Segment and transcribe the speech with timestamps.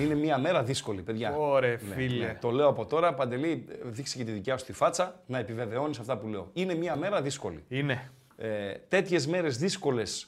[0.00, 1.36] Είναι μια μέρα δύσκολη, παιδιά.
[1.36, 2.26] Ωρε, Ναι, φίλε.
[2.26, 2.38] ναι.
[2.40, 6.18] Το λέω από τώρα, Παντελή, δείξει και τη δικιά σου τη φάτσα να επιβεβαιώνεις αυτά
[6.18, 6.50] που λέω.
[6.52, 7.64] Είναι μια μέρα δύσκολη.
[7.68, 8.10] Είναι.
[8.36, 10.26] Ε, Τέτοιες μέρες δύσκολες.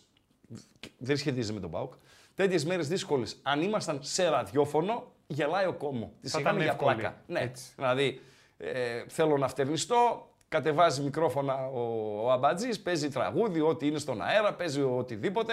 [0.99, 1.93] Δεν σχετίζεται με τον Πάουκ.
[2.35, 6.13] Τέτοιες μέρες δύσκολες, αν ήμασταν σε ραδιόφωνο, γελάει ο κόμμο.
[6.21, 6.95] Τη Θα είχαμε ήταν για εύκολη.
[6.97, 7.17] πλάκα.
[7.27, 7.41] Ναι.
[7.41, 7.73] Έτσι.
[7.77, 8.21] Δηλαδή,
[8.57, 11.81] ε, θέλω να φτερνιστώ, κατεβάζει μικρόφωνα ο,
[12.25, 15.53] ο Αμπατζής, παίζει τραγούδι, ό,τι είναι στον αέρα, παίζει οτιδήποτε.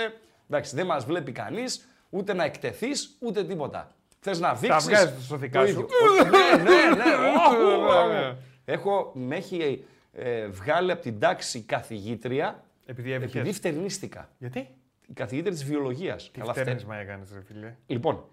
[0.49, 3.91] Εντάξει, δεν μας βλέπει κανείς, ούτε να εκτεθείς, ούτε τίποτα.
[4.23, 4.85] Θες να δείξεις.
[4.87, 5.87] βγάζεις στο δικά σου.
[6.31, 7.13] ναι, ναι, ναι.
[7.15, 8.07] Οχ, οχ, οχ.
[8.07, 8.35] Ναι.
[8.65, 13.31] Έχω, με έχει ε, βγάλει από την τάξη καθηγήτρια Επειδή έβγαινε.
[13.39, 14.29] επειδή φτερνίστηκα.
[14.37, 14.59] Γιατί;
[15.07, 16.31] Η καθηγήτρια της βιολογίας.
[16.31, 17.75] Τι Καλά, φτερ- φτέρνισμα έκανες ρε φίλε.
[17.85, 18.25] Λοιπόν,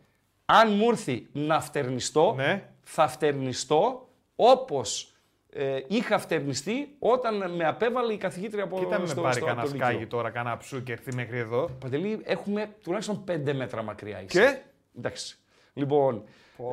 [0.44, 2.68] αν μου έρθει να φτερνιστώ, Ναι.
[2.82, 5.14] θα φτερνιστώ όπως
[5.52, 9.62] ε, είχα φτερνιστεί όταν με απέβαλε η καθηγήτρια από Κοίτα με στο, πάρει στο, κανένα
[9.62, 10.08] από το σκάγι Λύκειο.
[10.08, 11.68] τώρα, κανένα ψού και έρθει μέχρι εδώ.
[11.80, 14.22] Παντελή, έχουμε τουλάχιστον πέντε μέτρα μακριά.
[14.22, 14.40] είσαι.
[14.40, 14.58] Και;
[14.98, 15.38] Εντάξει.
[15.80, 16.22] Λοιπόν,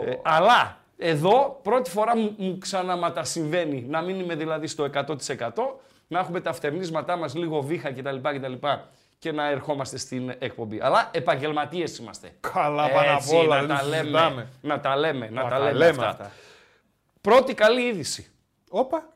[0.05, 5.07] ε, αλλά εδώ πρώτη φορά μου, μου ξαναματασυμβαίνει να μην είμαι δηλαδή στο 100%
[6.07, 8.15] να έχουμε τα φτερνίσματά μας λίγο βήχα κτλ.
[8.21, 8.53] κτλ
[9.19, 10.79] και να ερχόμαστε στην εκπομπή.
[10.81, 12.31] Αλλά επαγγελματίες είμαστε.
[12.39, 14.47] Καλά, πάνω απ' Έτσι, όλα, να δεν τα το λέμε, συζητάμε.
[14.61, 16.07] να τα λέμε, να Να τα τα λέμε, λέμε αυτά.
[16.09, 16.31] αυτά.
[17.21, 18.31] Πρώτη καλή είδηση.
[18.69, 19.09] Όπα.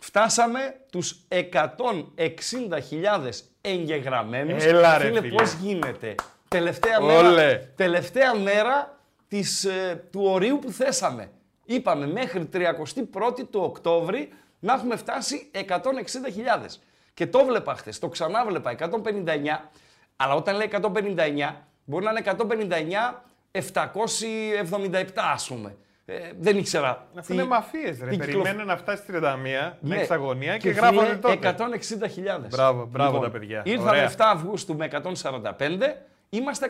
[0.00, 0.58] Φτάσαμε
[0.92, 4.64] τους 160.000 εγγεγραμμένους.
[4.64, 5.34] Έλα, ρε, φίλε, φίλε.
[5.34, 6.14] πώς γίνεται;
[6.48, 7.22] Τελευταία Όλε.
[7.34, 8.97] μέρα, τελευταία μέρα
[9.28, 11.30] της, ε, του ορίου που θέσαμε.
[11.64, 16.80] Είπαμε μέχρι 31η του Οκτώβρη να έχουμε φτάσει 160.000.
[17.14, 19.70] Και το βλέπα χθες, το ξανάβλεπα 159,
[20.16, 23.22] αλλά όταν λέει 159 μπορεί να είναι 159
[23.52, 25.76] 777 ας πούμε.
[26.04, 27.06] Ε, δεν ήξερα.
[27.18, 28.10] Αφού τι- είναι μαφίες, ρε.
[28.10, 29.88] τι κυκλο- Περιμένουν να φτάσει 31 ναι.
[29.88, 31.48] μέχρι στα γωνία και, φίλε, γράφανε τότε.
[31.48, 32.46] 160.000.
[32.48, 33.62] Μπράβο, μπράβο τα παιδιά.
[33.64, 34.04] Ήρθαμε Ωραία.
[34.10, 35.96] 7 Αυγούστου με 145,
[36.30, 36.66] είμαστε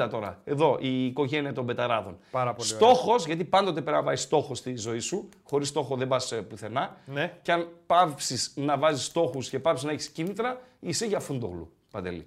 [0.00, 0.40] 160 τώρα.
[0.44, 2.18] Εδώ η οικογένεια των Πεταράδων.
[2.30, 5.28] Πάρα πολύ Στόχος, γιατί πάντοτε πρέπει να βάζει στόχος στη ζωή σου.
[5.42, 6.96] Χωρίς στόχο δεν πας πουθενά.
[7.06, 7.38] Ναι.
[7.42, 11.72] Και αν πάψεις να βάζεις στόχους και πάψεις να έχεις κίνητρα, είσαι για φουντόγλου.
[11.90, 12.26] Παντελή.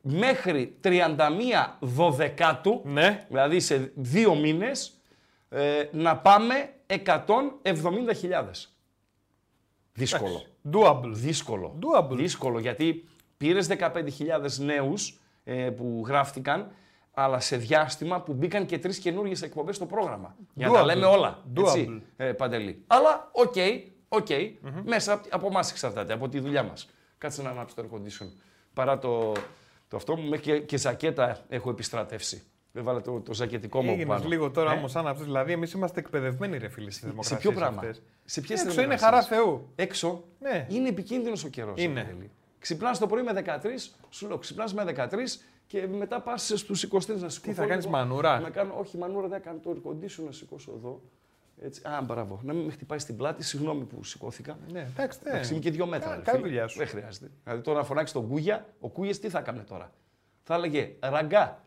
[0.00, 3.26] Μέχρι 31 Δωδεκάτου, Ναι.
[3.28, 5.00] δηλαδή σε δύο μήνες,
[5.48, 6.54] ε, να πάμε
[6.86, 8.72] 170.000.
[9.92, 10.42] Δύσκολο.
[10.72, 11.10] Doable.
[11.12, 11.78] Δύσκολο.
[11.82, 12.16] Doable.
[12.16, 13.04] Δύσκολο γιατί
[13.36, 15.17] πήρες 15.000 νέους ε,
[15.76, 16.70] που γράφτηκαν,
[17.14, 20.36] αλλά σε διάστημα που μπήκαν και τρεις καινούριε εκπομπές στο πρόγραμμα.
[20.54, 20.84] Για να τα Doable.
[20.86, 21.42] λέμε όλα.
[21.58, 22.02] Έτσι, Doable.
[22.16, 22.84] ε, παντελή.
[22.86, 23.54] Αλλά οκ,
[24.08, 24.26] οκ,
[24.84, 26.88] μέσα απ- από εμάς εξαρτάται, από τη δουλειά μας.
[27.18, 28.26] Κάτσε να ανάψω το air condition.
[28.74, 29.32] Παρά το,
[29.88, 32.42] το αυτό μου, μέχρι και, και ζακέτα έχω επιστρατεύσει.
[32.72, 34.28] Έβαλα το, το ζακετικό μου από Έγινες πάνω.
[34.28, 35.24] λίγο τώρα Ε, όμως σαν αυτό.
[35.24, 37.40] Δηλαδή, εμείς είμαστε εκπαιδευμένοι, ρε φίλοι, στις Σε δημοκρατίες.
[37.40, 37.82] ποιο πράγμα;
[38.24, 39.72] Σε ποιες Έξω είναι θερμοκρασίες; χαρά Θεού.
[39.74, 40.66] Έξω Ναι.
[40.68, 41.82] είναι επικίνδυνος ο καιρός.
[41.82, 42.16] Είναι.
[42.58, 43.58] Ξυπνάς το πρωί με 13,
[44.10, 45.08] σου λέω ξυπνάς με 13
[45.66, 47.52] και μετά πας στους 23 να σηκωθώ.
[47.52, 50.72] θα κάνεις, λίγο, μανούρα; Να κάνω, όχι, μανούρα δεν κάνω το air condition να σηκώσω
[50.76, 51.00] εδώ.
[51.62, 51.82] Έτσι.
[51.84, 52.40] Α, μπράβο.
[52.42, 54.58] Να μην με χτυπάει στην πλάτη, συγγνώμη που σηκώθηκα.
[54.72, 55.18] Ναι, εντάξει.
[55.24, 55.30] ναι.
[55.30, 56.08] Εντάξει, είμαι και δύο μέτρα.
[56.08, 56.48] Κα- ρε Κάνει φίλε.
[56.48, 56.78] δουλειά σου.
[56.78, 57.30] Δεν χρειάζεται.
[57.44, 59.92] Δηλαδή τώρα να φωνάξεις τον Κούγια, ο Κούγιας τι θα έκανε τώρα;
[60.42, 61.64] Θα έλεγε Ραγκά,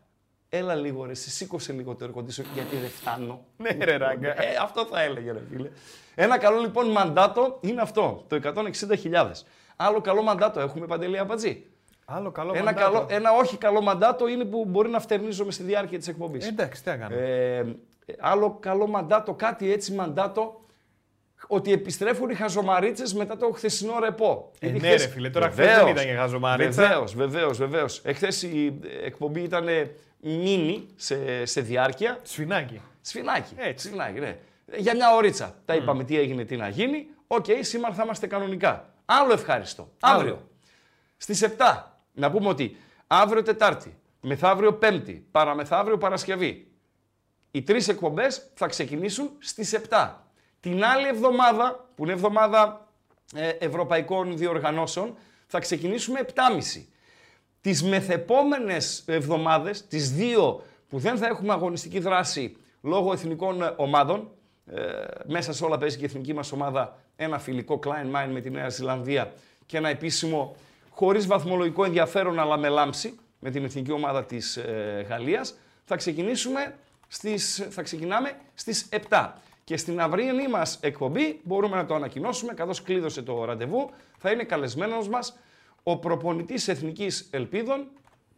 [0.48, 3.44] έλα λίγο ρε, εσύ σήκωσε λίγο το air condition γιατί δεν φτάνω.
[3.56, 4.42] Ναι, ρε, Ράγκα.
[4.42, 5.70] Ε, αυτό θα έλεγε, ρε φίλε.
[6.14, 9.30] Ένα καλό λοιπόν μαντάτο είναι αυτό, το 160.000.
[9.76, 11.64] Άλλο καλό μαντάτο έχουμε παντελή απατζή.
[12.04, 12.92] Άλλο καλό Ένα, μαντάτο.
[12.92, 16.44] καλό, ένα όχι καλό μαντάτο είναι που μπορεί να φτερνίζομαι στη διάρκεια της εκπομπής.
[16.46, 17.14] Ε, Εντάξει, τι να κάνω.
[17.16, 17.64] Ε,
[18.18, 20.60] άλλο καλό μαντάτο, κάτι έτσι μαντάτο,
[21.46, 24.50] ότι επιστρέφουν οι χαζομαρίτσες μετά το χθεσινό ρεπό.
[24.58, 26.82] Ε, Γιατί ναι, χθες- ρε φίλε, τώρα χθες Βεβαίως, δεν ήταν για χαζομαρίτσα.
[26.82, 28.00] Βεβαίως, βεβαίως, βεβαίως.
[28.04, 29.66] Εχθέ η εκπομπή ήταν
[30.20, 32.18] μίνι σε, σε διάρκεια.
[32.22, 32.80] Σφινάκι.
[33.00, 33.54] Σφινάκι.
[33.56, 33.86] Έτσι.
[33.86, 34.36] Σφινάκι, ναι.
[34.76, 35.54] Για μια ωρίτσα.
[35.64, 37.06] Τα είπαμε τι έγινε, τι να γίνει.
[37.26, 38.91] Οκ, σήμερα θα είμαστε κανονικά.
[39.20, 39.92] Άλλο ευχάριστο.
[40.00, 40.48] Αύριο.
[41.16, 41.48] Στις 7.
[42.12, 42.76] Να πούμε ότι
[43.06, 46.70] αύριο Τετάρτη, μεθαύριο Πέμπτη, παραμεθαύριο Παρασκευή.
[47.50, 50.14] Οι τρεις εκπομπές θα ξεκινήσουν στις 7.
[50.60, 52.88] Την άλλη εβδομάδα, που είναι εβδομάδα
[53.34, 55.14] ε, ευρωπαϊκών διοργανώσεων,
[55.46, 56.84] θα ξεκινήσουμε 7.30.
[57.60, 64.30] Τις μεθεπόμενες εβδομάδες, τις δύο που δεν θα έχουμε αγωνιστική δράση λόγω εθνικών ε, ομάδων,
[64.66, 64.80] ε,
[65.26, 68.50] μέσα σε όλα παίζει και η εθνική μας ομάδα ένα φιλικό Klein Mine με τη
[68.50, 69.32] Νέα Ζηλανδία
[69.66, 70.56] και ένα επίσημο
[70.90, 75.54] χωρίς βαθμολογικό ενδιαφέρον αλλά με λάμψη με την εθνική ομάδα της ε, Γαλλίας,
[75.84, 76.74] θα ξεκινήσουμε
[77.08, 79.30] στις, θα ξεκινάμε στις 7.
[79.64, 84.44] Και στην αυριανή μας εκπομπή μπορούμε να το ανακοινώσουμε, καθώς κλείδωσε το ραντεβού, θα είναι
[84.44, 85.36] καλεσμένος μας
[85.82, 87.86] ο προπονητής Εθνικής Ελπίδων,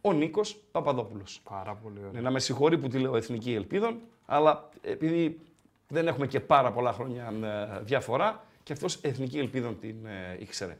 [0.01, 1.41] ο Νίκος Παπαδόπουλος.
[1.49, 2.11] Πάρα πολύ ωραία.
[2.11, 5.39] Ναι, να με συγχωρεί που τη λέω Εθνική Ελπίδων, αλλά επειδή
[5.87, 10.77] δεν έχουμε και πάρα πολλά χρόνια ε, διαφορά, και αυτός Εθνική Ελπίδων την ε, ήξερε.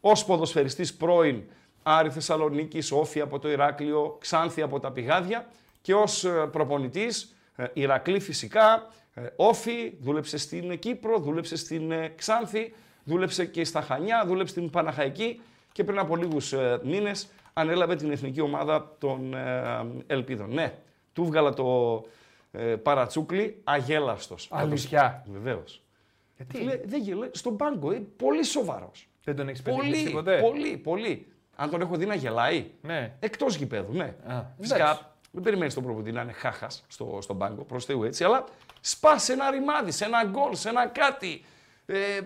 [0.00, 1.42] Ως ποδοσφαιριστής πρώην
[1.82, 5.46] Άρη Θεσσαλονίκης, Όφη από το Ηράκλειο, Ξάνθη από τα Πηγάδια
[5.80, 12.08] και ως ε, προπονητής ε, Ηρακλή φυσικά, ε, Όφη, δούλεψε στην Κύπρο, δούλεψε στην ε,
[12.16, 15.40] Ξάνθη, δούλεψε και στα Χανιά, δούλεψε στην Παναχαϊκή
[15.72, 20.54] και πριν από λίγους ε, μήνες ανέλαβε την εθνική ομάδα των ε, Ελπίδων.
[20.54, 20.74] Ναι,
[21.12, 22.02] του βγάλα το
[22.52, 24.48] ε, παρατσούκλι αγέλαστος.
[24.50, 25.24] Αλήθεια.
[25.32, 25.83] Βεβαίως.
[26.36, 27.28] Γιατί Φίλε, δεν γελάει.
[27.32, 29.08] Στον πάγκο, ε, πολύ σοβαρός.
[29.24, 31.26] δεν τον έχεις πετύχει Πολύ, ποτέ; πολύ, πολύ.
[31.56, 33.12] Αν τον έχω δει να γελάει, Ναι.
[33.20, 34.14] εκτός γηπέδου, ναι.
[34.26, 35.02] Α, Φυσικά εντάξει.
[35.30, 38.44] δεν περιμένεις τον προπονητή να είναι χάχας στο, στον πάγκο, προς Θεού έτσι, αλλά
[38.80, 41.44] σπάς σε ένα ρημάδι, σε ένα γκολ, σε ένα κάτι.
[41.86, 42.20] Ε,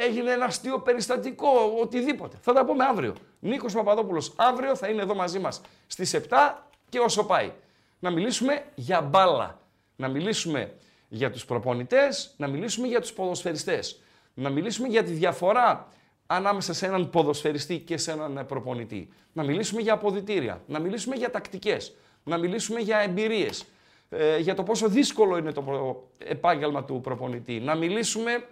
[0.00, 1.48] έγινε ένα αστείο περιστατικό,
[1.80, 2.36] οτιδήποτε.
[2.40, 3.14] Θα τα πούμε αύριο.
[3.40, 7.52] Νίκος Παπαδόπουλος αύριο θα είναι εδώ μαζί μας στις 7 και όσο πάει.
[7.98, 9.58] Να μιλήσουμε για μπάλα.
[9.96, 10.74] Να μιλήσουμε
[11.08, 14.00] για τους προπονητές, να μιλήσουμε για τους ποδοσφαιριστές.
[14.34, 15.88] Να μιλήσουμε για τη διαφορά
[16.26, 19.08] ανάμεσα σε έναν ποδοσφαιριστή και σε έναν προπονητή.
[19.32, 23.64] Να μιλήσουμε για αποδητήρια, να μιλήσουμε για τακτικές, να μιλήσουμε για εμπειρίες,
[24.10, 27.60] ε, για το πόσο δύσκολο είναι το προ- επάγγελμα του προπονητή.
[27.60, 28.44] Να μιλήσουμε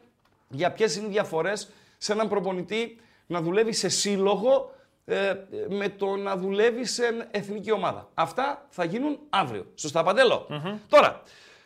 [0.49, 2.97] για ποιες είναι οι διαφορές σε έναν προπονητή
[3.27, 5.35] να δουλεύει σε σύλλογο ε,
[5.69, 8.09] με το να δουλεύει σε εθνική ομάδα.
[8.15, 9.67] Αυτά θα γίνουν αύριο.
[9.75, 10.47] Σωστά, Παντέλο;
[10.89, 11.23] Τώρα,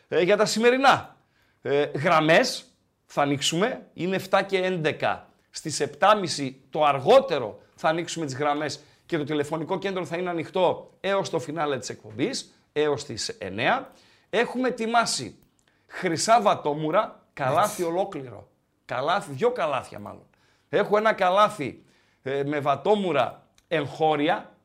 [0.07, 1.15] ε, για τα σημερινά.
[1.61, 2.65] Ε, γραμμές
[3.05, 3.87] θα ανοίξουμε.
[3.93, 5.19] Είναι 7 και 11.
[5.49, 10.93] Στις 7.30 το αργότερο θα ανοίξουμε τις γραμμές και το τηλεφωνικό κέντρο θα είναι ανοιχτό
[10.99, 13.83] έως το φινάλε της εκπομπής, έως τις 9.
[14.29, 15.39] Έχουμε ετοιμάσει
[15.87, 18.49] χρυσά βατόμουρα, καλάθι ολόκληρο.
[18.85, 20.25] Καλάθι, δυο καλάθια μάλλον.
[20.69, 21.83] Έχω ένα καλάθι
[22.21, 24.55] ε, με βατόμουρα εγχώρια.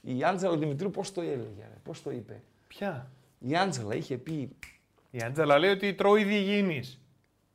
[0.00, 4.56] Η Άντζελα Δημητρίου πώς το έλεγε, ρε, πώς το είπε; Ποια; Η Άντζελα είχε πει...
[5.16, 6.82] Η Άντζελα λέει ότι τρώει διηγήνη.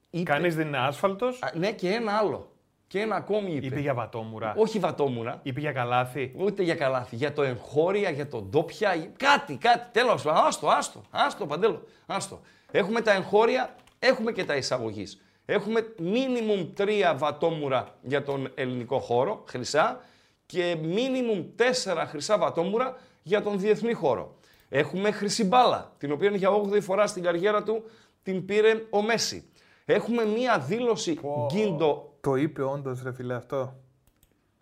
[0.09, 1.39] είπε- Κανείς δεν είναι άσφαλτος.
[1.41, 2.51] Α, ναι και ένα άλλο.
[2.87, 3.65] Και ένα ακόμη είπε.
[3.65, 4.53] Είπε για βατόμουρα.
[4.57, 5.39] Όχι βατόμουρα.
[5.43, 6.33] Είπε για καλάθι.
[6.37, 7.15] Ούτε για καλάθι.
[7.15, 8.93] Για το εγχώρια, για το ντόπια.
[8.95, 9.91] για- Κάτι, κάτι.
[9.99, 10.45] Τέλος πάντων.
[10.45, 11.01] Άστο, άστο.
[11.09, 11.83] Άστο, παντέλο.
[12.05, 12.41] Άστο.
[12.71, 15.21] Έχουμε τα εγχώρια, έχουμε και τα εισαγωγής.
[15.45, 19.99] Έχουμε minimum τρία βατόμουρα για τον ελληνικό χώρο, χρυσά,
[20.45, 24.35] και minimum τέσσερα χρυσά βατόμουρα για τον διεθνή χώρο.
[24.73, 27.83] Έχουμε χρυσή μπάλα, την οποία για 8η φορά στην καριέρα του
[28.23, 29.49] την πήρε ο Μέση.
[29.85, 32.17] Έχουμε μία δήλωση γκίντο.
[32.21, 33.75] Το είπε όντως, ρε φιλέ, αυτό.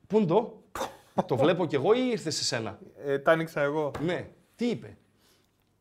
[0.08, 0.64] Πού είναι το;
[1.26, 3.92] το βλέπω κι εγώ ή ήρθες σε σένα; Ε, τα άνοιξα εγώ.
[4.04, 4.30] Ναι.
[4.56, 4.98] Τι είπε;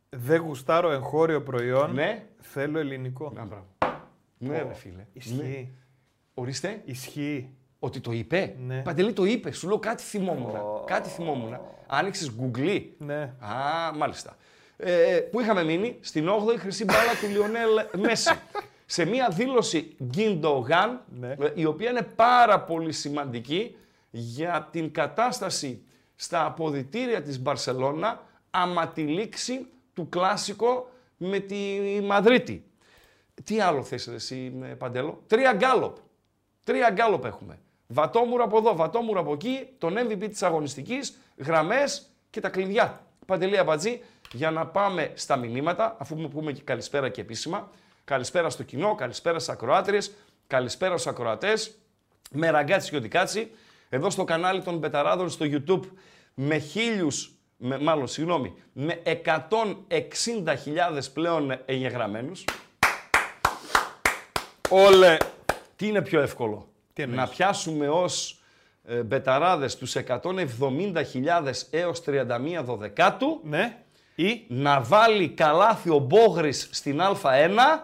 [0.09, 1.95] Δεν γουστάρω εγχώριο προϊόν.
[1.95, 2.27] Ναι.
[2.41, 3.33] Θέλω ελληνικό.
[3.35, 3.67] Να, μπράβο.
[4.39, 4.95] Ναι, ρε φίλε.
[4.97, 5.07] Ναι.
[5.13, 5.73] Ισχύει.
[6.35, 6.83] Ορίστε.
[6.85, 7.57] Ισχύει.
[7.79, 8.55] Ότι το είπε.
[8.67, 8.81] Ναι.
[8.83, 9.51] Παντελή το είπε.
[9.53, 10.53] Σου λέω κάτι θυμόμουν.
[10.87, 11.59] Κάτι θυμόμουν.
[11.87, 12.83] Άνοιξε Google.
[12.99, 13.21] Ναι.
[13.23, 14.37] Α, μάλιστα.
[14.77, 18.35] Ε, πού είχαμε μείνει, στην 8η χρυσή μπάλα του Λιονέλ Μέση.
[18.87, 21.29] Σε μία δήλωση Gindogan, Ναι.
[21.41, 23.77] ε, η οποία είναι πάρα πολύ σημαντική
[24.11, 25.83] για την κατάσταση
[26.17, 31.57] στα αποδητήρια της Μπαρσελώνα άμα τη λήξη του κλάσικο με τη
[32.03, 32.65] Μαδρίτη.
[33.45, 35.97] Τι άλλο θες ρε εσύ ε, Παντέλο; Τρία γκάλοπ.
[36.65, 37.59] Τρία γκάλοπ έχουμε.
[37.91, 43.07] Βατόμουρο από εδώ, βατόμουρο από εκεί, τον MVP της αγωνιστικής, γραμμές και τα κλειδιά.
[43.27, 44.01] Παντελή Αμπατζή,
[44.33, 47.71] για να πάμε στα μηνύματα, αφού μου πούμε και καλησπέρα και επίσημα.
[48.05, 50.13] Καλησπέρα στο κοινό, καλησπέρα στις ακροάτριες,
[50.47, 51.75] καλησπέρα στους ακροατές.
[52.31, 53.51] Με ραγκάτσι και οτικάτσι.
[53.89, 55.83] Εδώ στο κανάλι των Μπεταράδων στο YouTube
[56.35, 62.45] με χίλιους, με, μάλλον συγγνώμη, με 160.000 πλέον εγγεγραμμένους.
[64.69, 65.17] Όλε.
[65.77, 66.68] Τι είναι πιο εύκολο;
[66.99, 68.41] Τι εννοείς; να πιάσουμε ως
[68.85, 73.77] ε, μπεταράδες τους 170.000 έως 31 δωδεκάτου, Ναι.
[74.15, 77.81] Ή; να βάλει καλάθι ο Μπόγρης στην Α1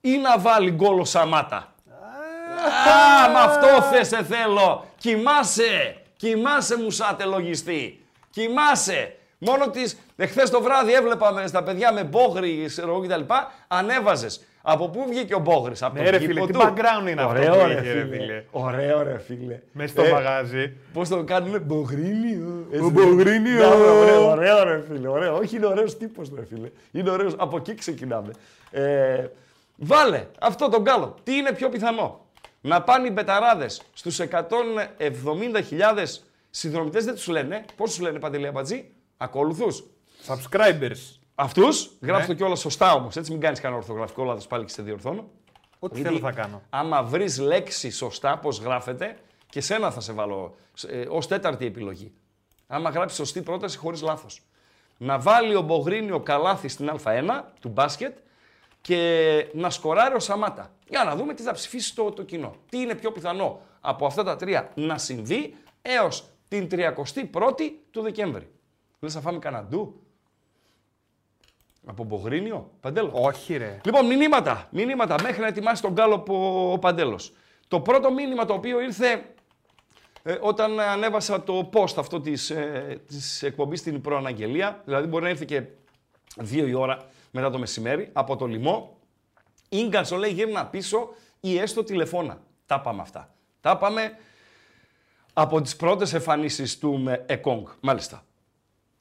[0.00, 1.56] ή να βάλει γκολ ο Σαμάτα.
[1.56, 4.86] Α, με αυτό θες σε θέλω.
[4.96, 5.96] Κοιμάσαι.
[6.16, 8.06] Κοιμάσαι μουσάτε λογιστή.
[8.30, 9.16] Κοιμάσαι.
[9.38, 9.98] Μόνο τις...
[10.16, 13.34] Εχθές το βράδυ έβλεπαμε στα παιδιά με Μπόγρη, ξέρω εγώ κτλ.
[13.68, 14.40] Ανέβαζες.
[14.64, 17.22] Από πού βγήκε ο Μπόγρης, από Ναι, το ρε γήπο φίλε, τι του; background είναι
[17.22, 18.16] αυτό Ωραίο, που ρε είχε, ρε φίλε.
[18.16, 18.44] φίλε.
[18.50, 19.58] Ωραίο ρε φίλε.
[19.72, 20.76] Μες στο Ε, μαγάζι.
[20.92, 22.66] Πώς το κάνουμε, Μπογρίνιο.
[22.70, 23.58] Έτσι, Ο Μπογρίνιο.
[23.58, 25.36] Ναι, Ωραίο, ωραίο ρε φίλε, ωραίο.
[25.36, 26.70] Όχι, είναι ωραίος τύπος ρε φίλε.
[26.92, 28.32] Είναι ωραίος, από εκεί ξεκινάμε.
[28.70, 29.26] Ε,
[29.76, 31.14] βάλε αυτό τον κάλο.
[31.22, 32.26] Τι είναι πιο πιθανό;
[32.60, 37.64] Να πάνε οι μπεταράδες στους 170.000 συνδρομητές, δεν τους λένε.
[37.76, 38.84] Πώς τους λένε Παντελή Αμπατζή,
[39.16, 39.84] ακόλουθους.
[40.26, 41.20] Subscribers.
[41.34, 42.26] Αυτούς, γράψτε Ναι.
[42.26, 43.16] το κιόλας σωστά όμως.
[43.16, 45.28] Έτσι, μην κάνεις κανένα ορθογραφικό λάθος πάλι και σε διορθώνω.
[45.78, 46.62] Ό,τι Γιατί θέλω θα κάνω.
[46.70, 49.16] Άμα βρεις λέξη σωστά, πώς γράφεται,
[49.48, 50.54] και σένα θα σε βάλω
[50.88, 52.12] ε, ως τέταρτη επιλογή.
[52.66, 54.42] Άμα γράψεις σωστή πρόταση χωρίς λάθος.
[54.98, 58.16] Να βάλει ο Μπογρίνιο καλάθι στην Α1 του μπάσκετ
[58.80, 60.72] και να σκοράρει ο Σαμάτα.
[60.88, 62.54] Για να δούμε τι θα ψηφίσει το, το κοινό.
[62.68, 68.50] Τι είναι πιο πιθανό από αυτά τα τρία να συμβεί έως την 31η του Δεκέμβρη.
[69.00, 70.01] Λες θα φάμε κανένα ντου.
[71.86, 73.10] Από Μπογρίνιο, Παντέλο.
[73.12, 73.80] Όχι, ρε.
[73.84, 74.68] Λοιπόν, μηνύματα.
[74.70, 77.32] Μηνύματα μέχρι να ετοιμάσει τον γκάλο ο, ο Παντέλος.
[77.68, 79.24] Το πρώτο μήνυμα το οποίο ήρθε
[80.22, 85.28] ε, όταν ανέβασα το post αυτό της, ε, της εκπομπής στην προαναγγελία, δηλαδή μπορεί να
[85.28, 85.62] ήρθε και
[86.36, 86.96] δύο η ώρα
[87.30, 88.96] μετά το μεσημέρι, από το λοιμό,
[89.68, 92.42] Ίγκανσο λέει γύρνα πίσω ή έστω τηλεφώνα.
[92.66, 93.34] Τα πάμε αυτά.
[93.60, 94.16] Τα πάμε
[95.32, 97.66] από τις πρώτες εμφανίσεις του με Εκόνγκ.
[97.80, 98.24] Μάλιστα.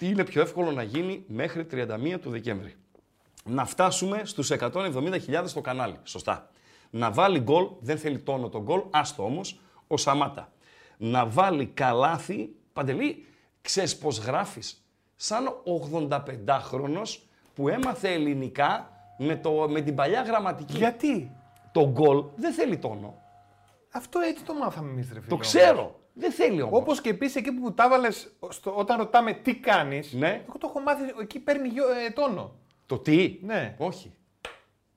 [0.02, 2.76] Τι είναι πιο εύκολο να γίνει μέχρι 31 του Δεκέμβρη.
[3.44, 6.00] Να φτάσουμε στους 170.000 στο κανάλι.
[6.04, 6.50] Σωστά.
[6.90, 10.52] Να βάλει γκολ, δεν θέλει τόνο το γκολ, άστο όμως, ο Σαμάτα.
[10.98, 13.26] Να βάλει καλάθι, Παντελή,
[13.62, 17.18] ξέρεις πώς γράφεις; Σαν 85χρονος
[17.56, 20.78] που έμαθε ελληνικά με, το, με την παλιά γραμματική.
[20.78, 21.32] Γιατί;
[21.72, 23.22] Το γκολ δεν θέλει τόνο.
[23.92, 25.30] Αυτό έτσι το μάθαμε εμείς, ρε φίλε.
[25.30, 26.01] Το ξέρω.
[26.22, 26.80] Δεν θέλει όμως.
[26.80, 28.08] Όπως και επίση εκεί που τα έβαλε,
[28.64, 30.14] όταν ρωτάμε τι κάνεις.
[30.14, 30.44] Ναι.
[30.48, 32.56] Εγώ το έχω μάθει, εκεί παίρνει γιο- ε, τόνο.
[32.86, 33.76] Το τι; Ναι.
[33.78, 34.14] Όχι.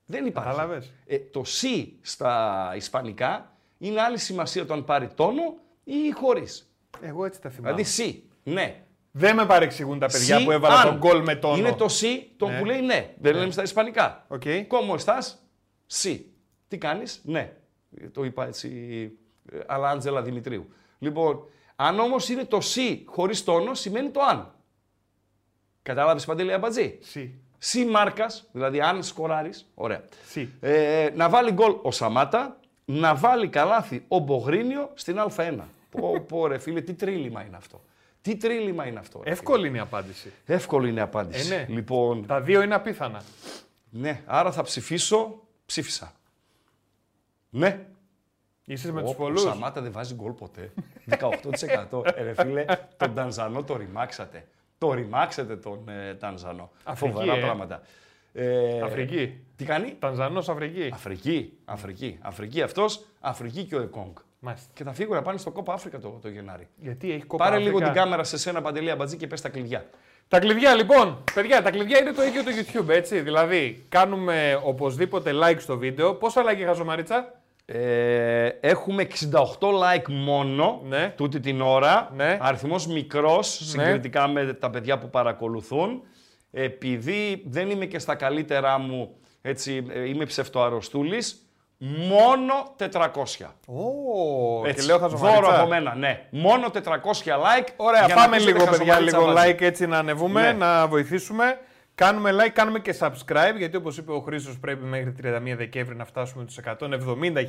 [0.05, 0.49] Δεν υπάρχει.
[0.49, 0.93] Κατάλαβες.
[1.05, 6.75] Ε, το si στα ισπανικά είναι άλλη σημασία το αν πάρει τόνο ή χωρίς.
[7.01, 7.75] Εγώ έτσι τα θυμάμαι.
[7.75, 8.23] Δηλαδή sí.
[8.43, 8.79] Ναι.
[9.11, 10.87] Δεν με παρεξηγούν τα παιδιά Sí, που έβαλα αν.
[10.87, 11.57] τον γκολ με τόνο.
[11.57, 12.59] Είναι το sí το Ναι.
[12.59, 13.13] που λέει ναι.
[13.19, 14.25] Δεν λέμε στα ισπανικά.
[14.27, 14.41] OK.
[14.67, 15.33] Cómo estás,
[15.85, 16.25] sí.
[16.67, 17.53] Τι κάνεις, ναι.
[18.11, 18.69] Το είπα έτσι,
[19.51, 20.67] ε, αλλά Άντζελα Δημητρίου.
[20.99, 24.53] Λοιπόν, αν όμως είναι το si χωρίς τόνο, σημαίνει το αν.
[25.81, 27.33] Κατάλαβες Παντελή Αμπατζή; Σι.
[27.57, 30.03] Σι μάρκας, δηλαδή αν σκοράρεις, ωραία.
[30.27, 30.49] Σι.
[30.59, 35.57] Ε, να βάλει γκολ ο Σαμάτα, να βάλει καλάθι ο Μπογρίνιο στην Α1.
[35.89, 37.81] πω, πω ρε φίλε, τι τρίλημα είναι αυτό.
[38.21, 39.21] Τι τρίλημα είναι αυτό.
[39.23, 40.31] ρε, Εύκολη είναι η απάντηση.
[40.45, 40.55] φίλε.
[40.57, 41.53] Εύκολη είναι η απάντηση.
[41.53, 41.65] Ε, ναι.
[41.69, 43.21] Λοιπόν, Τα δύο είναι απίθανα.
[43.89, 46.13] ναι, άρα θα ψηφίσω, ψήφισα.
[47.49, 47.85] Ναι.
[48.65, 49.41] Είσαι με Ω, τους Ο πολλούς.
[49.41, 50.71] Σαμάτα δεν βάζει γκολ ποτέ.
[51.91, 52.05] 18%.
[52.15, 52.65] ε, ρε φίλε,
[52.97, 54.47] τον Τανζανό το ρημάξατε.
[54.77, 56.71] Το ρημάξατε τον ε, Τανζανό.
[56.83, 57.39] Αφρική, Φοβερά ε.
[57.39, 57.81] πράγματα.
[58.33, 59.39] Ε, Αφρική.
[59.55, 60.89] Τι κάνει; Τανζανός Αφρική.
[60.93, 64.13] Αφρική, Αφρική, Αφρική αυτός, Αφρική και ο Εκόνγκ.
[64.39, 64.67] Μάλιστα.
[64.73, 66.67] Και θα φύγουν να πάνε στο Κόπα Αφρικα το, το Γενάρη.
[66.75, 67.75] Γιατί έχει κόπα Πάρε Αφρικά.
[67.75, 69.89] λίγο την κάμερα σε σένα, Παντελή Αμπατζή, και πες τα κλειδιά.
[70.27, 73.21] Τα κλειδιά λοιπόν, παιδιά, τα κλειδιά είναι το ίδιο το YouTube, έτσι.
[73.21, 76.13] Δηλαδή, κάνουμε οπωσδήποτε like στο βίντεο.
[76.15, 81.13] Πόσα like είχα, Ζωμαρίτσα; Ε, έχουμε 68 like μόνο Ναι.
[81.15, 82.11] τούτη την ώρα.
[82.15, 82.37] Ναι.
[82.41, 86.01] Αριθμός μικρός συγκριτικά με τα παιδιά που παρακολουθούν.
[86.51, 91.39] Επειδή δεν είμαι και στα καλύτερά μου, έτσι, ε, είμαι ψευτοαρρωστούλης,
[91.77, 93.55] μόνο 400.
[93.67, 95.59] Ω, και Έτσι, λέω δώρο χαζομαρίτσα.
[95.59, 96.25] από μένα, ναι.
[96.29, 97.67] Μόνο 400 like.
[97.75, 99.51] Ωραία, για να πάμε ακούσετε λίγο, παιδιά, χαζομαρίτσα λίγο μαζί.
[99.57, 100.51] like έτσι να ανεβούμε, Ναι.
[100.51, 101.57] να βοηθήσουμε.
[101.95, 106.05] Κάνουμε like, κάνουμε και subscribe, γιατί όπως είπε ο Χρήστος πρέπει μέχρι 31 Δεκέμβρη να
[106.05, 107.45] φτάσουμε τους 170.000,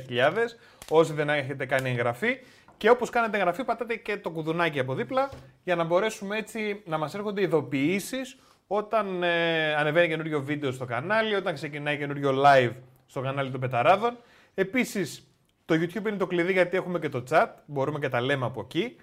[0.89, 2.37] όσοι δεν έχετε κάνει εγγραφή.
[2.77, 5.29] Και όπως κάνετε εγγραφή πατάτε και το κουδουνάκι από δίπλα,
[5.63, 8.37] για να μπορέσουμε έτσι να μας έρχονται ειδοποιήσεις
[8.67, 12.73] όταν ε, ανεβαίνει καινούριο βίντεο στο κανάλι, όταν ξεκινάει καινούριο live
[13.05, 14.17] στο κανάλι των Πεταράδων.
[14.53, 15.27] Επίσης,
[15.65, 18.61] το YouTube είναι το κλειδί γιατί έχουμε και το chat, μπορούμε και τα λέμε από
[18.61, 18.95] εκεί.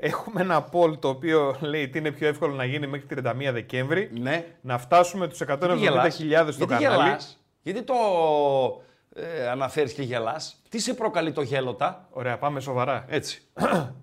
[0.00, 4.10] Έχουμε ένα poll το οποίο λέει τι είναι πιο εύκολο να γίνει μέχρι 31 Δεκέμβρη.
[4.20, 4.46] Ναι.
[4.60, 6.78] Να φτάσουμε τους 170.000 στο Γιατί κανάλι.
[6.78, 7.94] γελάς; Γιατί το
[9.14, 13.04] ε, αναφέρεις και γελάς; Τι σε προκαλεί το γέλωτα; Ωραία, πάμε σοβαρά.
[13.08, 13.42] Έτσι.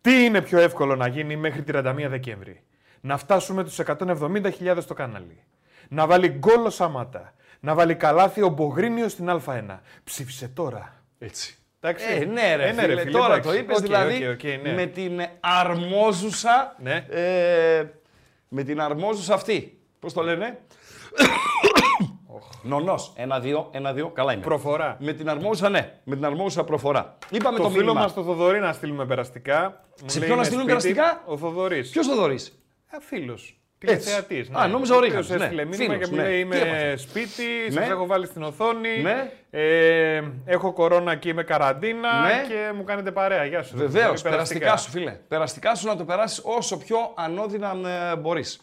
[0.00, 2.62] Τι είναι πιο εύκολο να γίνει μέχρι 31 Δεκέμβρη;
[3.00, 5.42] Να φτάσουμε τους 170.000 στο κανάλι.
[5.88, 7.34] Να βάλει γκολ ο Σαμάτα.
[7.60, 9.78] Να βάλει καλάθι ο Μπογρίνιος στην Α1.
[10.04, 11.02] Ψήφισε τώρα.
[11.18, 11.58] Έτσι.
[11.88, 12.06] Εντάξει.
[12.10, 13.48] Ε, ναι, ρε, Ε, φίλε, τώρα εντάξει.
[13.48, 14.72] το είπες, Οκ, δηλαδή OK, OK, ναι.
[14.72, 17.06] με την αρμόζουσα, Ναι.
[17.10, 17.84] ε,
[18.48, 19.78] με την αρμόζουσα αυτή.
[19.98, 20.58] Πώς το λένε;
[22.62, 23.12] Νονός.
[23.16, 24.42] Ένα-δύο, ένα-δύο, καλά είμαι.
[24.42, 24.96] Προφορά.
[25.00, 25.92] Με την αρμόζουσα, ναι.
[26.04, 27.18] Με την αρμόζουσα προφορά.
[27.30, 28.00] Είπαμε Το, το, φίλο μήνυμα.
[28.00, 29.84] μας το Θοδωρή να στείλουμε περαστικά.
[30.02, 30.94] Μου Σε λέει, ποιον να είναι στείλουμε σπίτι.
[30.94, 31.90] περαστικά; Ο Θοδωρής.
[31.90, 32.58] Ποιος το δωρείς;
[33.92, 34.06] Ε, φίλος.
[34.06, 34.22] Έτσι.
[34.26, 34.50] Τηλεθεατής.
[34.62, 35.34] Α, νόμιζα ο Ρίγανος, ναι.
[35.36, 36.28] έστειλε μήνυμα Φίλος, και μου ναι.
[36.28, 37.70] λέει Τι είμαι έπαθε; σπίτι, Ναι.
[37.80, 39.30] σας έχω βάλει στην οθόνη, Ναι.
[39.50, 42.44] ε, έχω κορώνα και είμαι καραντίνα Ναι.
[42.48, 43.44] και μου κάνετε παρέα.
[43.44, 43.76] Γεια σου.
[43.76, 45.10] Βεβαίως, Θοδωρή, περαστικά σου, φίλε.
[45.28, 47.76] Περαστικά σου να το περάσεις όσο πιο ανώδυνα
[48.12, 48.60] ε, μπορείς.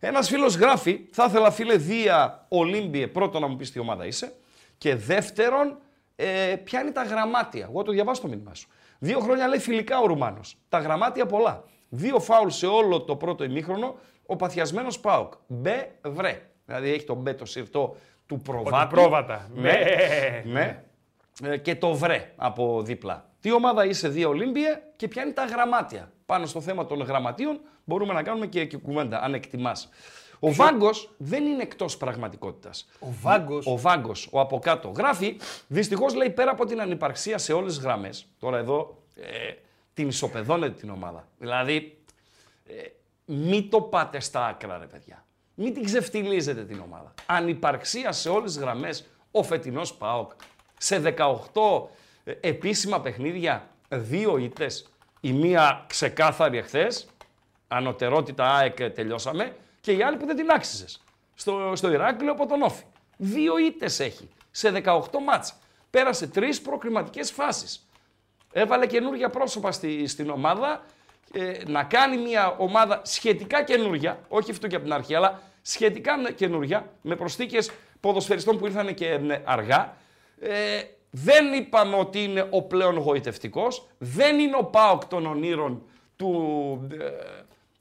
[0.00, 4.32] Ένας φίλος γράφει, θα ήθελα φίλε Δία Ολύμπιε, πρώτον να μου πεις τι ομάδα είσαι.
[4.78, 5.78] Και δεύτερον,
[6.16, 7.66] ε, ποια είναι τα γραμμάτια.
[7.70, 8.68] Εγώ το διαβάζω το μήνυμά σου.
[8.98, 10.56] Δύο χρόνια λέει φιλικά ο Ρουμάνος.
[10.68, 11.64] Τα γραμμάτια πολλά.
[11.88, 13.94] Δύο φάουλ σε όλο το πρώτο ημίχρονο.
[14.26, 15.32] Ο παθιασμένος Πάοκ.
[15.46, 16.42] Μπε βρε.
[16.66, 18.94] Δηλαδή έχει τον Μπέτο Σιρτό του Ότι Προβάτη.
[18.94, 19.48] πρόβατα.
[19.54, 19.72] Ναι.
[20.44, 20.52] Ναι.
[20.52, 20.82] Ναι.
[21.42, 23.30] Ε, και το βρε από δίπλα.
[23.40, 27.60] Τι ομάδα είσαι, δύο Ολύμπιε και ποια είναι τα γραμμάτια; Πάνω στο θέμα των γραμματείων
[27.84, 29.88] μπορούμε να κάνουμε και, και κουβέντα, αν εκτιμάς.
[30.40, 32.88] Ο Βάγκος δεν είναι εκτός πραγματικότητας.
[32.98, 35.36] Ο Βάγκος; Ο Βάγκος, ο από κάτω, γράφει.
[35.66, 38.26] Δυστυχώς λέει πέρα από την ανυπαρξία σε όλες τι γραμμές.
[38.38, 39.52] Τώρα εδώ ε,
[39.94, 41.28] την ισοπεδώνεται την ομάδα.
[41.38, 41.98] Δηλαδή,
[42.66, 42.72] ε,
[43.24, 45.24] μην το πάτε στα άκρα, ρε παιδιά.
[45.54, 47.14] Μην την ξεφτιλίζετε την ομάδα.
[47.26, 50.32] Ανυπαρξία σε όλες τις γραμμές, ο φετινός ΠΑΟΚ
[50.78, 51.88] σε 18
[52.24, 57.06] ε, επίσημα παιχνίδια, δύο ήττες, η μία ξεκάθαρη εχθές,
[57.68, 61.02] ανωτερότητα ΑΕΚ ε, τελειώσαμε, και η άλλη που δεν την άξιζες,
[61.34, 62.84] στο, στο Ηράκλειο από τον Όφη.
[63.16, 65.54] Δύο ήττες έχει σε 18 μάτς.
[65.90, 67.88] Πέρασε τρεις προκριματικές φάσεις.
[68.52, 70.84] Έβαλε καινούργια πρόσωπα στη, στην ομάδα.
[71.32, 76.32] Ε, να κάνει μια ομάδα σχετικά καινούργια, όχι αυτό και από την αρχή, αλλά σχετικά
[76.32, 77.70] καινούργια, με προσθήκες
[78.00, 79.96] ποδοσφαιριστών που ήρθαν και ε, αργά.
[80.40, 85.82] Ε, δεν είπαμε ότι είναι ο πλέον γοητευτικός, δεν είναι ο ΠΑΟΚ των ονείρων
[86.16, 87.10] του ε,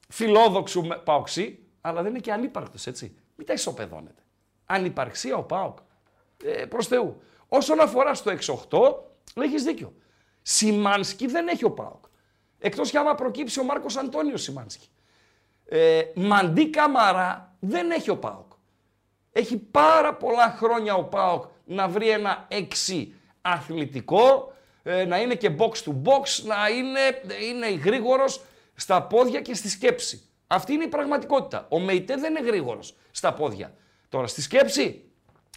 [0.10, 3.16] φιλόδοξου με- ΠΑΟΚΣί, αλλά δεν είναι και ανύπαρκτος, έτσι.
[3.36, 4.22] Μην τα ισοπεδώνετε.
[4.66, 5.78] Ανυπαρξία ο ΠΑΟΚ.
[6.44, 7.22] Ε, προς Θεού.
[7.48, 9.94] Όσον αφορά στο 6-8, έχεις δίκιο.
[10.42, 12.04] Σιμάνσκι δεν έχει ο ΠΑΟΚ.
[12.64, 14.88] Εκτός κι άμα προκύψει ο Μάρκος Αντώνιος Σιμάνσκι.
[15.66, 18.52] Ε, Μαντί Καμαρά δεν έχει ο ΠΑΟΚ.
[19.32, 23.08] Έχει πάρα πολλά χρόνια ο ΠΑΟΚ να βρει ένα 6
[23.42, 24.54] αθλητικό,
[24.84, 27.00] ε, να είναι και box to box, να είναι,
[27.42, 28.42] είναι γρήγορος
[28.76, 30.30] στα πόδια και στη σκέψη.
[30.48, 31.66] Αυτή είναι η πραγματικότητα.
[31.70, 33.74] Ο Μεϊτέ δεν είναι γρήγορος στα πόδια.
[34.10, 35.04] Τώρα στη σκέψη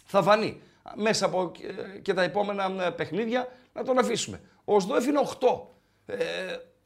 [0.05, 0.61] θα φανεί.
[0.95, 1.51] Μέσα από
[1.95, 4.41] ε, και τα επόμενα ε, παιχνίδια να τον αφήσουμε.
[4.65, 5.47] Ο Σδόεφ είναι 8.
[6.05, 6.15] Ε,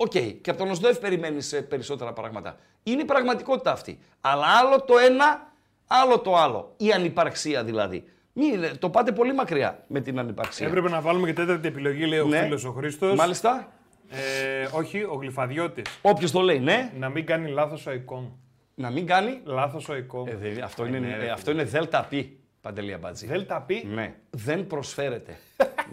[0.02, 2.58] Οκ, και από τον Οσδόεφ περιμένεις περισσότερα πράγματα.
[2.84, 4.00] Είναι η πραγματικότητα αυτή.
[4.22, 5.52] Αλλά άλλο το ένα,
[5.88, 6.74] άλλο το άλλο.
[6.78, 8.04] Η ανυπαρξία δηλαδή.
[8.34, 10.68] Μην, το πάτε πολύ μακριά με την ανυπαρξία.
[10.68, 12.42] Έπρεπε να βάλουμε και τέταρτη επιλογή, λέει ο Ναι.
[12.42, 13.16] φίλος ο Χρήστος.
[13.18, 13.72] Μάλιστα.
[14.10, 15.86] Ε, όχι, ο Γλυφαδιώτης.
[16.02, 18.38] Όποιος το λέει, ναι, Να μην κάνει λάθος ο εικόν.
[18.76, 19.42] να μην κάνει.
[19.44, 20.28] Λάθος ο εικόν.
[20.28, 23.26] Ε, δε- αυτό, είναι, ναι, ρε, ε, αυτό είναι δέλτα πι, Παντελία Μπατζή.
[23.26, 23.88] Δέλτα πει.
[23.94, 25.38] Ναι, δεν προσφέρεται.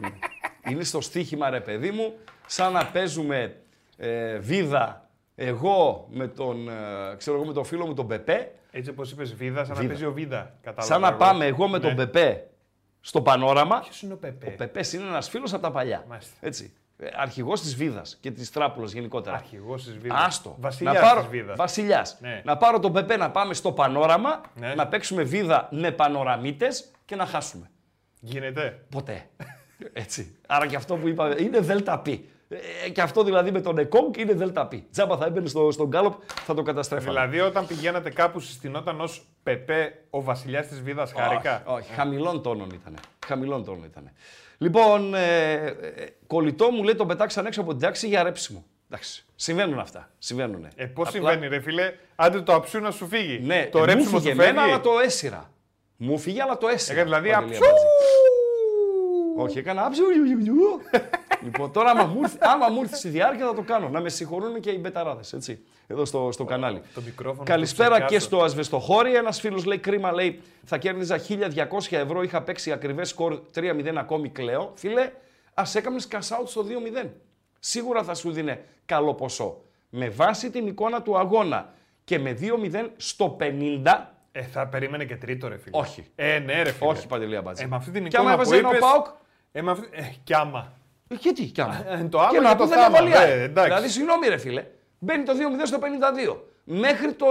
[0.00, 0.08] Ναι.
[0.70, 2.14] είναι στο στοίχημα, ρε παιδί μου,
[2.46, 3.56] σαν να παίζουμε
[3.96, 8.90] ε, βίδα εγώ με τον, ε, ξέρω εγώ, με τον φίλο μου τον Πεπέ, Έτσι
[8.90, 9.88] όπως είπες Βίδα, σαν να Βίδα.
[9.88, 10.54] παίζει ο Βίδα.
[10.62, 11.16] Κατάλαβα σαν να εγώ.
[11.16, 11.96] πάμε εγώ με τον Ναι.
[11.96, 12.46] Πεπέ
[13.00, 13.78] στο πανόραμα.
[13.80, 16.04] Ποιος είναι ο Πεπέ; Ο Πεπές είναι ένας φίλος από τα παλιά.
[16.08, 16.34] Μάλιστα.
[16.40, 16.72] Έτσι.
[17.16, 19.36] Αρχηγός της Βίδας και της Τράπουλας γενικότερα.
[19.36, 20.24] Αρχηγός της Βίδας.
[20.26, 20.56] Άστο.
[20.60, 21.56] Βασιλιάς να πάρω, της Βίδας.
[21.56, 22.18] Βασιλιάς.
[22.20, 22.42] Ναι.
[22.44, 24.74] Να πάρω τον Πεπέ να πάμε στο πανόραμα, Ναι.
[24.74, 27.70] να παίξουμε βίδα με πανοραμίτες και να χάσουμε.
[28.20, 28.84] Γίνεται.
[28.90, 29.28] Ποτέ.
[29.92, 30.36] Έτσι.
[30.46, 32.06] Άρα και αυτό που είπα είναι ΔΠ.
[32.48, 34.72] Ε, και αυτό δηλαδή με τον Εκόνγκ είναι ΔΠ.
[34.92, 37.10] Τζάμπα θα έμπαινε στο, στον Γκάλοπ, θα το καταστρέφαμε.
[37.10, 41.92] Δηλαδή όταν πηγαίνατε κάπου συστηνόταν ως Πεπέ ο βασιλιάς της Βίδας χαρικά; Όχι, όχι.
[41.92, 42.96] χαμηλών τόνων ήταν.
[43.26, 44.10] Χαμηλών τόνων ήταν.
[44.58, 45.74] Λοιπόν, ε, ε,
[46.26, 48.64] κολλητό μου λέει τον πετάξαν έξω από την τάξη για ρέψιμο.
[48.90, 49.24] Εντάξει.
[49.34, 50.10] Συμβαίνουν αυτά.
[50.18, 50.68] Συμβαίνουν.
[50.76, 53.40] Ε, πώς συμβαίνει ρε φίλε, άντε το αψού να σου φύγει.
[53.44, 54.50] Ναι, το ε, ρέψιμο μου σου φύγε φεύγει.
[54.50, 55.50] εμένα, αλλά το έσυρα.
[55.96, 57.00] Μου φύγε, αλλά το έσυρα.
[57.00, 57.64] Έκανε δηλαδή Παντελή αψού.
[57.64, 57.86] Αμπατζή.
[59.36, 60.02] Όχι, έκανα άψου.
[61.46, 63.88] λοιπόν, τώρα άμα μου, ήρθε, άμα μου ήρθε στη διάρκεια θα το κάνω.
[63.88, 66.82] Να με συγχωρούν και οι μπεταράδες, έτσι, εδώ στο, στο κανάλι.
[66.94, 68.26] το μικρόφωνο Καλησπέρα το και ψεκάσω.
[68.26, 69.14] στο Ασβεστοχώρι.
[69.14, 71.28] Ένας φίλος λέει: Κρίμα, λέει, θα κέρδιζα 1200
[71.90, 72.22] ευρώ.
[72.22, 74.72] Είχα παίξει ακριβές σκορ 3-0 ακόμη κλαίω.
[74.74, 75.10] Φίλε,
[75.54, 76.64] ας έκαμε cash out στο
[77.02, 77.08] 2-0.
[77.58, 79.60] Σίγουρα θα σου δίνει καλό ποσό.
[79.90, 81.72] Με βάση την εικόνα του αγώνα
[82.04, 84.06] και με 2-0 στο 50.
[84.32, 85.78] Ε, θα περίμενε και τρίτο ρε φίλε.
[85.78, 86.04] Όχι.
[86.14, 86.90] Ε, ναι ρε φίλε.
[86.90, 87.62] Όχι, Παντελή Αμπάτζη.
[87.64, 88.80] Ε, με αυτή την Και άμα εικόνα που έβαζε ένα ο είπες...
[88.80, 89.06] Πάοκ;
[89.52, 89.88] Ε, με αυτή...
[89.92, 90.72] ε, κι άμα.
[91.08, 91.84] Ε, Και τι, κι άμα.
[91.88, 93.42] Ε, το άμα και και να το πει δεν θάμα, έβαλε ναι, άλλη.
[93.42, 93.70] εντάξει.
[93.70, 94.64] Δηλαδή, συγγνώμη, ρε φίλε.
[94.98, 96.36] Μπαίνει το 2-0 στο 52.
[96.64, 97.26] Μέχρι το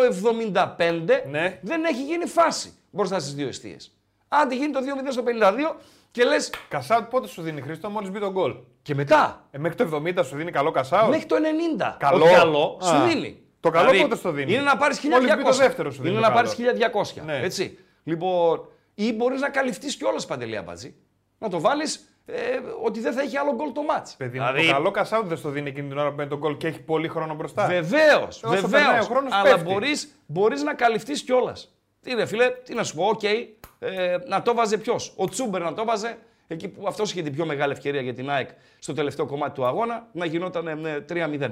[0.54, 1.60] 75 Ναι.
[1.62, 3.92] δεν έχει γίνει φάση μπροστά στι δύο αιστείες.
[4.28, 5.76] Άντε γίνει το 2-0 στο 52
[6.12, 6.36] και λε
[6.68, 9.48] Κασάουτ πότε σου δίνει Χρήστο, μόλις μπει τον γκολ; και μετά.
[9.52, 11.10] Ε, μέχρι το 70 σου δίνει καλό κασάουτ.
[11.10, 11.36] Μέχρι το
[11.80, 11.96] 90.
[12.00, 12.24] Καλό.
[12.24, 12.86] Όχι καλό, Α.
[12.88, 13.40] σου δίνει.
[13.60, 15.10] Το καλό Δηλαδή, πότε στο δίνει; Είναι να πάρεις 1200.
[15.10, 17.04] Μόλις μπει το δεύτερο σου δίνει Είναι το να πάρεις καλό.
[17.20, 17.22] 1200.
[17.26, 17.40] Ναι.
[17.44, 17.78] Έτσι.
[18.04, 20.96] Λοιπόν, ή μπορείς να καλυφθείς κιόλας παντελή αμπατζή.
[21.38, 24.15] Να το βάλεις ε, ότι δεν θα έχει άλλο γκολ το ματς.
[24.16, 26.30] Παιδί μου, Δηλαδή, το καλό cash out δεν στο δίνει εκείνη την ώρα που μπαίνει
[26.30, 27.66] τον γκολ και έχει πολύ χρόνο μπροστά.
[27.68, 29.04] Βεβαίως, Όσο περνάει ο βεβαίω.
[29.04, 29.72] χρόνος, Αλλά πέφτει.
[29.72, 31.76] μπορείς μπορείς να καλυφθείς κιόλας.
[32.02, 33.24] Τι ρε φίλε, τι να σου πω, οκ.
[33.24, 37.34] ε, να το βάζε ποιος; Ο Τσούμπερ να το βάζε εκεί που αυτός είχε την
[37.34, 41.52] πιο μεγάλη ευκαιρία για την ΑΕΚ στο τελευταίο κομμάτι του αγώνα να γινόταν ε, 3-0.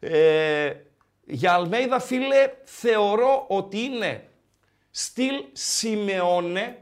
[0.00, 0.72] Ε,
[1.28, 4.28] για Αλμέιδα, φίλε, θεωρώ ότι είναι
[4.90, 6.78] στυλ Σιμεώνε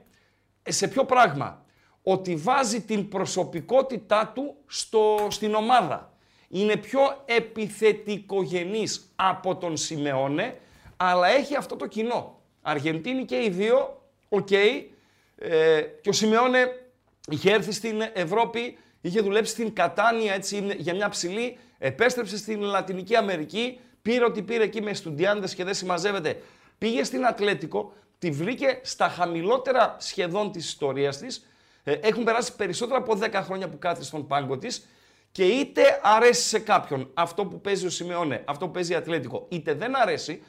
[0.62, 1.63] ε, σε ποιο πράγμα;
[2.06, 6.12] Ότι βάζει την προσωπικότητά του στο, στην ομάδα.
[6.48, 10.60] Είναι πιο επιθετικογενής από τον Σιμεώνε,
[10.96, 12.40] αλλά έχει αυτό το κοινό.
[12.62, 14.50] Αργεντινοί και οι δύο οκ.
[14.50, 16.84] Ε, και ο Σιμεώνε
[17.28, 23.16] είχε έρθει στην Ευρώπη, είχε δουλέψει στην Κατάνια έτσι, για μια ψηλή, επέστρεψε στην Λατινική
[23.16, 26.42] Αμερική, πήρε ό,τι πήρε εκεί μες στουντιάντες και δεν συμμαζεύεται.
[26.78, 31.46] Πήγε στην Ατλέτικο, τη βρήκε στα χαμηλότερα σχεδόν της ιστορίας της.
[31.84, 34.88] Ε, έχουν περάσει περισσότερα από 10 χρόνια που κάθεται στον πάγκο της
[35.32, 39.46] και είτε αρέσει σε κάποιον αυτό που παίζει ο Σιμεώνε, αυτό που παίζει η Ατλέτικο,
[39.48, 40.42] είτε δεν αρέσει,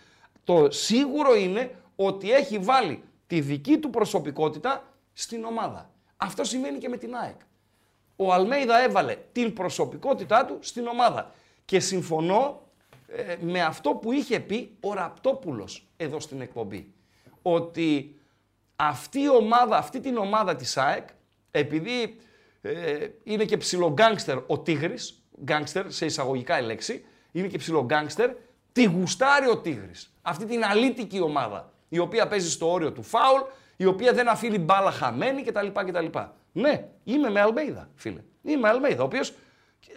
[0.43, 5.89] το σίγουρο είναι ότι έχει βάλει τη δική του προσωπικότητα στην ομάδα.
[6.17, 7.39] Αυτό σημαίνει και με την ΑΕΚ.
[8.15, 11.31] Ο Αλμέιδα έβαλε την προσωπικότητά του στην ομάδα.
[11.65, 12.61] Και συμφωνώ
[13.07, 16.93] ε, με αυτό που είχε πει ο Ραπτόπουλος εδώ στην εκπομπή.
[17.41, 18.19] Ότι
[18.75, 21.07] αυτή η ομάδα, αυτή την ομάδα της ΑΕΚ,
[21.59, 22.17] επειδή
[22.61, 27.83] ε, είναι και ψηλό γκάγκστερ ο Τίγρης, γκάγκστερ σε εισαγωγικά η λέξη, είναι και ψηλό
[27.83, 28.31] γκάγκστερ,
[28.71, 30.13] τη γουστάρει ο Τίγρης.
[30.21, 33.41] Αυτή την αλήτικη ομάδα, η οποία παίζει στο όριο του φάουλ,
[33.77, 35.67] η οποία δεν αφήνει μπάλα χαμένη κτλ.
[35.67, 36.05] κτλ.
[36.51, 38.21] Ναι, είμαι με Αλμέιδα, φίλε.
[38.41, 39.33] Είμαι Αλμέιδα, ο οποίος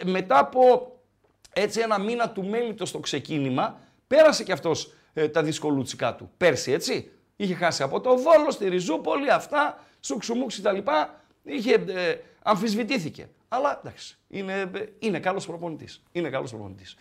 [0.05, 0.93] μετά από
[1.53, 6.31] έτσι ένα μήνα του μέλητος στο ξεκίνημα, πέρασε κι αυτός ε, τα δυσκολούτσικά του.
[6.37, 7.11] Πέρσι, έτσι.
[7.35, 10.77] Είχε χάσει από το Βόλο, στη Ριζούπολη, αυτά, σουξουμούξ κτλ.
[11.43, 13.29] Είχε, ε, αμφισβητήθηκε.
[13.47, 16.03] Αλλά εντάξει, είναι, ε, είναι καλός προπονητής.
[16.11, 16.95] Είναι καλός προπονητής.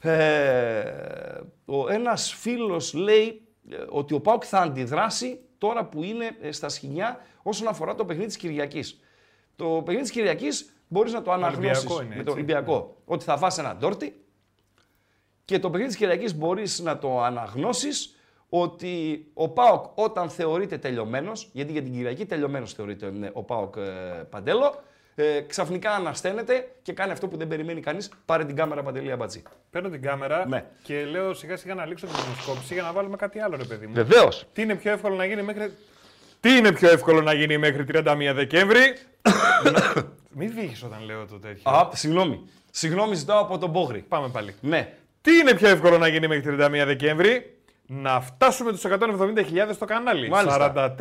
[0.00, 6.52] Ε, ο ένας φίλος λέει ε, ότι ο Πάουκ θα αντιδράσει τώρα που είναι ε,
[6.52, 9.00] στα σχοινιά όσον αφορά το παιχνίδι της Κυριακής.
[9.56, 11.84] Το παιχνίδι της Κυριακής μπορείς να το αναγνώσεις
[12.16, 12.96] με τον Ολυμπιακό.
[13.04, 14.24] Ότι θα φας ένα ντόρτι
[15.44, 18.16] και το παιχνίδι της Κυριακής μπορείς να το αναγνώσεις
[18.54, 23.80] ότι ο ΠΑΟΚ όταν θεωρείται τελειωμένος, γιατί για την Κυριακή τελειωμένος θεωρείται ο ΠΑΟΚ ε,
[24.30, 24.74] Παντέλο,
[25.14, 28.10] ε, ξαφνικά ανασταίνεται και κάνει αυτό που δεν περιμένει κανείς.
[28.26, 29.42] Πάρε την κάμερα Παντελή Αμπατζή.
[29.70, 30.64] Παίρνω την κάμερα Ναι.
[30.82, 33.86] και λέω σιγά σιγά να λήξω την δημοσκόπηση για να βάλουμε κάτι άλλο, ρε παιδί
[33.86, 33.92] μου.
[33.94, 34.44] Βεβαίως.
[34.52, 35.72] Τι είναι πιο εύκολο να γίνει μέχρι.
[36.40, 38.80] Τι είναι πιο εύκολο να γίνει μέχρι 31 Δεκέμβρη;
[39.72, 41.70] Να- Μην βύγεις όταν λέω το τέτοιο.
[41.70, 42.40] Α, συγγνώμη.
[42.70, 44.04] Συγγνώμη ζητάω από τον Πόγρη.
[44.08, 44.54] Πάμε πάλι.
[44.60, 44.92] Ναι.
[45.20, 47.56] Τι είναι πιο εύκολο να γίνει μέχρι 31 Δεκέμβρη;
[47.94, 50.28] Να φτάσουμε τους 170.000 στο κανάλι.
[50.28, 50.94] Μάλιστα.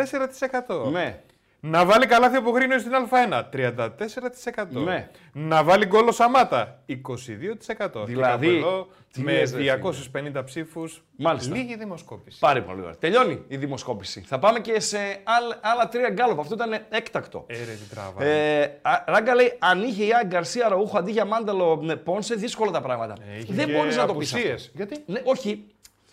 [0.87, 0.91] 44%.
[0.91, 1.19] Ναι.
[1.63, 3.43] Να βάλει καλάθι από γρήνο στην Α1.
[3.51, 4.83] 34%.
[4.83, 5.09] Ναι.
[5.33, 6.79] Να βάλει γκολ ο Σαμάτα.
[6.87, 8.05] 22%.
[8.05, 11.03] Δηλαδή, Και κάπου εδώ, τι με λες, ρε 250 ψήφους.
[11.15, 11.55] Μάλιστα.
[11.55, 12.39] Λίγη δημοσκόπηση.
[12.39, 12.95] Πάρα πολύ ωραία.
[12.99, 14.21] Τελειώνει η δημοσκόπηση.
[14.21, 16.39] Θα πάμε και σε άλλα, άλλα τρία γκάλωπ.
[16.39, 17.43] Αυτό ήταν έκτακτο.
[17.47, 18.23] Ε, ρε, τι τράβα.
[18.23, 22.35] Ε, α- Ράγκα λέει, αν είχε η Άγκα Γκαρσία Ραούχο αντί για Μάνταλο ναι, Πόνσε,
[22.35, 23.15] δύσκολα τα πράγματα.
[23.33, 24.33] Ε, είχε δεν και μπορείς να το πεις.
[24.33, 24.71] απουσίες.
[24.75, 25.65] Γιατί; Ναι, όχι.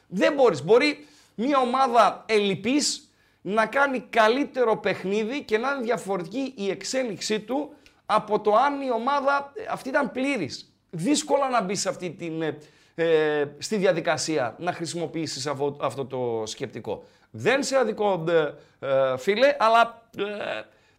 [0.09, 0.65] Δεν μπορείς.
[0.65, 7.73] Μπορεί μια ομάδα ελλειπής να κάνει καλύτερο παιχνίδι και να είναι διαφορετική η εξέλιξή του
[8.07, 10.73] από το αν η ομάδα ε, αυτή ήταν πλήρης.
[10.91, 12.59] Δύσκολα να μπεις σε αυτή την, ε,
[12.95, 17.05] ε, στη διαδικασία να χρησιμοποιήσεις αυτό, αυτό το σκεπτικό.
[17.31, 18.55] Δεν σε αδικό, ε,
[18.87, 20.25] ε, φίλε, αλλά ε,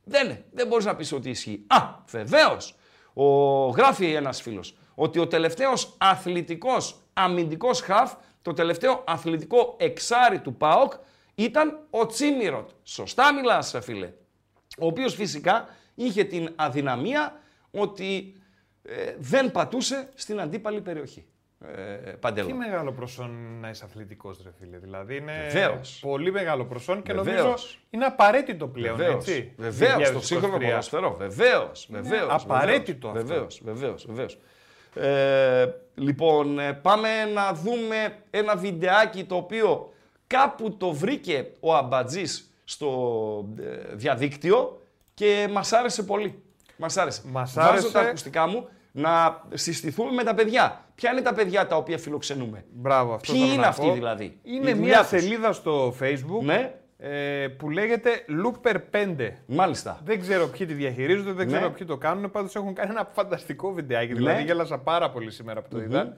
[0.03, 0.45] δεν, είναι.
[0.51, 1.63] δεν μπορείς να πεις ότι ισχύει.
[1.67, 2.75] Α, βεβαίως,
[3.13, 3.25] ο,
[3.69, 10.93] γράφει ένας φίλος, ότι ο τελευταίος αθλητικός αμυντικός χαφ, το τελευταίο αθλητικό εξάρι του ΠΑΟΚ
[11.35, 12.69] ήταν ο Τσίμιροτ.
[12.83, 14.13] Σωστά μιλάς, φίλε.
[14.79, 17.39] Ο οποίος φυσικά είχε την αδυναμία
[17.71, 18.33] ότι
[18.83, 21.25] ε, δεν πατούσε στην αντίπαλη περιοχή.
[21.65, 22.47] Ε, παντελώ.
[22.47, 24.77] Τι μεγάλο προσόν να είσαι αθλητικός, ρε φίλε.
[24.77, 25.99] Δηλαδή είναι Βεβαίως.
[26.01, 27.43] πολύ μεγάλο προσόν και Βεβαίως.
[27.43, 28.95] νομίζω είναι απαραίτητο πλέον.
[28.97, 30.23] Βεβαίως, Έτσι, βεβαίως, το 2023.
[30.23, 31.15] σύγχρονο ποδοσφαιρό.
[31.17, 32.27] Βεβαίως, βεβαίως.
[32.43, 33.25] απαραίτητο αυτό.
[33.25, 34.37] Βεβαίως, βεβαίως, βεβαίως.
[34.93, 39.93] Ε, λοιπόν, ε, πάμε να δούμε ένα βιντεάκι το οποίο
[40.27, 42.89] κάπου το βρήκε ο Αμπατζής στο
[43.59, 44.81] ε, διαδίκτυο
[45.13, 46.43] και μας άρεσε πολύ.
[46.77, 47.21] Μας άρεσε.
[47.25, 47.91] Μας Βάζω άρεσε.
[47.91, 50.83] τα ακουστικά μου να συστηθούμε με τα παιδιά.
[50.95, 53.93] Ποια είναι τα παιδιά τα οποία φιλοξενούμε; Μπράβο, αυτό Ποιοι θέλω είναι να αυτοί πω.
[53.93, 55.07] δηλαδή; Είναι Η μια δουλειά τους.
[55.07, 59.30] σελίδα στο facebook Ναι, ε, που λέγεται Looper 5.
[59.46, 60.00] μάλιστα.
[60.04, 61.52] Δεν ξέρω ποιοι τη διαχειρίζονται, δεν Ναι.
[61.56, 62.30] ξέρω ποιοι το κάνουν.
[62.30, 64.12] Πάντω έχουν κάνει ένα φανταστικό βιντεάκι.
[64.14, 66.16] Δηλαδή γέλασα πάρα πολύ σήμερα που το είδα.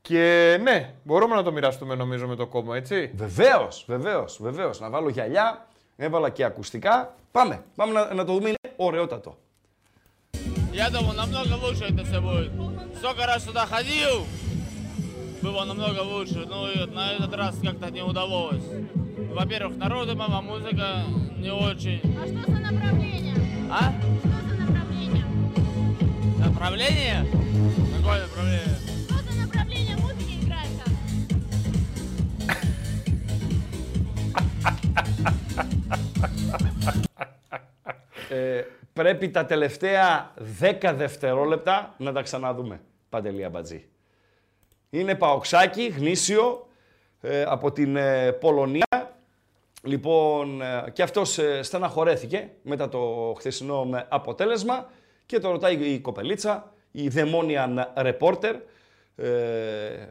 [0.00, 3.10] Και ναι, μπορούμε να το μοιραστούμε νομίζω με το κόμμα, έτσι.
[3.14, 4.70] Βεβαίω, βεβαίω, βεβαίω.
[4.78, 7.14] Να βάλω γυαλιά, έβαλα και ακουστικά.
[7.30, 8.48] Πάμε, πάμε να, να το δούμε.
[8.48, 9.38] Είναι ωραιότατο.
[10.82, 12.50] Я думал, намного лучше это все будет.
[13.00, 14.16] Столько раз сюда ходил,
[15.42, 16.44] было намного лучше.
[16.46, 18.62] Ну и вот на этот раз как-то не удалось.
[19.32, 21.04] Во-первых, народу мама, музыка
[21.38, 22.00] не очень.
[22.20, 23.34] А что за направление?
[23.70, 23.92] А?
[24.20, 25.24] Что за направление?
[26.38, 27.26] Направление?
[27.96, 28.76] Какое направление?
[29.08, 30.92] Что за направление музыки играет там?
[38.28, 42.80] Ε, πρέπει τα τελευταία 10 δευτερόλεπτα να τα ξαναδούμε.
[43.08, 43.84] Παντελή Αμπατζή.
[44.93, 46.67] Είναι παοξάκι, γνήσιο,
[47.21, 49.19] ε, από την ε, Πολωνία.
[49.83, 54.89] Λοιπόν, ε, και αυτός ε, στεναχωρέθηκε μετά το χθεσινό ε, αποτέλεσμα
[55.25, 58.55] και το ρωτάει η κοπελίτσα, η Δαιμόνιαν Reporter,
[59.15, 59.29] ε,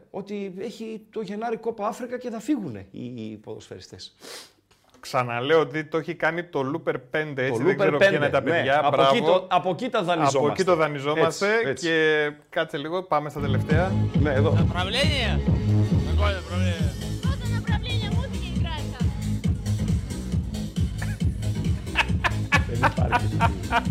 [0.09, 4.15] ότι έχει το Γενάρη Κόπα Αφρικα και θα φύγουν οι ποδοσφαιριστές.
[5.00, 6.96] Ξαναλέω ότι το έχει κάνει το Looper 5,
[7.36, 8.50] έτσι Το δεν Looper ξέρω 5, ποιοι είναι τα ναι.
[8.50, 8.78] παιδιά.
[8.78, 9.16] από, Μπράβο.
[9.16, 10.38] εκεί το, από εκεί τα δανειζόμαστε.
[10.38, 11.86] Από εκεί το δανειζόμαστε Έτσι, έτσι.
[11.86, 13.92] και κάτσε λίγο, πάμε στα τελευταία.
[14.20, 14.50] Ναι, εδώ.
[14.50, 15.40] Направление?
[16.10, 16.90] Какое направление?
[17.22, 19.06] Что за направление музыки играет там?
[22.66, 23.26] Δεν υπάρχει.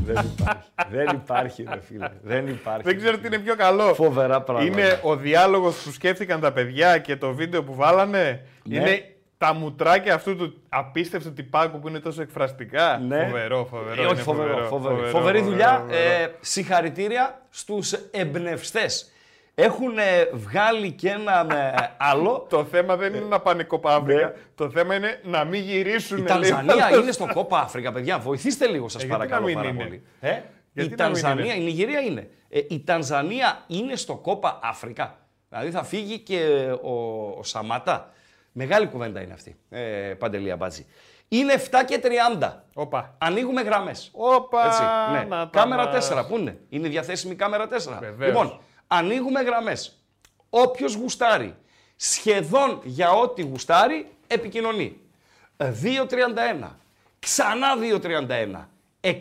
[0.06, 0.70] Δεν υπάρχει.
[0.90, 2.10] Δεν υπάρχει, ρε φίλε.
[2.24, 2.82] Δεν υπάρχει.
[2.84, 3.94] Δεν ξέρω τι είναι πιο καλό.
[3.94, 4.72] Φοβερά πράγματα.
[4.72, 8.46] Είναι ο διάλογος που σκέφτηκαν τα παιδιά και το βίντεο που βάλανε.
[8.64, 8.76] Ναι.
[8.76, 12.99] Είναι τα μουτράκια αυτού του απίστευτου τυπάκου που είναι τόσο εκφραστικά.
[12.99, 13.25] Ναι.
[13.25, 14.03] Φοβερό, φοβερό.
[14.03, 14.69] Ε, όχι είναι φοβερό, φοβερό.
[14.69, 15.79] φοβερό, Φοβερή φοβερό, δουλειά.
[15.79, 15.99] φοβερό.
[15.99, 19.13] Ε, συγχαρητήρια στους εμπνευστές.
[19.55, 22.47] Έχουν ε, βγάλει και ένα ε, άλλο.
[22.49, 24.35] Το θέμα δεν είναι να πάνε κόπα Αφρικα.
[24.55, 26.17] Το θέμα είναι να μην γυρίσουν.
[26.17, 27.03] Η λέει, Τανζανία άλλος.
[27.03, 28.19] είναι στο κόπα Αφρικα, παιδιά.
[28.19, 30.03] Βοηθήστε λίγο, σας Ε, γιατί παρακαλώ να μην πάρα είναι; πολύ.
[30.21, 30.41] Ε;
[30.73, 32.31] Γιατί η να μην Τανζανία, είναι; η Νιγηρία είναι.
[32.49, 35.19] Ε, η Τανζανία είναι στο κόπα Αφρικα.
[35.49, 36.93] Δηλαδή θα φύγει και ο,
[37.39, 38.13] ο Σαμάτα.
[38.53, 40.87] Μεγάλη κουβέντα είναι αυτή, ε, Παντελία Μπάτζη.
[41.29, 42.01] Είναι 7 και
[42.39, 42.65] 30.
[42.75, 43.15] Όπα.
[43.19, 44.11] Ανοίγουμε γραμμές.
[44.13, 44.67] Όπα.
[44.67, 44.83] Έτσι,
[45.13, 45.37] ναι.
[45.37, 46.13] να τα Κάμερα μας.
[46.13, 47.99] 4, πού είναι; Είναι διαθέσιμη η κάμερα 4.
[48.01, 48.29] Βεβαίως.
[48.29, 49.99] Λοιπόν, ανοίγουμε γραμμές.
[50.51, 51.57] Όποιος γουστάρει,
[51.97, 55.01] σχεδόν για ό,τι γουστάρει, επικοινωνεί.
[55.57, 56.77] 2.31.
[57.19, 58.69] Ξανά 2.31.
[59.01, 59.13] 61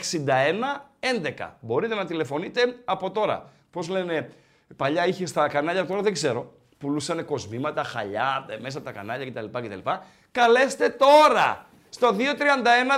[1.00, 1.50] 11.
[1.60, 3.50] Μπορείτε να τηλεφωνείτε από τώρα.
[3.72, 4.30] Πώς λένε,
[4.76, 6.54] παλιά είχε στα κανάλια, τώρα δεν ξέρω.
[6.80, 9.46] Πουλούσαν κοσμήματα, χαλιά, ε, μέσα από τα κανάλια κτλ.
[9.60, 9.90] κτλ.
[10.32, 12.20] Καλέστε τώρα στο 231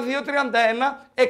[0.01, 1.23] 231 61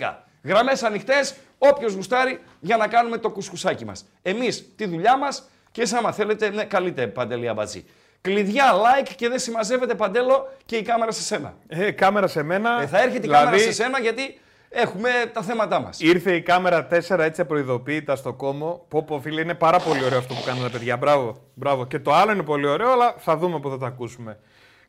[0.00, 0.14] 11.
[0.42, 4.08] Γραμμές ανοιχτές, όποιος γουστάρει για να κάνουμε το κουσκουσάκι μας.
[4.22, 7.84] Εμείς τη δουλειά μας και εσείς άμα θέλετε, ναι, καλείτε Παντελή Αμπατζή.
[8.20, 11.54] Κλειδιά, like και δεν συμμαζεύεται Παντέλο και η κάμερα σε σένα.
[11.68, 12.82] Ε, κάμερα σε μένα.
[12.82, 16.00] Ε, θα έρχεται η δηλαδή, κάμερα σε σένα γιατί έχουμε τα θέματά μας.
[16.00, 18.84] Ήρθε η κάμερα 4 έτσι απροειδοποίητα στο κόμμο.
[18.88, 20.96] Πω πω φίλε, είναι πάρα πολύ ωραίο αυτό που κάνουν τα παιδιά.
[20.96, 21.86] Μπράβο, μπράβο.
[21.86, 24.38] Και το άλλο είναι πολύ ωραίο, αλλά θα δούμε που θα τα ακούσουμε.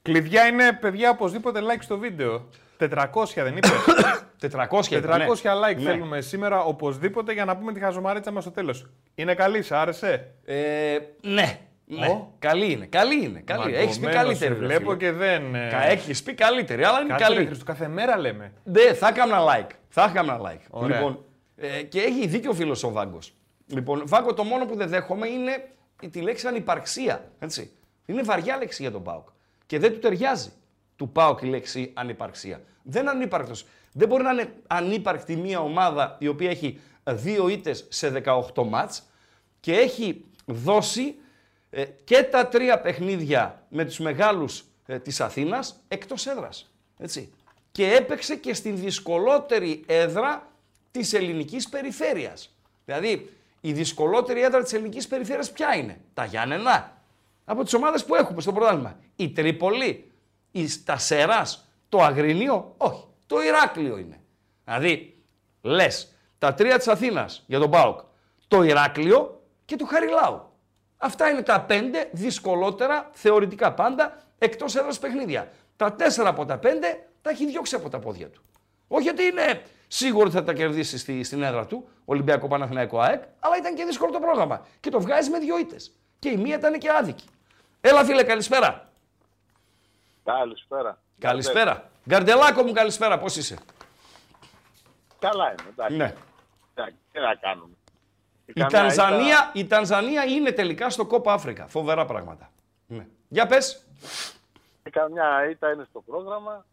[0.02, 2.46] Κλειδιά είναι, παιδιά, οπωσδήποτε like στο βίντεο.
[2.80, 2.88] 400
[3.36, 3.72] δεν είπες;
[4.42, 5.26] 400, 400 ναι.
[5.28, 5.82] like Ναι.
[5.92, 8.90] θέλουμε σήμερα οπωσδήποτε για να πούμε τη χαζομαρίτσα μας στο τέλος.
[9.16, 11.60] Είναι καλή, σ' άρεσε; Ε, ναι.
[11.98, 12.08] Ναι.
[12.08, 12.34] Ω.
[12.40, 13.40] Καλή είναι, καλή είναι.
[13.40, 13.76] Καλή.
[13.76, 14.54] Έχεις πει Μαγκωμένος καλύτερη.
[14.54, 14.98] σε ρε Βλέπω φίλε.
[14.98, 15.56] και δεν...
[15.56, 17.38] ε, Κα- Έχεις πει καλύτερη, αλλά είναι Κάτσε, καλή.
[17.38, 18.54] ρε Χριστό, κάθε μέρα λέμε.
[18.64, 19.70] Ναι, θα έκανα like.
[19.90, 20.66] Θα έκανα like.
[20.70, 20.98] Ωραία.
[20.98, 21.24] Λοιπόν,
[21.56, 23.34] ε, και έχει δίκιο ο φίλος ο Βάγκος.
[23.68, 25.70] Λοιπόν, Βάγκο, το μόνο που δεν δέχομαι είναι
[26.12, 27.32] τη λέξη ανυπαρξία.
[27.40, 27.72] Έτσι.
[28.06, 29.28] Είναι βαριά λέξη για τον Πάοκ.
[29.66, 30.50] Και δεν του ταιριάζει
[30.96, 32.62] του Πάοκ η λέξη ανυπαρξία.
[32.84, 33.66] Δεν είναι ανύπαρκτος.
[33.94, 38.22] Δεν μπορεί να είναι ανύπαρκτη μια ομάδα η οποία έχει δύο ήττες σε
[38.56, 39.04] 18 μάτς
[39.60, 41.16] και έχει δώσει
[41.70, 46.72] ε, και τα τρία παιχνίδια με τους μεγάλους ε, της Αθήνας εκτός έδρας.
[46.98, 47.34] Έτσι.
[47.72, 50.48] Και έπαιξε και στην δυσκολότερη έδρα
[50.92, 52.56] της ελληνικής περιφέρειας.
[52.86, 56.98] Δηλαδή, η δυσκολότερη έδρα της ελληνικής περιφέρειας ποια είναι; Τα Γιάννενα.
[57.46, 59.00] Από τις ομάδες που έχουμε στο πρωτάθλημα.
[59.16, 60.12] Η Τρίπολη,
[60.52, 63.04] η Στασέρας, το Αγρινίο, όχι.
[63.28, 64.20] Το Ηράκλειο είναι.
[64.66, 65.18] Δηλαδή,
[65.62, 68.00] λες τα τρία της Αθήνας για τον ΠΑΟΚ,
[68.48, 70.49] το Ηράκλειο και το Χαριλάου.
[71.02, 75.52] Αυτά είναι τα πέντε δυσκολότερα, θεωρητικά πάντα, εκτός έδρας παιχνίδια.
[75.76, 78.42] Τα τέσσερα από τα πέντε τα έχει διώξει από τα πόδια του.
[78.88, 83.24] Όχι ότι είναι σίγουρο ότι θα τα κερδίσει στη, στην έδρα του, Ολυμπιακό Παναθηναϊκό ΑΕΚ,
[83.40, 84.66] αλλά ήταν και δύσκολο το πρόγραμμα.
[84.80, 85.92] Και το βγάζει με δύο ήττες.
[86.20, 87.26] Και η μία ήταν και άδικη.
[87.82, 88.90] Έλα φίλε, καλησπέρα.
[90.24, 91.02] Καλησπέρα.
[91.20, 91.90] Καλησπέρα.
[92.10, 93.18] Γκαρντελάκο μου, καλησπέρα.
[93.20, 93.58] Πώς είσαι;
[95.20, 95.98] Καλά είμαι, εντάξει.
[95.98, 96.14] Ναι.
[96.74, 97.74] Εντάξει, Τι να κάνουμε.
[98.50, 101.68] Η Καμιά Τανζανία, η Τανζανία είναι τελικά στο Κόπα Αφρικα.
[101.68, 102.52] Φοβερά πράγματα.
[102.88, 103.08] Ναι.
[103.28, 103.88] Για πες.
[104.84, 106.66] ήττα- Καμιά ήττα είναι στο πρόγραμμα,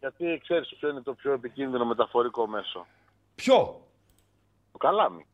[0.00, 2.86] γιατί ξέρεις ποιο είναι το πιο επικίνδυνο μεταφορικό μέσο.
[3.34, 3.86] Ποιο;
[4.72, 5.26] Το καλάμι.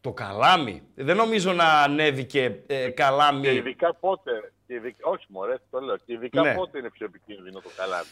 [0.00, 0.82] Το καλάμι.
[0.94, 3.40] Δεν νομίζω να ανέβηκε ε, καλάμι.
[3.42, 4.52] Και ειδικά πότε.
[4.66, 5.96] Και ειδικά, όχι μωρέ, το λέω.
[5.96, 6.54] Και ειδικά Ναι.
[6.54, 8.08] πότε είναι πιο επικίνδυνο το καλάμι.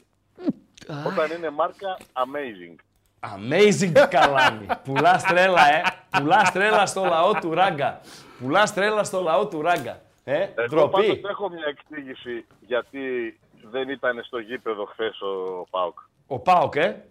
[1.07, 2.75] Όταν είναι μάρκα amazing.
[3.27, 4.67] Amazing καλάμι.
[4.85, 5.83] Πουλά τρέλα, ε.
[6.19, 8.01] Πουλά τρέλα στο λαό του ράγκα.
[8.41, 10.01] Πουλά τρέλα στο λαό του ράγκα.
[10.25, 11.21] Ε, Εγώ πάντως ντροπή.
[11.29, 13.01] έχω μια εξήγηση γιατί
[13.71, 15.99] δεν ήταν στο γήπεδο χθες ο Πάουκ.
[16.27, 17.05] Ο Πάοκ, ε;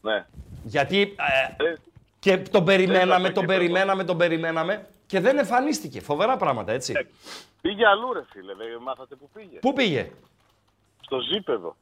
[0.00, 0.26] Ναι.
[0.62, 1.14] Γιατί
[1.58, 1.74] ε, Ε,
[2.18, 3.58] και τον περιμέναμε, στο τον γήπεδο.
[3.58, 6.00] περιμέναμε, τον περιμέναμε και δεν εμφανίστηκε.
[6.00, 6.92] Φοβερά πράγματα, έτσι.
[7.60, 9.58] πήγε αλλού ρε φίλε, δεν μάθατε που πήγε.
[9.58, 10.10] Πού πήγε;
[11.00, 11.76] Στο ζήπεδο.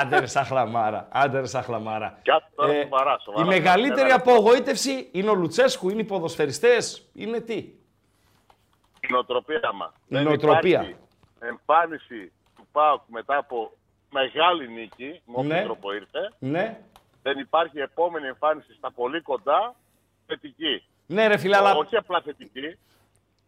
[0.00, 2.18] Άντε ρε σαν χλαμάρα, άντε ρε σαν χλαμάρα.
[2.22, 3.44] Κάτσε τώρα σοβαρά, σοβαρά.
[3.44, 7.54] η μεγαλύτερη Ένα- απογοήτευση είναι ο Λουτσέσκου, είναι οι ποδοσφαιριστές, είναι τι;
[9.00, 9.92] Η νοοτροπία μα.
[10.20, 10.92] Η νοοτροπία.
[11.40, 13.72] Εμφάνιση του του ΠΑΟΚ μετά από
[14.10, 15.62] μεγάλη νίκη, με όποιο Ναι.
[15.62, 16.32] τρόπο ήρθε.
[16.38, 16.80] Ναι.
[17.22, 19.74] Δεν υπάρχει επόμενη εμφάνιση στα πολύ κοντά
[20.26, 20.82] θετική.
[21.06, 22.78] Ναι, ρε φίλε, αλλά Όχι απλά θετική.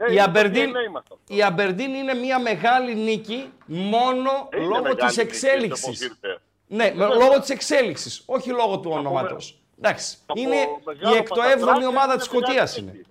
[0.03, 1.19] Ε, η είναι το Αμπερντίν, DNA μας αυτό.
[1.29, 5.85] η Αμπερντίν είναι μια μεγάλη νίκη μόνο Είναι λόγω μεγάλη της νίκη, εξέλιξης.
[5.85, 6.41] όπως ήρθε.
[6.67, 9.61] Ναι, με- λόγω της εξέλιξης, όχι λόγω του ονόματος.
[9.79, 12.93] Εντάξει, Από είναι μεγάλο η εκτοέβδομη πατατράκια ομάδα έγινε της Σκωτίας μεγάλη είναι.
[12.99, 13.09] νίκη.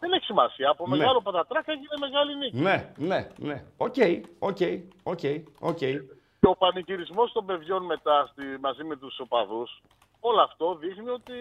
[0.00, 0.68] Δεν έχει σημασία.
[0.70, 0.96] Από Ναι.
[0.96, 2.56] μεγάλο πατατράκα έγινε μεγάλη νίκη.
[2.56, 3.64] Ναι, ναι, ναι.
[3.76, 3.94] OK,
[4.38, 4.56] OK,
[5.02, 5.20] OK,
[5.60, 5.76] OK.
[5.78, 9.82] Και ο πανηγυρισμός των παιδιών μετά στη, μαζί με τους οπαδούς,
[10.20, 11.34] όλο αυτό δείχνει ότι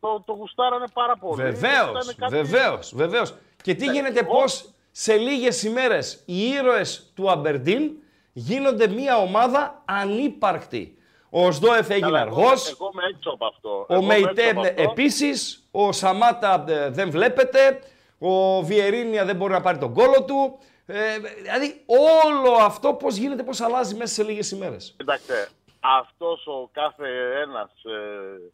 [0.00, 1.42] το, το γουστάρανε πάρα πολύ.
[1.42, 3.34] Βεβαίως, Ήταν κάτι- βεβαίως, βεβαίως.
[3.62, 7.90] Και τι γίνεται, εγώ- πώς σε λίγες ημέρες οι ήρωες του Αμπερντίν
[8.32, 10.94] γίνονται μια ομάδα ανύπαρκτη.
[11.30, 13.68] Ο Σδόεφ έγινε Καλά, εγώ- αργός, Εγώ είμαι έξω από αυτό.
[13.88, 14.82] ο Εγώ είμαι έξω Μεϊτέ από αυτό.
[14.82, 17.78] επίσης, ο Σαμάτα ε, δεν βλέπετε,
[18.18, 20.58] ο Βιερίνια δεν μπορεί να πάρει τον κόλο του.
[20.86, 21.82] Ε, δηλαδή
[22.24, 24.94] όλο αυτό πώς γίνεται, πώς αλλάζει μέσα σε λίγες ημέρες.
[24.96, 25.48] Κοιτάξτε,
[25.80, 27.08] αυτός ο κάθε
[27.42, 28.52] ένας ε,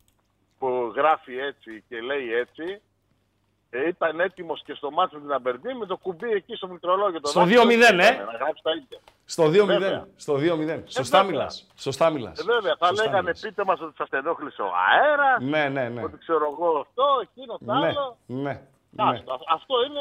[0.59, 2.81] που γράφει έτσι και λέει έτσι,
[3.71, 7.21] ε, ήταν έτοιμος και στο μάτσο με την Αμπερντίν με το κουμπί εκεί στο μικρολόγιο.
[7.21, 8.07] Το Στο δάχτυλο 2-0, και ε.
[8.07, 8.99] έκανε, Να γράψει τα ίδια.
[9.25, 9.67] Στο 2-0.
[9.67, 10.07] Βέβαια.
[10.17, 10.83] Στο 2-0.
[10.87, 11.23] Σωστά βέβαια.
[11.37, 11.67] μιλάς.
[11.77, 12.39] Σωστά μιλάς.
[12.39, 13.41] Ε, βέβαια, θα Σωστά λέγανε μιλάς.
[13.41, 16.03] πείτε μας ότι σας ενόχλησε ο αέρας, Ναι, ναι, ναι.
[16.03, 18.17] ότι ξέρω εγώ αυτό, εκείνο, το Ναι, άλλο.
[18.27, 18.63] ναι, ναι.
[18.97, 20.01] Άστο, α- Αυτό είναι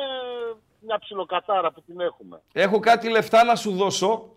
[0.79, 2.41] μια ψιλοκατάρα που την έχουμε.
[2.53, 4.29] Έχω κάτι λεφτά να σου δώσω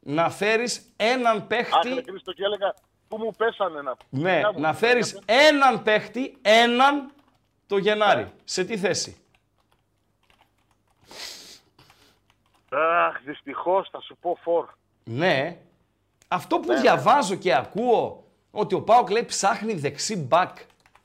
[0.00, 2.02] να φέρεις έναν Άχλε παίχτη.
[2.02, 2.74] Κρίστο και έλεγα
[3.10, 4.76] πού μου πέσανε να Ναι, να μου να πέσανε.
[4.92, 7.12] φέρεις έναν παίχτη, έναν
[7.66, 8.32] το Γενάρη.
[8.44, 9.16] Σε τι θέση;
[12.72, 14.66] Αχ, δυστυχώς θα σου πω φορ.
[15.04, 15.58] Ναι.
[16.28, 20.56] Αυτό που διαβάζω και ακούω ότι ο Πάοκ λέει ψάχνει δεξί μπακ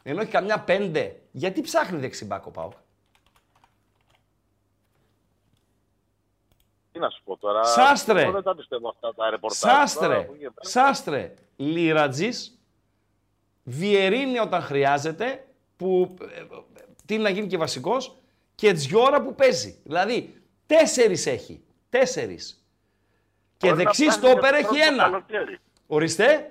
[0.04, 1.16] ενώ έχει καμιά πέντε.
[1.32, 2.74] Γιατί ψάχνει δεξί μπακ ο Πάοκ;
[6.96, 7.64] Τι να σου πω τώρα.
[7.64, 8.22] Σάστρε.
[8.22, 9.60] Εγώ δεν τα πιστεύω αυτά τα ρεπορτάζ.
[9.60, 10.68] Τώρα Σάστρε, που γίνεται.
[10.68, 12.60] Σάστρε, Λίρατζης,
[13.64, 15.46] Βιερίνη όταν χρειάζεται,
[15.78, 16.46] που ε, ε,
[17.06, 18.16] τι να γίνει και βασικός,
[18.56, 19.80] και Τζιόρα που παίζει.
[19.84, 21.64] Δηλαδή, τέσσερις έχει.
[21.90, 22.66] Τέσσερις.
[23.58, 25.04] Και Μπορεί να δεξί ψάχνει στόπερ για του έχει χρόνου το ένα.
[25.04, 25.60] καλοκαίρι.
[25.88, 26.50] Ορίστε,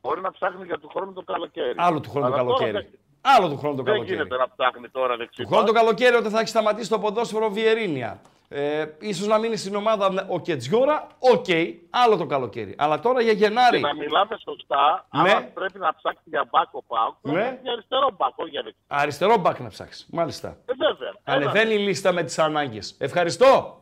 [0.00, 1.74] Μπορεί να ψάχνει για του χρόνου το καλοκαίρι.
[1.76, 2.72] άλλο του χρόνου το Αλλά τώρα καλοκαίρι.
[2.90, 4.16] δεν- Άλλο του χρόνου το Δεν καλοκαίρι.
[4.16, 5.42] γίνεται να ψάχνει τώρα δεξί.
[5.42, 5.82] Του χρόνου το μπακ.
[5.82, 8.20] καλοκαίρι όταν θα έχει σταματήσει το ποδόσφαιρο Βιερίνια.
[8.54, 11.46] Ε, ίσως να μείνει στην ομάδα ο Κετζιόρα, οκ,
[11.90, 12.74] άλλο το καλοκαίρι.
[12.78, 13.76] Αλλά τώρα για Γενάρη.
[13.80, 15.30] Και να μιλάμε σωστά, Ναι.
[15.30, 17.32] άμα πρέπει να ψάξεις για μπάκο πάω, Ναι.
[17.32, 17.58] ναι.
[17.62, 18.78] για αριστερό μπάκο για δεξί.
[18.86, 20.06] Αριστερό μπακ να ψάξεις.
[20.12, 20.48] Μάλιστα.
[20.48, 21.12] Ε, βέβαια.
[21.24, 22.94] Ανεβαίνει η λίστα με τις ανάγκες.
[22.98, 23.80] Ευχαριστώ.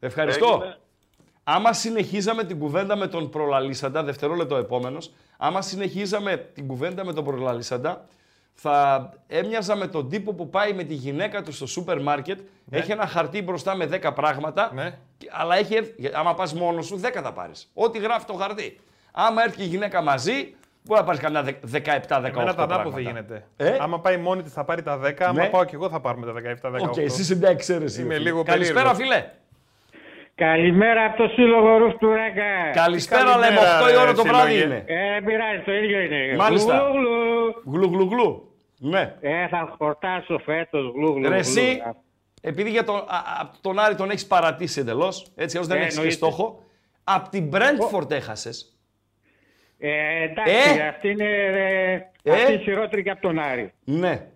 [0.00, 0.46] Ευχαριστώ.
[0.62, 0.76] Έγινε.
[1.44, 7.24] Άμα συνεχίζαμε την κουβέντα με τον προλαλήσαντα, δευτερόλεπτο επόμενος, άμα συνεχίζαμε την κουβέντα με τον
[7.24, 8.06] προλαλήσαντα,
[8.60, 12.38] θα έμοιαζα με τον τύπο που πάει με τη γυναίκα του στο σούπερ μάρκετ,
[12.70, 14.90] έχει ένα χαρτί μπροστά με 10 πράγματα, Ναι.
[15.18, 17.70] και- αλλά έχει έρθει, για- άμα πας μόνος σου, 10 θα πάρεις.
[17.74, 18.80] Ό,τι γράφει το χαρτί.
[19.12, 22.74] Άμα έρθει και η γυναίκα μαζί, μπορεί να πάρεις καμιά 17-18 Εμένα τα πράγματα.
[22.74, 23.44] ανάποδα γίνεται.
[23.56, 25.48] Ε; Άμα πάει μόνη της θα πάρει τα 10, άμα Ναι.
[25.48, 26.88] πάω και εγώ θα πάρουμε τα 17-18.
[26.90, 28.00] Οκ, εσύ είσαι μια εξαίρεση.
[28.00, 28.28] Είμαι ρε φίλε.
[28.30, 29.18] λίγο Καλησπέρα, περίεργος.
[29.18, 29.30] φίλε.
[30.34, 32.70] Καλημέρα από το Σύλλογο Ρουφ του Ράγκα.
[32.82, 34.64] Καλησπέρα, λέμε καλημέρα, 8 η ώρα το ρε, βράδυ σύλλογε.
[34.74, 34.84] είναι.
[34.86, 36.36] Ε, δεν πειράζει, το ίδιο είναι.
[36.36, 36.82] Μάλιστα.
[37.72, 38.47] Γλου,
[38.80, 38.90] γλου.
[38.90, 39.10] Γλου γλου γλου.
[39.10, 39.14] Ναι.
[39.20, 41.34] Ε, θα χορτάσω φέτος γλου, γλου, Ρε γλου.
[41.34, 41.82] εσύ,
[42.42, 45.80] επειδή για τον, α, α, τον Άρη τον έχεις παρατήσει εντελώς, έτσι ως δεν Ε,
[45.80, 46.16] έχεις και εννοείται.
[46.26, 46.62] στόχο,
[47.04, 48.72] απ' την Brentford έχασες.
[49.78, 53.72] Ε, εντάξει, Ε; αυτή είναι ε, Ε; αυτή είναι χειρότερη και από τον Άρη.
[53.84, 54.26] Ναι.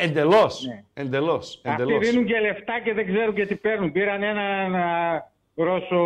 [0.00, 0.64] Εντελώς.
[0.66, 0.82] Ναι.
[0.94, 1.60] Εντελώς.
[1.64, 2.08] Αυτοί Εντελώς.
[2.08, 3.92] δίνουν και λεφτά και δεν ξέρουν και τι παίρνουν.
[3.92, 5.96] Πήραν έναν α, Ρώσο,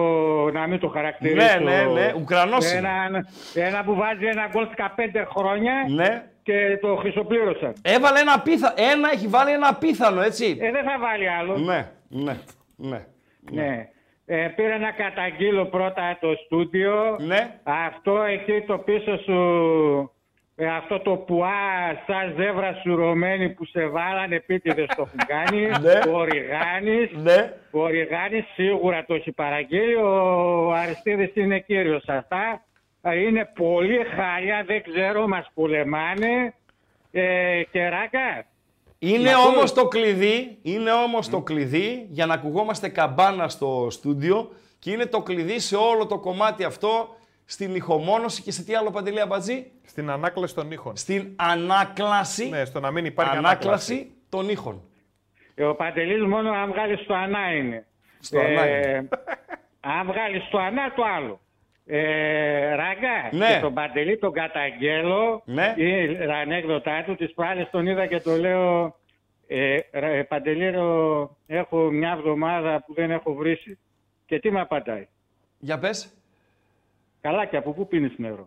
[0.53, 1.59] να μην το χαρακτηρίσω.
[1.59, 2.13] Ναι, ναι, ναι.
[2.17, 2.89] Ουκρανός είναι.
[3.07, 6.31] Ένα, ένα που βάζει ένα γκολ 15 χρόνια Ναι.
[6.49, 7.73] Και το χρυσοπλήρωσαν.
[7.83, 8.75] Έβαλε ένα απίθανο.
[8.93, 10.59] Ένα έχει βάλει ένα απίθανο, έτσι.
[10.61, 11.57] Ε, δεν θα βάλει άλλο.
[11.59, 12.37] Ναι, ναι,
[12.77, 13.05] ναι.
[13.51, 13.89] Ναι.
[14.27, 17.17] Ε, πήρα να καταγγείλω πρώτα το στούντιο.
[17.21, 17.61] Ναι.
[17.63, 19.39] Αυτό εκεί το πίσω σου,
[20.57, 25.61] ε, αυτό το πουά σαν ζεύρα σουρωμένη που σε βάλανε επίτηδες το έχουν κάνει.
[25.87, 26.13] Ναι.
[26.13, 27.53] Ο Ριγάνης, Ναι.
[27.71, 29.95] ο Ριγάνης σίγουρα το έχει παραγγείλει.
[29.95, 32.63] Ο Αριστίδης είναι κύριος σε αυτά.
[33.03, 36.55] Ε, Είναι πολύ χάλια, δεν ξέρω, μας πολεμάνε.
[37.11, 38.45] Ε, και ράκα,
[38.99, 43.87] Είναι Να πω- όμως το κλειδί, είναι όμως το κλειδί για να ακουγόμαστε καμπάνα στο
[43.91, 48.75] στούντιο και είναι το κλειδί σε όλο το κομμάτι αυτό στην ηχομόνωση και σε τι
[48.75, 50.97] άλλο παντελή αμπατζή, Στην ανάκλαση των ήχων.
[50.97, 53.93] στην ανάκλαση, Ναι, στο να μην υπάρχει ανάκλαση.
[53.93, 54.83] ανάκλαση των ήχων.
[55.55, 57.87] Ε, Ο Παντελής μόνο αν βγάλεις στο ανά είναι.
[58.21, 58.61] Στο ανά
[59.81, 61.41] αν βγάλεις στο ανά το άλλο.
[61.91, 63.55] Ε, ράγκα, Ναι.
[63.55, 65.43] και τον Παντελή τον καταγγέλω.
[65.45, 65.75] Ναι.
[65.77, 68.97] Η ανέκδοτά του, τις προάλλες τον είδα και το λέω
[69.47, 70.79] ε, ρε, Παντελή, ρε,
[71.47, 73.79] έχω μια εβδομάδα που δεν έχω βρήσει.
[74.27, 75.09] Και τι με απαντάει;
[75.59, 76.13] Για πες.
[77.21, 78.47] Καλά και από πού πίνεις νερό;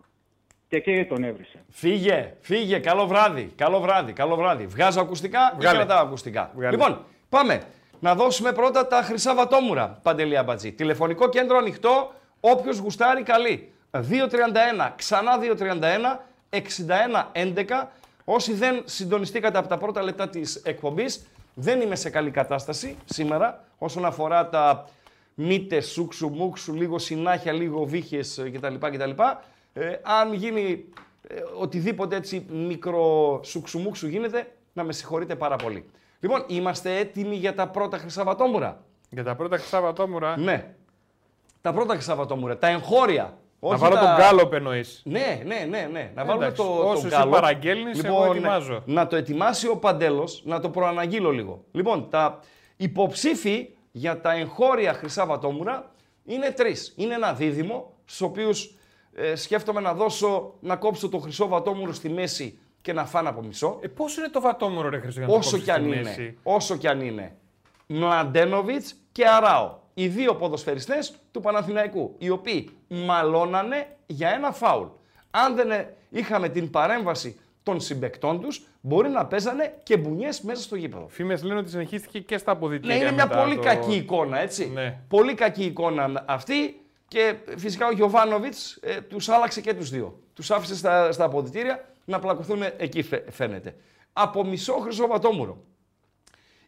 [0.68, 1.58] Και εκεί τον έβρισε.
[1.70, 2.78] Φύγε, φύγε.
[2.78, 3.52] Καλό βράδυ.
[3.56, 4.12] Καλό βράδυ.
[4.12, 4.66] Καλό βράδυ.
[4.66, 5.76] Βγάζω ακουστικά Βγάλε.
[5.76, 6.50] ή κρατάω ακουστικά.
[6.54, 6.76] Βγάλε.
[6.76, 7.62] Λοιπόν, πάμε.
[8.00, 10.72] Να δώσουμε πρώτα τα χρυσά βατόμουρα, Παντελή Αμπατζή.
[10.72, 12.12] Τηλεφωνικό κέντρο ανοιχτό,
[12.44, 13.72] όποιος γουστάρει καλή.
[13.90, 14.00] 231,
[14.96, 16.20] ξανά 231,
[16.50, 16.60] 61
[17.32, 17.88] 11.
[18.24, 23.64] Όσοι δεν συντονιστήκατε από τα πρώτα λεπτά της εκπομπής, δεν είμαι σε καλή κατάσταση σήμερα
[23.78, 24.88] όσον αφορά τα
[25.34, 28.74] μύτες, σούξου, μουξου, λίγο συνάχια, λίγο βύχες ε, κτλ.
[28.74, 29.10] κτλ.
[29.72, 30.84] Ε, αν γίνει
[31.28, 35.84] ε, οτιδήποτε έτσι μικρό σουξουμούξου γίνεται, να με συγχωρείτε πάρα πολύ.
[36.20, 38.84] Λοιπόν, είμαστε έτοιμοι για τα πρώτα χρυσαβατόμουρα.
[39.10, 40.36] Για τα πρώτα Χρυσάβατόμουρα.
[40.36, 40.74] Ναι.
[41.62, 43.36] Τα πρώτα χρυσαβατόμουρα, τα εγχώρια.
[43.60, 45.02] Να όχι βάλω τα- τον γκάλοπ εννοείς.
[45.04, 46.10] Ναι, ναι, ναι, ναι.
[46.14, 47.32] Να βάλουμε Εντάξει, το, όσο το εσύ γκάλοπ.
[47.32, 48.82] παραγγέλνεις, εγώ ετοιμάζω.
[48.86, 51.64] Να το ετοιμάσει ο Παντέλος, να το προαναγγείλω λίγο.
[51.72, 52.38] Λοιπόν, τα
[52.76, 55.90] υποψήφοι για τα εγχώρια χρυσά βατόμουρα
[56.24, 56.92] είναι τρεις.
[56.96, 58.74] Είναι ένα δίδυμο, στους οποίους
[59.14, 63.42] ε, σκέφτομαι να δώσω, να κόψω το χρυσό βατόμουρο στη μέση και να φάνε από
[63.42, 63.78] μισό.
[63.80, 65.88] Ε, πόσο είναι το βατόμουρο, ρε Χρυσό, για να το όσο κόψεις κι αν στη
[65.88, 66.02] είναι.
[66.02, 67.36] μέση; Όσο κι αν είναι.
[67.86, 69.80] Μλαντένοβιτς και Αράο.
[69.94, 74.86] Οι δύο ποδοσφαιριστές του Παναθηναϊκού, οι οποίοι μαλώνανε για ένα φάουλ.
[75.30, 80.62] Αν δεν ε, είχαμε την παρέμβαση των συμπεκτών τους, μπορεί να παίζανε και μπουνιές μέσα
[80.62, 81.08] στο γήπεδο.
[81.08, 82.96] Φήμες λένε ότι συνεχίστηκε και στα Ναι, αποδητήρια.
[82.96, 84.70] είναι μια μετά πολύ το- κακή εικόνα, έτσι.
[84.70, 84.98] Ναι.
[85.08, 90.18] Πολύ κακή εικόνα αυτή και φυσικά ο Γιωβάνοβιτς ε, τους άλλαξε και τους δύο.
[90.34, 93.76] Τους άφησε στα, στα αποδητήρια να πλακωθούν εκεί φαι- φαίνεται.
[94.12, 95.58] Από μισό χρυσό βατόμουρο.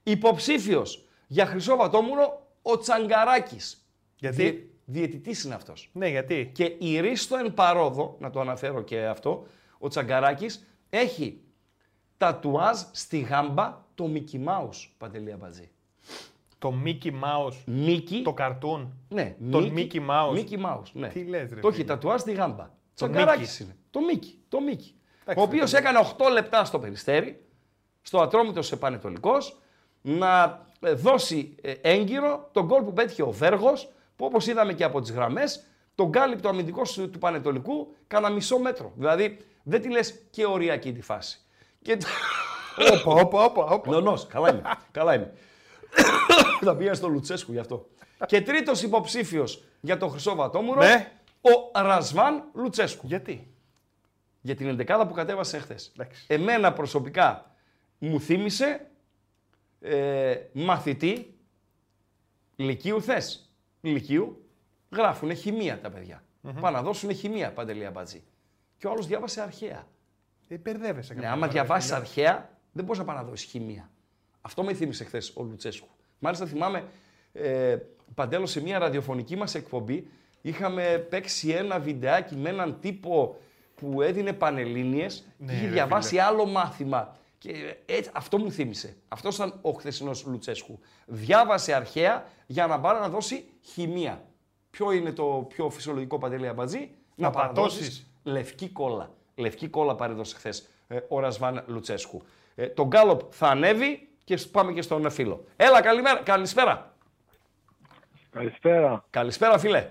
[0.02, 3.86] Υποψήφιος για χρυσό βατόμουρο ο Τσαγκαράκης.
[4.16, 5.90] Γιατί; Διε, διαιτητής είναι αυτός.
[5.92, 9.46] Ναι, γιατί; Και η Ρίστο εν παρόδο, να το αναφέρω και αυτό,
[9.78, 11.40] ο Τσαγκαράκης έχει
[12.16, 15.70] τατουάζ στη γάμπα το Mickey Mouse, Παντελή Αμπατζή.
[16.58, 17.86] Το Mickey Mouse.
[17.86, 18.92] Mickey, Το καρτούν.
[19.08, 20.34] ναι, τον Mickey Mouse.
[20.34, 21.08] Mickey Mouse, ναι.
[21.08, 21.88] Τι λες, ρε Το έχει φίλε.
[21.88, 22.64] τατουάζ στη γάμπα.
[22.64, 23.64] Το Τσαγκαράκης Mickey.
[23.64, 23.76] είναι.
[23.90, 24.90] Το Mickey, το Mickey.
[25.22, 27.44] Εντάξει, ο οποίος ρε έκανε 8 λεπτά στο Περιστέρι,
[28.02, 29.58] στο Ατρόμητος Επανετολικός,
[30.02, 30.58] να ε,
[30.92, 35.10] δώσει ε, έγκυρο τον γκολ που πέτυχε ο Βέργος, που όπως είδαμε και από τις
[35.10, 35.64] γραμμές,
[35.94, 38.92] τον κάλυπτο αμυντικός του του Πανετολικού κάνα μισό μέτρο.
[38.96, 41.40] Δηλαδή δεν τη λες και οριακή τη φάση.
[41.82, 41.98] Και...
[42.92, 43.90] Όπα, όπα, όπα, όπα.
[43.90, 44.62] Νονός, καλά είμαι.
[44.90, 45.32] καλά είμαι.
[46.64, 47.86] Θα πήγα στο Λουτσέσκου γι' αυτό.
[48.26, 51.12] Και τρίτος υποψήφιος για το Χρυσό Βατόμουρο, Ναι.
[51.40, 53.06] ο Ρασβάν Λουτσέσκου.
[53.06, 53.54] Γιατί;
[54.40, 55.92] Για την εντεκάδα που κατέβασε χθες.
[55.96, 56.24] Εντάξει.
[56.26, 57.50] Εμένα προσωπικά
[57.98, 58.86] μου θύμισε
[59.84, 61.34] ε, μαθητή
[62.56, 63.52] Λυκείου θες.
[63.80, 64.44] Λυκείου
[64.90, 66.22] γράφουν χημεία τα παιδιά.
[66.60, 68.22] Πάνε να δώσουν χημεία παντελή αμπατζή.
[68.78, 69.86] Και ο άλλος διάβασε αρχαία.
[70.48, 71.14] Ε, μπερδεύεσαι.
[71.14, 72.00] Ναι, καμιά άμα φορά, διαβάσεις φίλε.
[72.00, 73.90] αρχαία, δεν μπορείς να πάει να δώσει χημεία.
[74.40, 75.88] Αυτό με θύμισε χθες ο Λουτσέσκου.
[76.18, 76.84] Μάλιστα θυμάμαι,
[77.32, 77.76] ε,
[78.14, 80.08] Παντέλο, σε μια ραδιοφωνική μας εκπομπή
[80.40, 83.36] είχαμε παίξει ένα βιντεάκι με έναν τύπο
[83.74, 86.22] που έδινε πανελλήνιες Ναι, και είχε ρε διαβάσει φίλε.
[86.22, 87.16] άλλο μάθημα.
[87.44, 88.96] Και έτσι, αυτό μου θύμισε.
[89.08, 90.78] Αυτός ήταν ο χθεσινός Λουτσέσκου.
[91.06, 94.24] Διάβασε αρχαία για να πάρει να δώσει χημεία.
[94.70, 98.10] Ποιο είναι το πιο φυσιολογικό παντελή αμπατζή, Να παραδώσεις πατώσεις.
[98.22, 99.10] λευκή κόλλα.
[99.34, 100.68] Λευκή κόλλα παρέδωσε χθες
[101.08, 102.22] ο Ρασβάν Λουτσέσκου.
[102.54, 105.44] Ε, το Γκάλοπ θα ανέβει και σ- πάμε και στον φίλο.
[105.56, 106.94] Έλα, καλημέρα, καλησπέρα.
[108.30, 109.04] Καλησπέρα.
[109.10, 109.90] Καλησπέρα, φίλε.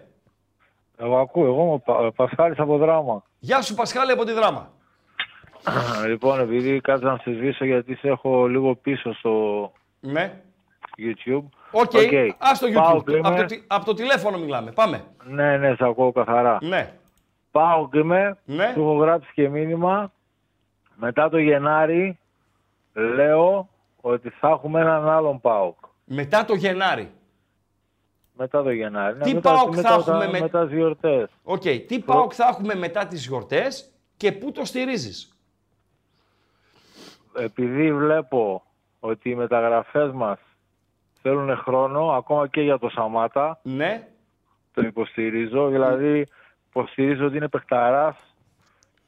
[0.98, 3.24] Εγώ ακούω, εγώ είμαι ο Πα- Πασχάλης από Δράμα.
[3.40, 4.72] Γεια σου, Πασχάλη από τη Δράμα.
[6.08, 10.42] Λοιπόν, επειδή κάτσα να σε σβήσω γιατί σε έχω λίγο πίσω στο Ναι.
[10.98, 11.44] YouTube.
[11.72, 12.36] Οκ, Οκ.
[12.38, 13.04] ας το Πάω YouTube.
[13.06, 13.28] και είμαι.
[13.28, 14.72] Από το, τι- από το τηλέφωνο μιλάμε.
[14.72, 15.04] Πάμε.
[15.24, 16.58] Ναι, ναι, σε ακούω καθαρά.
[16.62, 16.94] Ναι.
[17.52, 18.72] Πάω και είμαι, Ναι.
[18.74, 20.12] του έχω γράψει και μήνυμα.
[20.96, 22.20] Μετά το Γενάρη
[22.94, 23.70] λέω
[24.02, 25.78] ότι θα έχουμε έναν άλλον ΠΑΟΚ.
[26.06, 27.12] Μετά το Γενάρη.
[28.38, 29.18] Μετά το Γενάρη.
[29.18, 31.30] Ναι, Τι μετά, ΠΑΟΚ θα μετά, έχουμε με- μετά τις γιορτές.
[31.44, 31.62] Οκ.
[31.88, 35.33] Τι ΠΑΟΚ θα έχουμε μετά τις γιορτές και πού το στηρίζεις;
[37.38, 38.64] Επειδή βλέπω
[39.00, 40.40] ότι οι μεταγραφές μας
[41.22, 44.08] θέλουν χρόνο, ακόμα και για το Σαμάτα, Ναι.
[44.74, 45.68] το υποστηρίζω.
[45.68, 46.26] Δηλαδή,
[46.70, 48.16] υποστηρίζω ότι είναι παιχταράς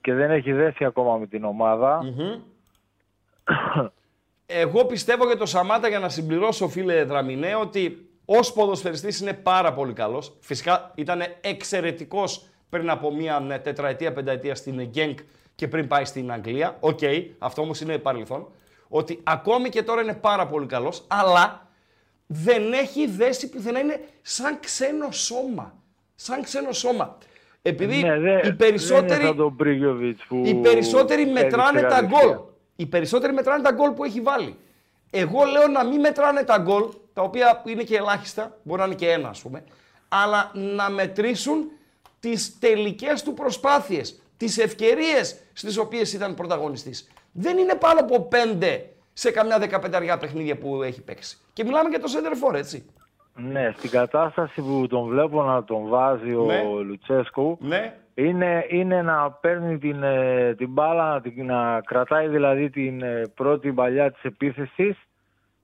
[0.02, 2.04] και δεν έχει δέσει ακόμα με την ομάδα.
[2.04, 2.42] Μμμ.
[4.46, 9.74] Εγώ πιστεύω για το Σαμάτα για να συμπληρώσω φίλε Δραμινέ ότι ως ποδοσφαιριστής είναι πάρα
[9.74, 10.38] πολύ καλός.
[10.40, 15.20] Φυσικά ήταν εξαιρετικός πριν από μία ναι, τετραετία, πενταετία στην Γκένκ
[15.56, 16.78] και πριν πάει στην Αγγλία.
[16.80, 17.00] Οκ,
[17.40, 18.48] αυτό όμως είναι παρελθόν.
[18.88, 21.68] Ότι ακόμη και τώρα είναι πάρα πολύ καλός, αλλά
[22.28, 25.74] δεν έχει δέσει πουθενά, είναι σαν ξένο σώμα.
[26.16, 27.18] Σαν ξένο σώμα.
[27.62, 29.14] Επειδή Ναι, δε- οι δεν περισσότεροι...
[29.20, 32.20] είναι σαν τον Μπρίγιοβιτς που Οι περισσότεροι έδειξε μετράνε τα καλυφθία.
[32.26, 32.38] γκολ.
[32.76, 34.58] Οι περισσότεροι μετράνε τα γκολ που έχει βάλει.
[35.10, 36.84] Εγώ λέω να μην μετράνε τα γκολ,
[37.14, 39.64] τα οποία είναι και ελάχιστα, μπορεί να είναι και ένα ας πούμε,
[40.10, 41.72] αλλά να μετρήσουν
[42.20, 47.10] τις τελικές του προσπάθειες, τις ευκαιρίες στις οποίες ήταν πρωταγωνιστής.
[47.32, 51.38] Δεν είναι πάνω από πέντε σε καμιά δεκαπενταριά παιχνίδια που έχει παίξει.
[51.54, 52.86] Και μιλάμε για το Σέντερφορ, έτσι.
[53.38, 56.62] Ναι, στην κατάσταση που τον βλέπω να τον βάζει ο Ναι.
[56.86, 57.96] Λουτσέσκου Ναι.
[58.14, 63.22] είναι, είναι να παίρνει την, ε, την μπάλα, να, την- να κρατάει δηλαδή την ε,
[63.36, 64.98] πρώτη παλιά της επίθεσης,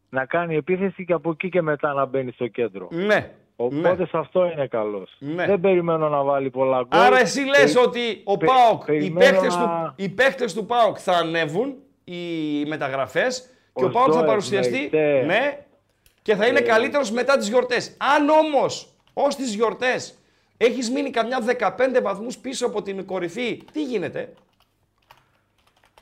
[0.10, 2.88] να κάνει επίθεση και από εκεί και μετά να μπαίνει στο κέντρο.
[2.92, 3.32] Ναι.
[3.64, 4.06] Οπότε ναι.
[4.06, 5.16] σε αυτό είναι καλός.
[5.20, 5.46] Ναι.
[5.46, 7.00] Δεν περιμένω να βάλει πολλά γκολ.
[7.00, 10.54] Άρα εσύ λες Πε- ότι ο πε- ΠΑΟΚ, οι περιμένω παίχτες, να- του, οι παίχτες
[10.54, 12.20] του ΠΑΟΚ θα ανέβουν, οι
[12.66, 15.24] μεταγραφές, και ο, Ο ΠΑΟΚ θα Ζόεφ, παρουσιαστεί, Μεϊτέ.
[15.26, 15.66] ναι,
[16.22, 16.62] και θα είναι Ε.
[16.62, 17.98] καλύτερος μετά τις γιορτές.
[18.16, 20.18] Αν όμως, ως τις γιορτές,
[20.58, 24.34] έχεις μείνει καμιά 15 βαθμούς πίσω από την κορυφή, τι γίνεται;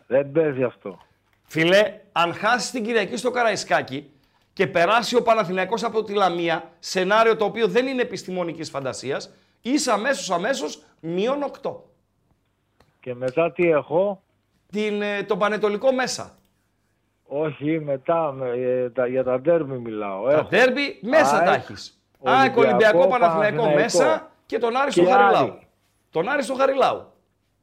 [0.08, 0.98] Δεν παίζει αυτό.
[1.48, 4.10] Φίλε, αν χάσεις την Κυριακή στο Καραϊσκάκι
[4.60, 9.92] και περάσει ο Παναθηναϊκός από τη Λαμία, σενάριο το οποίο δεν είναι επιστημονικής φαντασίας, είσαι
[9.92, 11.84] αμέσως αμέσως μείον 8.
[13.00, 14.22] Και μετά τι έχω;
[14.72, 16.38] Την, ε, τον Πανετολικό μέσα.
[17.24, 20.24] Όχι, μετά με- ε, τα- για τα ντέρμπι μιλάω.
[20.26, 20.48] Τα Έχω.
[20.50, 22.02] ντέρμπι μέσα ΑΕΚ, τα έχεις.
[22.20, 23.82] Ολυμπιακό, ΑΕΚ, Ολυμπιακό, Παναθηναϊκό Παναθηναϊκό.
[23.82, 25.44] μέσα και τον Άρη στο Και Χαριλάου.
[25.44, 25.68] Άρη.
[26.10, 27.12] Τον Άρη στο Χαριλάου.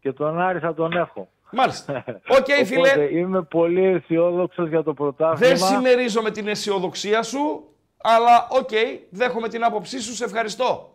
[0.00, 1.28] Και τον Άρη θα τον έχω.
[1.52, 2.04] Μάλιστα.
[2.38, 2.78] Οκ, φίλε.
[2.90, 5.54] Οπότε είμαι πολύ αισιόδοξος για το πρωτάθλημα.
[5.54, 8.68] Δεν συμμερίζομαι την αισιοδοξία σου, αλλά οκ,
[9.10, 10.90] δέχομαι την άποψή σου, σε ευχαριστώ.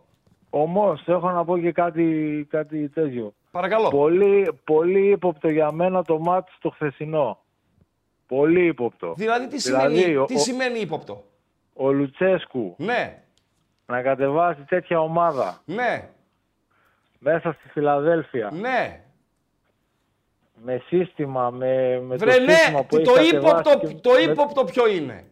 [0.50, 3.34] Όμως έχω να πω και κάτι, κάτι τέτοιο.
[3.50, 3.88] Παρακαλώ.
[3.88, 7.38] Πολύ, πολύ ύποπτο για μένα το ματς το χθεσινό.
[8.26, 9.14] Πολύ ύποπτο.
[9.16, 11.24] Δηλαδή, τι Δηλαδή, σημαίνει, ο- τι ο- σημαίνει ύποπτο;
[11.74, 13.22] Ο Λουτσέσκου Ναι,
[13.86, 16.08] να κατεβάσει τέτοια ομάδα ναι,
[17.18, 19.04] μέσα στη Φιλαδέλφια ναι.
[20.64, 23.94] Με σύστημα, με, με Βρε το ναι, σύστημα που τι- έχει το κατεβάσει ύποπτο, και
[23.94, 25.24] το με- ύποπτο ποιο είναι;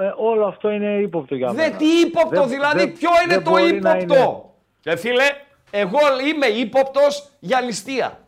[0.00, 1.76] Ε, όλο αυτό είναι ύποπτο για Δε μένα.
[1.76, 4.40] τι ύποπτο, Δεν- δηλαδή δεν- ποιο είναι δεν το μπορεί να ύποπτο; είναι.
[4.80, 5.24] Και φίλε,
[5.70, 8.18] εγώ είμαι ύποπτος για ληστεία.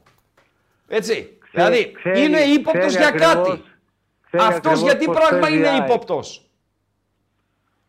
[0.89, 1.39] Έτσι.
[1.53, 3.63] δηλαδή ξέρει- είναι ύποπτος ξέρει για ακριβώς- κάτι.
[4.27, 5.89] ξέρει Αυτός ακριβώς γιατί πώς πράγμα παίζει η είναι ΑΕΚ.
[5.89, 6.41] ύποπτος.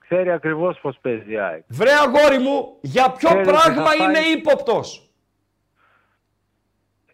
[0.02, 1.64] Ξέρει ακριβώς πώς παίζει η ΑΕΚ.
[1.68, 5.07] Βρε αγόρι μου, για ποιο Ξέρεις ότι πράγμα θα είναι φάει- ύποπτος.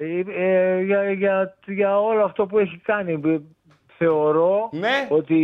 [0.04, 0.24] Ε,
[0.78, 3.38] ε, για, για, για όλο αυτό που έχει κάνει ε,
[3.98, 5.08] θεωρώ Ναι.
[5.10, 5.38] ότι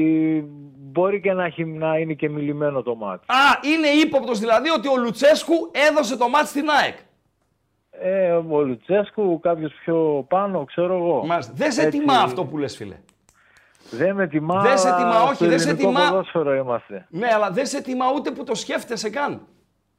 [0.77, 3.25] μπορεί και να, έχει, να είναι και μιλημένο το μάτι.
[3.27, 3.35] Α,
[3.73, 6.95] είναι ύποπτος δηλαδή ότι ο Λουτσέσκου έδωσε το μάτι στην ΑΕΚ.
[7.91, 11.25] Ε, ο Λουτσέσκου, κάποιος πιο πάνω, ξέρω εγώ.
[11.25, 11.53] Μάλιστα.
[11.55, 12.95] Δεν σε Έτσι, τιμά αυτό που λες φίλε.
[13.91, 16.09] Δεν με τιμά, Δεν σε τιμά, αλλά όχι, στο δεν σε ελληνικό τιμά.
[16.09, 17.07] ποδόσφαιρο είμαστε.
[17.09, 19.41] Ναι, αλλά δεν σε τιμά ούτε που το σκέφτεσαι καν.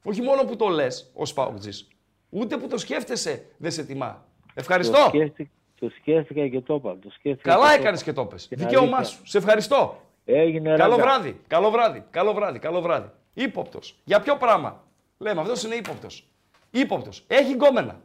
[0.04, 1.88] Όχι μόνο που το λες ως Πάοκτζης.
[2.30, 4.24] Ούτε που το σκέφτεσαι δεν σε τιμά.
[4.54, 4.98] Ευχαριστώ.
[5.02, 6.96] Το σκέφτηκα, το σκέφτηκα και το είπα.
[7.02, 8.10] Το σκέφτηκα Καλά και το έκανες είπα.
[8.10, 8.48] και το πες.
[8.48, 9.04] Την Δικαίωμά αλήθεια.
[9.16, 9.26] σου.
[9.26, 10.00] Σε ευχαριστώ.
[10.24, 11.02] Έγινε Καλό ράγκα.
[11.02, 11.40] βράδυ.
[11.46, 12.04] Καλό βράδυ.
[12.10, 12.58] Καλό βράδυ.
[12.58, 13.08] Καλό βράδυ.
[13.34, 13.78] Ήποπτο.
[14.04, 14.84] Για ποιο πράγμα;
[15.18, 16.26] Λέμε, αυτός είναι ύποπτος.
[16.70, 17.10] Ήποπτο.
[17.26, 18.00] Έχει γκόμενα.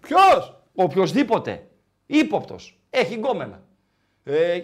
[0.00, 1.66] Ποιος; Οποιοδήποτε.
[2.06, 2.56] Ήποπτο.
[2.90, 3.62] Έχει γκόμενα.
[4.24, 4.60] Ε,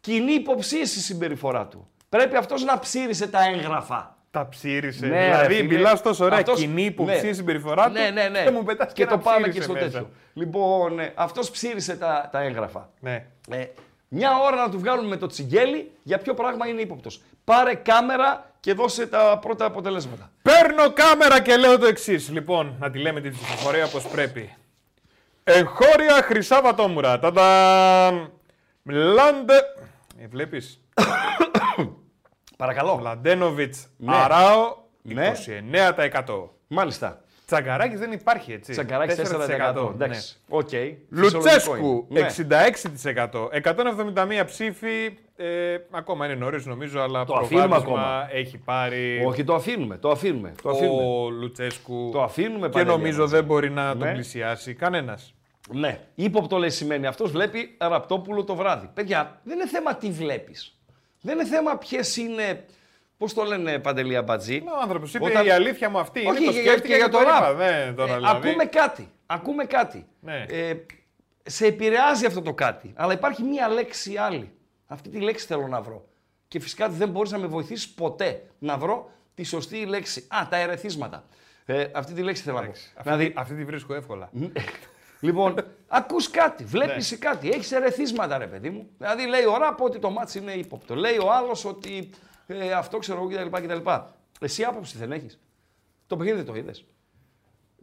[0.00, 1.88] κοινή υποψίαση η συμπεριφορά του.
[2.08, 4.17] Πρέπει αυτός να ψήρισε τα έγγραφα.
[4.30, 5.06] Τα ψήρισε.
[5.06, 5.74] Ναι, δηλαδή, ρε φίλε.
[5.76, 6.38] μιλάς τόσο ωραία.
[6.38, 7.32] Αυτός- Κοινή υποψία ναι.
[7.32, 7.92] συμπεριφορά του.
[7.92, 8.42] Ναι, ναι, ναι.
[8.44, 9.86] Και μου πετάς και ένα το πάμε και ψήρισε στο μέσα.
[9.86, 10.10] τέτοιο.
[10.32, 12.90] Λοιπόν, ναι, αυτός ψήρισε τα, τα έγγραφα.
[13.00, 13.26] Ναι.
[13.50, 13.64] Ε,
[14.08, 17.20] μια ώρα να του βγάλουν με το τσιγκέλι για ποιο πράγμα είναι ύποπτος.
[17.44, 20.30] Πάρε κάμερα και δώσε τα πρώτα αποτελέσματα.
[20.42, 22.28] Παίρνω κάμερα και λέω το εξής.
[22.30, 24.56] Λοιπόν, να τη λέμε την ψηφοφορία όπως πρέπει.
[25.44, 27.18] Εγχώρια Χρυσά Βατόμουρα.
[27.18, 28.26] Τανταμ.
[28.82, 29.54] Μλάντε.
[30.22, 30.80] Ε, Βλέπεις;
[32.58, 32.96] Παρακαλώ.
[32.96, 34.16] Μλαντένοβιτς Ναι.
[34.16, 34.76] Αράο.
[35.02, 35.32] Ναι.
[36.26, 36.48] 29%.
[36.68, 37.20] Μάλιστα.
[37.46, 38.72] Τσαγκαράκης δεν υπάρχει έτσι.
[38.72, 39.90] Τσαγκαράκης 4%.
[39.94, 40.36] Εντάξει.
[40.48, 40.68] Οκ.
[41.10, 42.26] Λουτσέσκου Φυσιολογικό είναι.
[42.26, 43.48] 66%.
[44.40, 45.18] 171 ψήφοι.
[45.36, 48.28] Ε, ακόμα είναι νωρίς νομίζω, αλλά Το αφήνουμε προβάδισμα ακόμα.
[48.32, 49.26] έχει πάρει Ναι.
[49.26, 49.96] Όχι, το αφήνουμε.
[49.98, 50.54] Το αφήνουμε.
[50.62, 51.02] Το αφήνουμε.
[51.02, 52.10] ο Λουτσέσκου.
[52.12, 53.30] Το αφήνουμε και Παντελή, νομίζω μας.
[53.30, 54.12] δεν μπορεί να τον Ναι.
[54.12, 55.34] πλησιάσει κανένας.
[55.72, 55.98] Ναι.
[56.14, 58.90] Ήποπτο λέει σημαίνει αυτός βλέπει ραπτόπουλο το βράδυ.
[58.94, 60.77] Παιδιά, δεν είναι θέμα τι βλέπεις.
[61.20, 62.64] Δεν είναι θέμα ποιες είναι.
[63.16, 64.56] Πώς το λένε παντελή αμπατζή.
[64.66, 66.18] Ο άνθρωπος είπε Όταν- η αλήθεια μου αυτή.
[66.18, 67.40] Όχι, είναι, το για- σκέφτηκα και για και το το είπα.
[67.40, 67.56] ραπ.
[67.58, 68.48] Ναι, τώρα, Ε, δηλαδή.
[68.48, 69.10] Ακούμε κάτι.
[69.26, 70.06] Ακούμε κάτι.
[70.20, 70.44] Ναι.
[70.48, 70.74] Ε,
[71.42, 72.92] σε επηρεάζει αυτό το κάτι.
[72.96, 74.52] Αλλά υπάρχει μία λέξη άλλη.
[74.86, 76.08] Αυτή τη λέξη θέλω να βρω.
[76.48, 80.26] Και φυσικά δεν μπορείς να με βοηθήσεις ποτέ να βρω τη σωστή λέξη.
[80.28, 81.24] Α, τα ερεθίσματα.
[81.66, 82.70] Ε, αυτή τη λέξη θέλω να βρω.
[82.70, 84.30] Αυτή, Δηλαδή, αυτή τη βρίσκω εύκολα.
[85.20, 85.54] Λοιπόν,
[85.88, 87.16] ακούς κάτι, βλέπεις Ναι.
[87.16, 88.90] κάτι, έχεις ερεθίσματα ρε παιδί μου.
[88.98, 90.94] Δηλαδή λέει ο Ράπ ότι το μάτς είναι ύποπτο.
[90.94, 92.10] Λέει ο άλλος ότι
[92.46, 93.66] ε, αυτό ξέρω εγώ κτλ.
[93.66, 93.90] κτλ.
[94.40, 95.38] Εσύ άποψη δεν έχεις.
[96.06, 96.84] Το παιχνίδι δεν το είδες.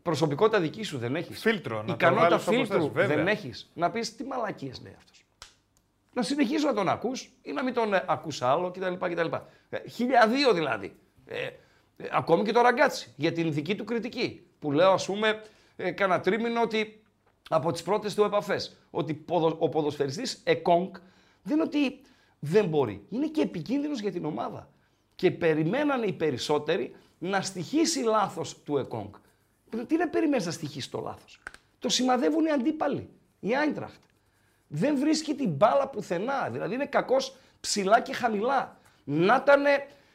[0.02, 1.40] Προσωπικότητα δική σου δεν έχεις.
[1.42, 3.16] Φίλτρο, να το Ικανότητα βάλεις όπως φίλτρου θες, βέβαια.
[3.16, 3.70] δεν έχεις.
[3.74, 5.26] Να πεις τι μαλακίες λέει αυτός.
[6.14, 8.94] Να συνεχίσω να τον ακούς ή να μην τον ε, ακούς άλλο κτλ.
[8.94, 9.34] κτλ.
[9.70, 10.96] Ε, χιλιαδίο δηλαδή.
[11.26, 11.50] Ε,
[11.98, 14.48] Ε, ακόμη και το ραγκάτσι για την δική του κριτική.
[14.60, 15.42] Που λέω, ας πούμε,
[15.76, 17.04] ε, κάνα τρίμηνο ότι
[17.50, 18.78] από τις πρώτες του επαφές.
[18.92, 20.96] Ότι ποδο- ο ποδοσφαιριστής Εκόνγκ
[21.44, 22.02] δεν είναι ότι
[22.40, 23.06] δεν μπορεί.
[23.10, 24.70] Είναι και επικίνδυνος για την ομάδα.
[25.16, 29.14] Και περιμένανε οι περισσότεροι να στοιχήσει λάθος του Εκόνγκ.
[29.88, 31.40] Τι να περιμένεις να στοιχήσει το λάθος;
[31.80, 33.10] Το σημαδεύουν οι αντίπαλοι.
[33.40, 34.02] Η Άιντραχτ.
[34.68, 36.50] Δεν βρίσκει την μπάλα πουθενά.
[36.52, 38.78] Δηλαδή είναι κακός ψηλά και χαμηλά.
[39.04, 39.64] Να ήταν,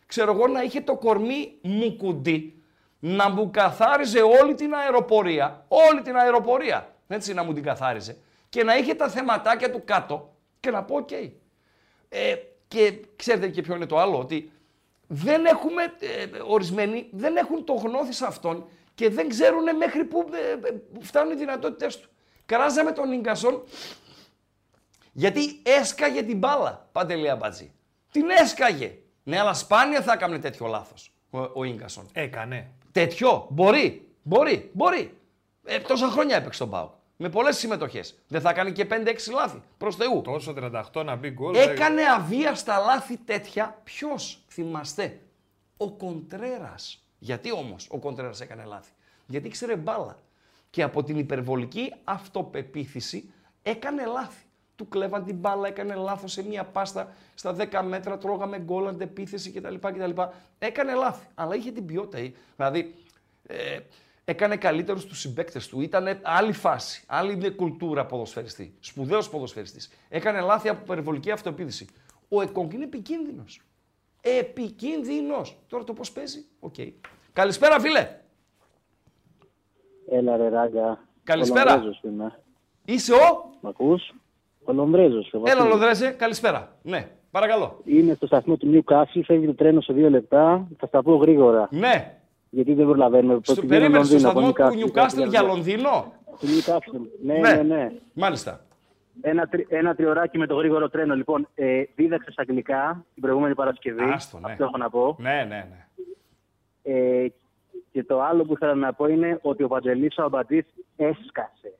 [0.06, 2.62] ξέρω εγώ, να είχε το κορμί Μουκουντί,
[2.98, 5.64] να μου καθάριζε όλη την αεροπορία.
[5.68, 6.89] Όλη την αεροπορία.
[7.10, 8.16] Έτσι να μου την καθάριζε.
[8.48, 11.10] Και να είχε τα θεματάκια του κάτω και να πω: Οκ.
[12.08, 12.34] Ε,
[12.68, 14.50] και ξέρετε και ποιο είναι το άλλο, ότι
[15.06, 20.68] δεν έχουμε, ε, ορισμένοι δεν έχουν το γνώθι σαυτόν και δεν ξέρουν μέχρι πού ε,
[20.68, 22.08] ε, φτάνουν οι δυνατότητές του.
[22.46, 23.62] Κράζαμε τον Ίγκασον
[25.12, 27.72] γιατί έσκαγε την μπάλα, Παντελή Αμπατζή.
[28.10, 28.98] Την έσκαγε.
[29.22, 32.08] Ναι, αλλά σπάνια θα έκανε τέτοιο λάθος ο, ο Ίγκασον.
[32.12, 32.70] Έκανε.
[32.92, 33.46] Τέτοιο.
[33.50, 34.08] Μπορεί.
[34.22, 34.70] Μπορεί.
[34.72, 35.18] Μπορεί.
[35.64, 36.90] Ε, τόσα χρόνια έπαιξε τον Πάο.
[37.22, 38.14] Με πολλές συμμετοχές.
[38.28, 39.62] Δεν θα κάνει και 5-6 λάθη.
[39.78, 40.22] Προς Θεού.
[40.22, 40.54] Τόσο
[40.92, 41.54] 38 να μπει γκολ.
[41.54, 43.80] Έκανε αβίαστα λάθη τέτοια.
[43.84, 45.20] Ποιος θυμάστε;
[45.76, 47.04] Ο Κοντρέρας.
[47.18, 48.90] Γιατί όμως ο Κοντρέρας έκανε λάθη;
[49.26, 50.18] Γιατί ήξερε μπάλα.
[50.70, 54.44] Και από την υπερβολική αυτοπεποίθηση έκανε λάθη.
[54.76, 59.50] Του κλέβαν την μπάλα, έκανε λάθος σε μία πάστα στα 10 μέτρα, τρώγαμε γκολ, αντεπίθεση
[59.50, 59.74] κτλ.
[59.74, 60.20] κτλ.
[60.58, 61.26] Έκανε λάθη.
[61.34, 62.32] Αλλά είχε την ποιότητα.
[62.56, 62.94] Δηλαδή,
[63.46, 63.78] ε,
[64.30, 65.80] έκανε καλύτερου τους συμπαίκτες του.
[65.80, 68.74] Ήταν άλλη φάση, άλλη μια κουλτούρα ποδοσφαιριστή.
[68.80, 69.90] Σπουδαίος ποδοσφαιριστής.
[70.08, 71.86] Έκανε λάθη από υπερβολική αυτοεπίδηση.
[72.28, 73.60] Ο Εκόνγκ είναι επικίνδυνος.
[74.20, 75.58] Επικίνδυνος.
[75.68, 76.44] Τώρα το πώς παίζει.
[76.60, 76.74] Οκ.
[77.32, 78.08] Καλησπέρα, φίλε.
[80.10, 81.04] Έλα ρε Ράγκα.
[81.24, 81.72] Καλησπέρα.
[81.72, 82.40] Ο Λονδρέζος είμαι.
[82.84, 84.14] Είσαι ο; Μ' ακούς;
[84.64, 85.32] Ο Λονδρέζος.
[85.32, 85.70] ο Έλα, Βασίλης.
[85.70, 86.10] Λονδρέζε.
[86.10, 86.76] Καλησπέρα.
[86.82, 87.80] Ναι, παρακαλώ.
[87.84, 90.68] Είναι στο σταθμό του Newcastle, φεύγει το τρένο σε δύο λεπτά.
[90.78, 91.68] Θα στα πω γρήγορα.
[91.70, 92.19] Ναι.
[92.50, 93.40] Γιατί δεν προλαβαίνουμε.
[93.42, 97.00] Στο Πηγαίνω περίμενε στο Λονδίνο, από σταθμό του Newcastle, Newcastle για Λονδίνο; Του Newcastle.
[97.24, 97.52] Ναι, Ναι.
[97.54, 97.90] ναι, ναι.
[98.12, 98.60] Μάλιστα.
[99.20, 101.14] Ένα, τρι, ένα τριωράκι με το γρήγορο τρένο.
[101.14, 104.02] Λοιπόν, ε, δίδαξα στα αγγλικά την προηγούμενη Παρασκευή.
[104.02, 104.50] Άστο, ναι.
[104.52, 105.16] Αυτό έχω να πω.
[105.18, 105.86] Ναι, ναι, ναι.
[106.82, 107.32] Ε,
[107.92, 110.64] και το άλλο που ήθελα να πω είναι ότι ο Παντελής ο Αμπατής
[110.96, 111.72] έσκασε.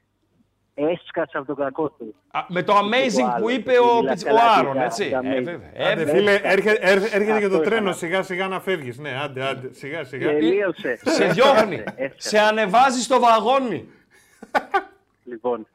[0.88, 2.14] Έσκασε από το κακό του.
[2.30, 4.66] Α, με το Και amazing άλλο, που είπε το ο, μιλά Πιτς- ο καλά Άρον,
[4.66, 5.08] αγγλικά, έτσι.
[5.10, 5.44] το Ε, amazing.
[5.44, 5.70] βέβαια.
[5.74, 6.14] Ε, Άντε, βέβαια.
[6.14, 8.98] φίλε, έρχε- έρχε- έρχεται και Αυτό το είχα τρένο να σιγά σιγά να φεύγεις.
[8.98, 10.26] Ναι, άντε, άντε, σιγά σιγά.
[10.26, 10.98] Τελείωσε.
[11.04, 11.74] Σε διώχνει.
[11.96, 12.14] Έσκασε.
[12.28, 13.88] Σε ανεβάζει στο βαγόνι.
[15.24, 15.66] Λοιπόν,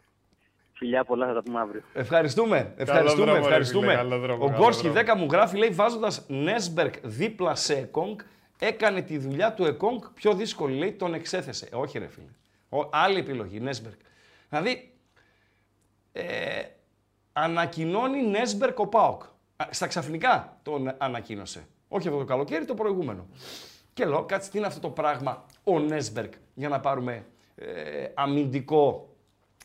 [0.74, 1.82] φιλιά πολλά θα τα πούμε αύριο.
[1.93, 2.74] Ευχαριστούμε.
[2.78, 3.24] Ευχαριστούμε.
[3.26, 3.86] δρόμο, ρε ευχαριστούμε.
[3.88, 4.99] φίλε, καλό δρόμο, ο καλό Γκόρσκι δρόμο.
[5.14, 8.20] 10 μου γράφει, λέει, βάζοντας Νέσμπερκ δίπλα σε Εκόνγκ,
[8.60, 10.78] έκανε τη δουλειά του Εκόνγκ πιο δύσκολη.
[10.78, 11.68] Λέει, τον εξέθεσε.
[11.72, 12.26] Ε, όχι, ρε φίλε.
[12.84, 13.95] Ο, άλλη επιλογή, Νέσμπερκ.
[14.49, 14.89] Δηλαδή,
[16.18, 16.63] ε,
[17.34, 19.24] ανακοινώνει Νέσμπερκ ο ΠΑΟΚ.
[19.55, 21.68] Α, Στα ξαφνικά τον ανακοίνωσε.
[21.88, 23.28] Όχι αυτό το καλοκαίρι, το προηγούμενο.
[23.93, 27.66] Και λέω, κάτσε τι είναι αυτό το πράγμα ο Νέσμπερκ για να πάρουμε ε,
[28.13, 29.09] αμυντικό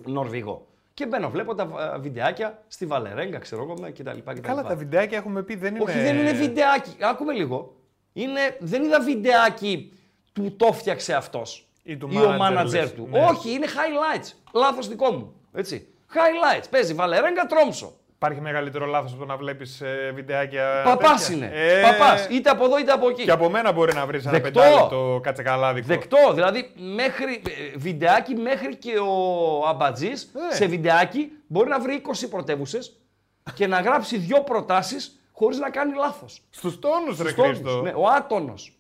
[0.04, 0.66] Νορβηγό.
[0.94, 4.18] Και μπαίνω, βλέπω τα ε, βιντεάκια στη Βαλερέγκα, ξέρω εγώ, με κτλ.
[4.24, 4.40] κτλ.
[4.40, 5.84] Καλά, τα βιντεάκια έχουμε πει δεν είναι.
[5.84, 6.96] Όχι, δεν είναι βιντεάκι.
[7.00, 7.74] Άκουμε λίγο.
[8.12, 9.92] Είναι, δεν είδα βιντεάκι
[10.32, 11.68] του το φτιάξε αυτός.
[11.82, 12.94] Ή του Ή ο manager, manager λες.
[12.94, 13.08] του.
[13.10, 13.24] Ναι.
[13.24, 14.32] Όχι, είναι highlights.
[14.54, 15.32] Λάθος δικό μου.
[15.52, 15.88] Έτσι.
[16.14, 16.64] Highlights.
[16.70, 17.92] Παίζει Βαλερέγκα τρόμψο.
[18.14, 19.82] Υπάρχει μεγαλύτερο λάθος από το να βλέπεις
[20.14, 20.82] βιντεάκια.
[20.84, 21.36] Παπάς τέτοια.
[21.46, 21.50] είναι.
[21.54, 22.26] Ε, Παπάς.
[22.30, 23.22] Είτε από εδώ είτε από εκεί.
[23.24, 24.60] Και από μένα μπορεί να βρεις ένα Δεκτό.
[24.60, 25.86] πεντάλεπτο κατσεκαλάδικο.
[25.86, 26.32] Δεκτό.
[26.34, 27.42] Δηλαδή, μέχρι,
[27.74, 30.54] ε, βιντεάκι μέχρι και ο Αμπατζής Ναι.
[30.56, 32.96] σε βιντεάκι μπορεί να βρει 20 πρωτεύουσες
[33.54, 36.42] και να γράψει δύο προτάσεις χωρίς να κάνει λάθος.
[36.50, 37.68] Στους τόνους, ρε Στους Χρήστο.
[37.68, 38.78] τόνους, Ναι, ο άτονος.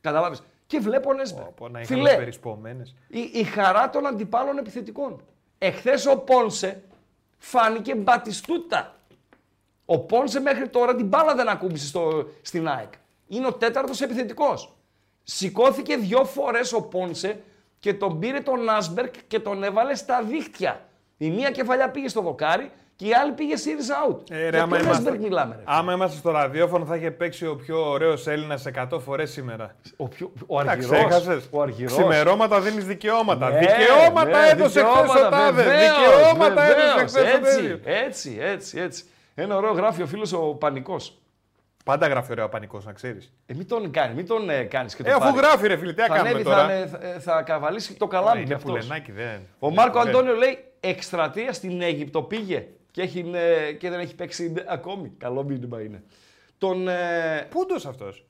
[0.00, 0.42] Καταλάβεις.
[0.66, 1.44] Και βλέπω Νέσμπερ.
[1.44, 2.94] Πω, να είχαμε Φιλέ, περισπόμενες.
[3.08, 5.20] η, η χαρά των αντιπάλων επιθετικών.
[5.58, 6.82] Εχθές ο Πόνσε
[7.38, 8.96] φάνηκε μπατιστούτα.
[9.84, 12.92] Ο Πόνσε μέχρι τώρα την μπάλα δεν ακούμπησε στο, στην ΑΕΚ.
[13.26, 14.76] Είναι ο τέταρτος επιθετικός.
[15.22, 17.42] Σηκώθηκε δύο φορές ο Πόνσε
[17.78, 20.88] και τον πήρε τον Νάσμπερκ και τον έβαλε στα δίχτυα.
[21.16, 22.70] Η μία κεφαλιά πήγε στο δοκάρι
[23.00, 24.18] και η άλλη πήγε series out.
[24.30, 25.54] Ε, ρε, Για άμα ποιο είμαστε- Νάσμπερκ μιλάμε.
[25.56, 25.62] Ρε.
[25.64, 29.74] Άμα είμαστε στο ραδιόφωνο, θα είχε παίξει ο πιο ωραίος Έλληνας 100 φορές σήμερα.
[29.96, 30.98] Ο, πιο, ο Τα Αργυρός.
[30.98, 31.48] ξέχασες.
[31.50, 31.92] Ο Αργυρός.
[31.92, 33.50] Ξημερώματα δίνεις δικαιώματα.
[33.50, 35.62] Ναι, δικαιώματα ναι, έδωσε χθες ο δικαιώματα, Τάδε.
[35.62, 36.98] βεβαίως, Δικαιώματα βεβαίως.
[36.98, 37.80] έδωσε χθες ο έτσι, τέτοιο.
[38.04, 39.04] έτσι, έτσι, έτσι.
[39.34, 41.18] Ένα ωραίο γράφει ο φίλος ο Πανικός.
[41.84, 43.32] Πάντα γράφει ωραίο πανικός, να ξέρεις.
[43.46, 45.40] Ε, μην τον κάνει, μην τον ε, κάνεις και το Ε, αφού πάρεις.
[45.40, 48.06] γράφει, ρε φίλε, τι να θα κάνουμε ανέβει, τώρα; θα, ανέ- θα, θα καβαλήσει το
[48.06, 48.70] καλάμι Είναι αυτός.
[48.72, 49.40] πουλενάκι, δεν.
[49.58, 54.54] Ο Μάρκο Αντώνιο λέει εκστρατεία στην Αίγυπτο πήγε και, έχει, ε, και δεν έχει παίξει
[54.66, 55.08] ακόμη.
[55.18, 56.04] Καλό μήνυμα είναι.
[56.58, 56.88] Τον.
[56.88, 58.26] Ε, Πούντο αυτός;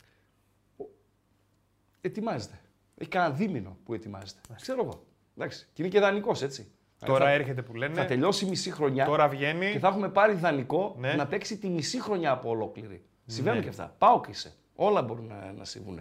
[2.01, 2.61] ετοιμάζεται.
[2.97, 4.41] Έχει κανένα δίμηνο που ετοιμάζεται.
[4.57, 5.05] Ξέρω εγώ.
[5.37, 5.67] Εντάξει.
[5.73, 6.71] Και είναι και δανεικός έτσι.
[7.07, 7.95] Τώρα θα, έρχεται που λένε.
[7.95, 9.73] θα τελειώσει η μισή χρονιά Τώρα βγαίνει.
[9.73, 11.13] και θα έχουμε πάρει δανεικό Ναι.
[11.15, 13.05] να παίξει τη μισή χρονιά από ολόκληρη.
[13.27, 13.95] Συμβαίνουν και αυτά.
[13.99, 14.55] Πάω και είσαι.
[14.75, 16.01] Όλα μπορούν να, να συμβούν.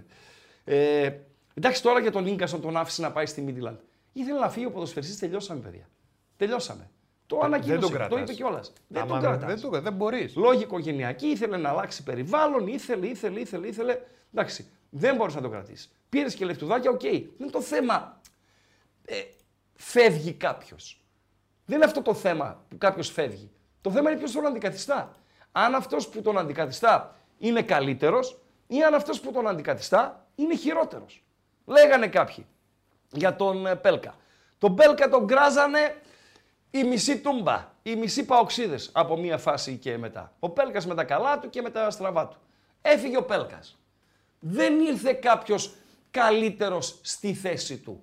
[0.64, 1.12] Ε,
[1.54, 3.80] εντάξει, τώρα για τον Ίγκασον τον άφησε να πάει στη Μίτιλαντ.
[4.14, 5.90] Ήθελε να φύγει ο ποδοσφαιριστής, τελειώσαμε, παιδιά.
[6.38, 6.90] Τελειώσαμε.
[7.28, 8.20] Το ανακοίνωσε, τον το κρατάς.
[8.22, 8.74] είπε κιόλας.
[8.88, 9.62] Δεν Άμα τον δεν- κρατάς.
[9.62, 10.36] δεν το- δεν μπορείς.
[10.36, 13.98] Λόγοι οικογενειακοί, ήθελε να αλλάξει περιβάλλον, ήθελε, ήθελε, ήθελε, ήθελε.
[14.34, 15.92] Εντάξει, δεν μπορούσε να το κρατήσεις.
[16.10, 17.00] Πήρες και λεφτουδάκια, οκ.
[17.02, 18.22] Δεν είναι το θέμα.
[19.06, 19.16] Ε,
[19.74, 21.02] φεύγει κάποιος.
[21.66, 23.52] Δεν είναι αυτό το θέμα που κάποιος φεύγει.
[23.82, 25.16] Το θέμα είναι ποιος τον αντικαθιστά.
[25.52, 31.24] Αν αυτός που τον αντικαθιστά είναι καλύτερος ή αν αυτός που τον αντικαθιστά είναι χειρότερος.
[31.66, 32.46] Λέγανε κάποιοι
[33.12, 34.16] για τον ε, Πέλκα.
[34.58, 35.96] Τον Πέλκα τον κράζανε
[36.78, 40.34] η μισή τούμπα, οι μισοί παοξίδες από μία φάση και μετά.
[40.40, 42.38] Ο Πέλκας με τα καλά του και με τα στραβά του.
[42.82, 43.78] Έφυγε ο Πέλκας.
[44.40, 45.76] Δεν ήρθε κάποιος
[46.12, 48.02] καλύτερος στη θέση του.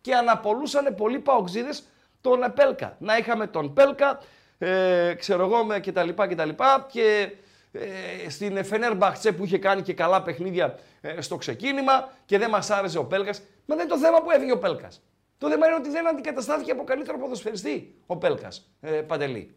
[0.00, 1.82] Και αναπολούσανε πολλοί παοξίδες
[2.20, 2.96] τον Πέλκα.
[2.98, 4.20] Να είχαμε τον Πέλκα,
[4.58, 7.32] ε, ξέρω εγώ, με και τα λοιπά και τα λοιπά και
[7.72, 12.70] ε, στην Φενέρμπαχτσε που είχε κάνει και καλά παιχνίδια ε, στο ξεκίνημα και δεν μας
[12.70, 13.38] άρεσε ο Πέλκας.
[13.66, 15.02] Μα δεν είναι το θέμα που έφυγε ο Πέλκας.
[15.38, 19.54] Το θέμα είναι ότι δεν αντικαταστάθηκε από καλύτερο ποδοσφαιριστή ο Πέλκας, ε, Παντελή.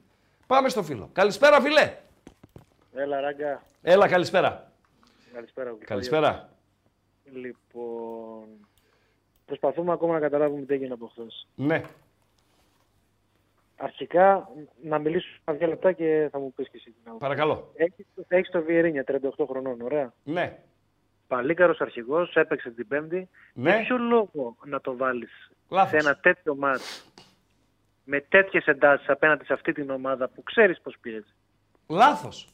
[0.47, 1.09] Πάμε στο φίλο.
[1.13, 1.97] Καλησπέρα φίλε.
[2.93, 3.61] Έλα, ράγκα.
[3.81, 4.71] Έλα καλησπέρα.
[5.33, 5.75] Καλησπέρα.
[5.85, 6.49] Καλησπέρα.
[7.33, 8.43] Λοιπόν,
[9.45, 11.47] προσπαθούμε ακόμα να καταλάβουμε τι έγινε από χθες.
[11.55, 11.81] Ναι.
[13.77, 14.49] Αρχικά,
[14.83, 16.85] να μιλήσω δύο λεπτά και θα μου πεις και εσύ.
[16.85, 17.19] την άποψη.
[17.19, 17.71] Παρακαλώ.
[17.75, 20.59] Έχεις, έχεις το Βιερίνια, 38 χρονών, ωραία; Ναι.
[21.27, 23.29] Παλίκαρος αρχηγός, έπαιξε την Πέμπτη.
[23.53, 23.69] Ναι.
[23.71, 25.89] Με ποιο λόγο να το βάλεις Λάθος.
[25.89, 27.03] σε ένα τέτοιο μάτς
[28.03, 31.33] με τέτοιες εντάσεις απέναντι σε αυτή την ομάδα που ξέρεις πώς πιέζει.
[31.87, 32.47] Λάθος.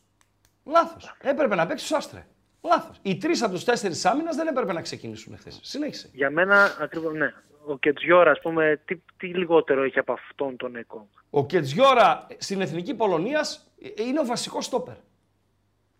[0.65, 1.15] Λάθος.
[1.21, 2.25] Έπρεπε να παίξει ο Άστρε.
[2.61, 2.97] Λάθος.
[3.01, 5.59] Οι τρεις από τους τέσσερις άμυνας δεν έπρεπε να ξεκινήσουν χθες.
[5.63, 6.09] Συνέχισε.
[6.13, 7.33] Για μένα, ακριβώς, ναι.
[7.67, 11.05] Ο Κετζιόρα, ας πούμε, τι, τι λιγότερο έχει από αυτόν τον Εκόνγκ.
[11.29, 14.95] Ο Κετζιόρα στην εθνική Πολωνίας είναι ο βασικός στόπερ.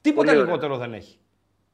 [0.02, 0.44] Τίποτα Πολύ ωραία.
[0.52, 1.18] λιγότερο δεν έχει.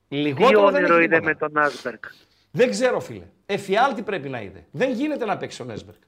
[0.08, 1.34] Τι Λιγότερο δεν όνειρο έχει είδε τίποτα.
[1.46, 2.06] με τον Άσμπερκ.
[2.52, 3.26] Δεν ξέρω, φίλε.
[3.46, 4.66] Εφιάλτη πρέπει να είδε.
[4.72, 6.02] Δεν γίνεται να παίξει ο Νέσμπερκ.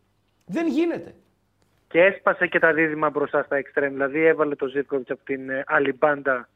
[0.45, 1.15] Δεν γίνεται.
[1.87, 3.91] Και έσπασε και τα δίδυμα μπροστά στα εξτρέμ.
[3.91, 6.49] Δηλαδή έβαλε τον Ζήφκοβιτς από την ε, άλλη μπάντα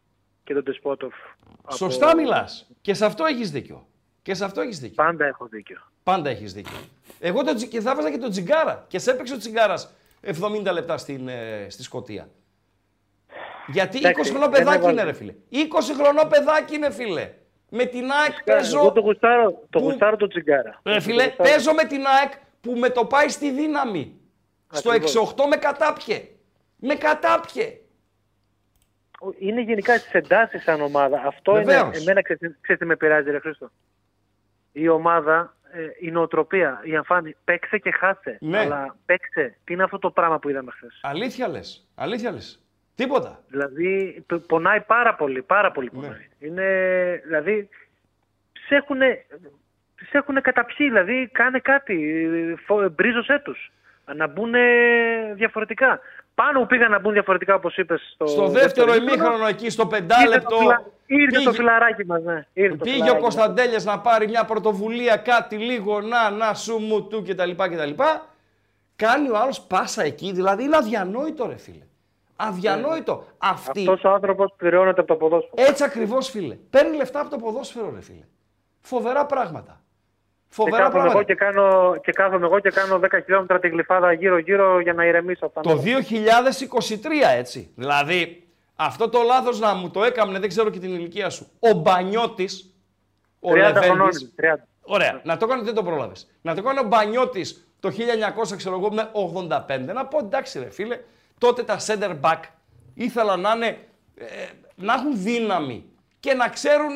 [0.43, 1.13] και τον Τεσπότοφ.
[1.61, 2.69] από- Σωστά μιλάς.
[2.81, 3.87] Και σε αυτό έχεις δίκιο.
[4.21, 5.03] Και σε αυτό έχεις δίκιο.
[5.03, 5.77] Πάντα έχω δίκιο.
[6.03, 6.77] Πάντα έχεις δίκιο.
[7.19, 8.85] Εγώ το, Τζι- και θα βάζα και τον Τζιγκάρα.
[8.87, 12.29] Και σε έπαιξε ο Τζιγκάρας 70 λεπτά στην, ε, στη Σκωτία.
[13.67, 14.91] Γιατί 20 Εντάξει, χρονό δεν παιδάκι έβαλε.
[14.93, 15.33] είναι, ρε φίλε.
[15.51, 17.31] 20 χρονό παιδάκι είναι, φίλε.
[17.69, 18.91] Με την ΑΕΚ Εγώ παίζω.
[18.91, 20.81] το γουστάρω, το που- γουστάρω τον Τσιγκάρα.
[20.85, 21.49] Ρε φίλε, Το γουστάρω.
[21.49, 24.19] παίζω με την ΑΕΚ που με το πάει στη δύναμη.
[24.71, 25.15] Στο Ακριβώς.
[25.15, 26.27] 6-8 με κατάπιε.
[26.79, 27.77] Με κατάπιε.
[29.39, 31.21] Είναι γενικά στις εντάσεις σαν ομάδα.
[31.25, 31.81] Αυτό Βεβαίως.
[31.87, 31.97] είναι.
[31.97, 33.69] Εμένα ξέρετε ξέρετε τι με πειράζει, Ρε Χρήστο.
[34.71, 37.35] Η ομάδα, ε, η νοοτροπία, η αμφάνη.
[37.43, 38.37] Παίξε και χάσε.
[38.41, 38.57] Ναι.
[38.59, 39.57] Αλλά παίξε.
[39.63, 41.87] Τι είναι αυτό το πράγμα που είδαμε χθες; Αλήθεια λες.
[41.95, 42.61] Αλήθεια λες.
[42.97, 43.39] Τίποτα.
[43.47, 46.01] Δηλαδή π- πονάει πάρα πολύ, πάρα πολύ Ναι.
[46.01, 46.27] πονάει.
[46.39, 46.65] Είναι,
[47.25, 47.69] δηλαδή,
[48.67, 48.97] σε έχουν,
[49.95, 52.25] τις έχουν καταπιεί, δηλαδή κάνε κάτι,
[52.65, 53.71] φο- μπρίζωσέ τους,
[54.15, 54.53] να μπουν
[55.35, 55.99] διαφορετικά.
[56.35, 59.97] Πάνω που πήγαν να μπουν διαφορετικά όπως είπες στο, Στο δεύτερο ημίχρονο εκεί, στο ήρθε
[59.97, 60.49] πεντάλεπτο.
[60.49, 60.83] το, φυλα...
[61.05, 62.45] ήρθε το πήγε- φιλαράκι μας, ναι.
[62.53, 63.21] Ήρθε το Πήγε ο φιλαράκι μας.
[63.21, 67.51] Κωνσταντέλιας να πάρει μια πρωτοβουλία, κάτι λίγο, να, να, σου, μου, του κτλ.
[67.51, 68.01] κτλ.
[68.95, 71.83] Κάνει ο άλλος πάσα εκεί, δηλαδή είναι αδιανόητο ρε φίλε.
[72.39, 73.23] Αδιανόητο.
[73.37, 75.53] Αυτή, Αυτός ο άνθρωπος πληρώνεται από το ποδόσφαιρο.
[75.55, 76.55] έτσι ακριβώς φίλε.
[76.69, 78.25] Παίρνει λεφτά από το ποδόσφαιρο ρε φίλε.
[78.81, 79.81] Φοβερά πράγματα.
[80.49, 81.33] Και Φοβερά κάθομαι, εγώ πράγματα.
[81.33, 85.45] και, κάνω, και κάθομαι εγώ και κάνω 10 χιλιόμετρα τη γλυφάδα γύρω-γύρω για να ηρεμήσω
[85.45, 85.61] αυτά.
[85.61, 87.71] Το 2023 έτσι.
[87.75, 91.47] Δηλαδή αυτό το λάθος να μου το έκαμνε, δεν ξέρω και την ηλικία σου.
[91.59, 92.73] Ο Μπανιώτης,
[93.39, 94.67] ο 30 χρονών Λεβέντης, είναι, 30.
[94.81, 95.21] Ωραία.
[95.23, 96.29] Να το κάνω δεν το πρόλαβες.
[96.41, 99.93] Να το κάνω ο Μπανιώτης το 1900, ξέρω εγώ, με 85.
[99.93, 100.99] Να πω εντάξει, ρε φίλε,
[101.37, 102.39] τότε τα center back
[102.93, 104.25] ήθελαν να, είναι, ε,
[104.75, 105.85] να έχουν δύναμη
[106.19, 106.95] και να ξέρουν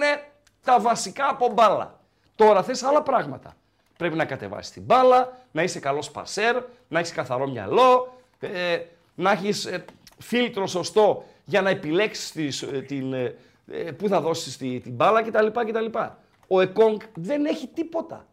[0.63, 1.99] τα βασικά από μπάλα.
[2.35, 3.55] Τώρα θες άλλα πράγματα.
[3.97, 8.79] Πρέπει να κατεβάσεις την μπάλα, να είσαι καλός πασέρ, να έχεις καθαρό μυαλό, ε,
[9.15, 9.85] να έχεις ε,
[10.17, 13.35] φίλτρο σωστό για να επιλέξεις τις, ε, την, ε,
[13.67, 15.47] ε, πού θα δώσεις τη, την μπάλα κτλ.
[15.47, 15.99] κτλ.
[16.47, 18.25] Ο Εκόνγκ δεν έχει τίποτα.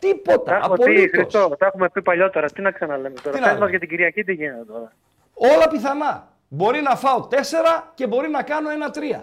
[0.00, 0.56] Τα Τίποτα.
[0.56, 1.10] έχουμε πει, Απολύτως.
[1.20, 2.50] Χριστό, τα έχουμε πει παλιότερα.
[2.50, 3.36] Τι να ξαναλέμε τώρα.
[3.36, 3.58] Τι να Πες λέμε.
[3.60, 4.92] μας για την Κυριακή τι γίνεται τώρα.
[5.34, 6.28] Όλα πιθανά.
[6.48, 9.22] Μπορεί να φάω τέσσερα και μπορεί να κάνω ένα τρία.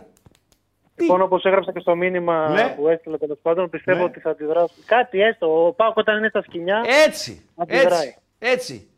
[0.96, 2.74] Λοιπόν, όπως έγραψα και στο μήνυμα Ναι.
[2.78, 4.04] που έστειλε τέλος πάντων, πιστεύω Ναι.
[4.04, 4.84] ότι θα αντιδράσουν.
[4.86, 5.66] Κάτι έστω.
[5.68, 6.84] Ο Πάοκ όταν είναι στα σκηνιά.
[7.08, 7.46] Έτσι.
[7.56, 7.88] Αντιδράει.
[8.08, 8.18] Έτσι.
[8.40, 8.90] Έτσι.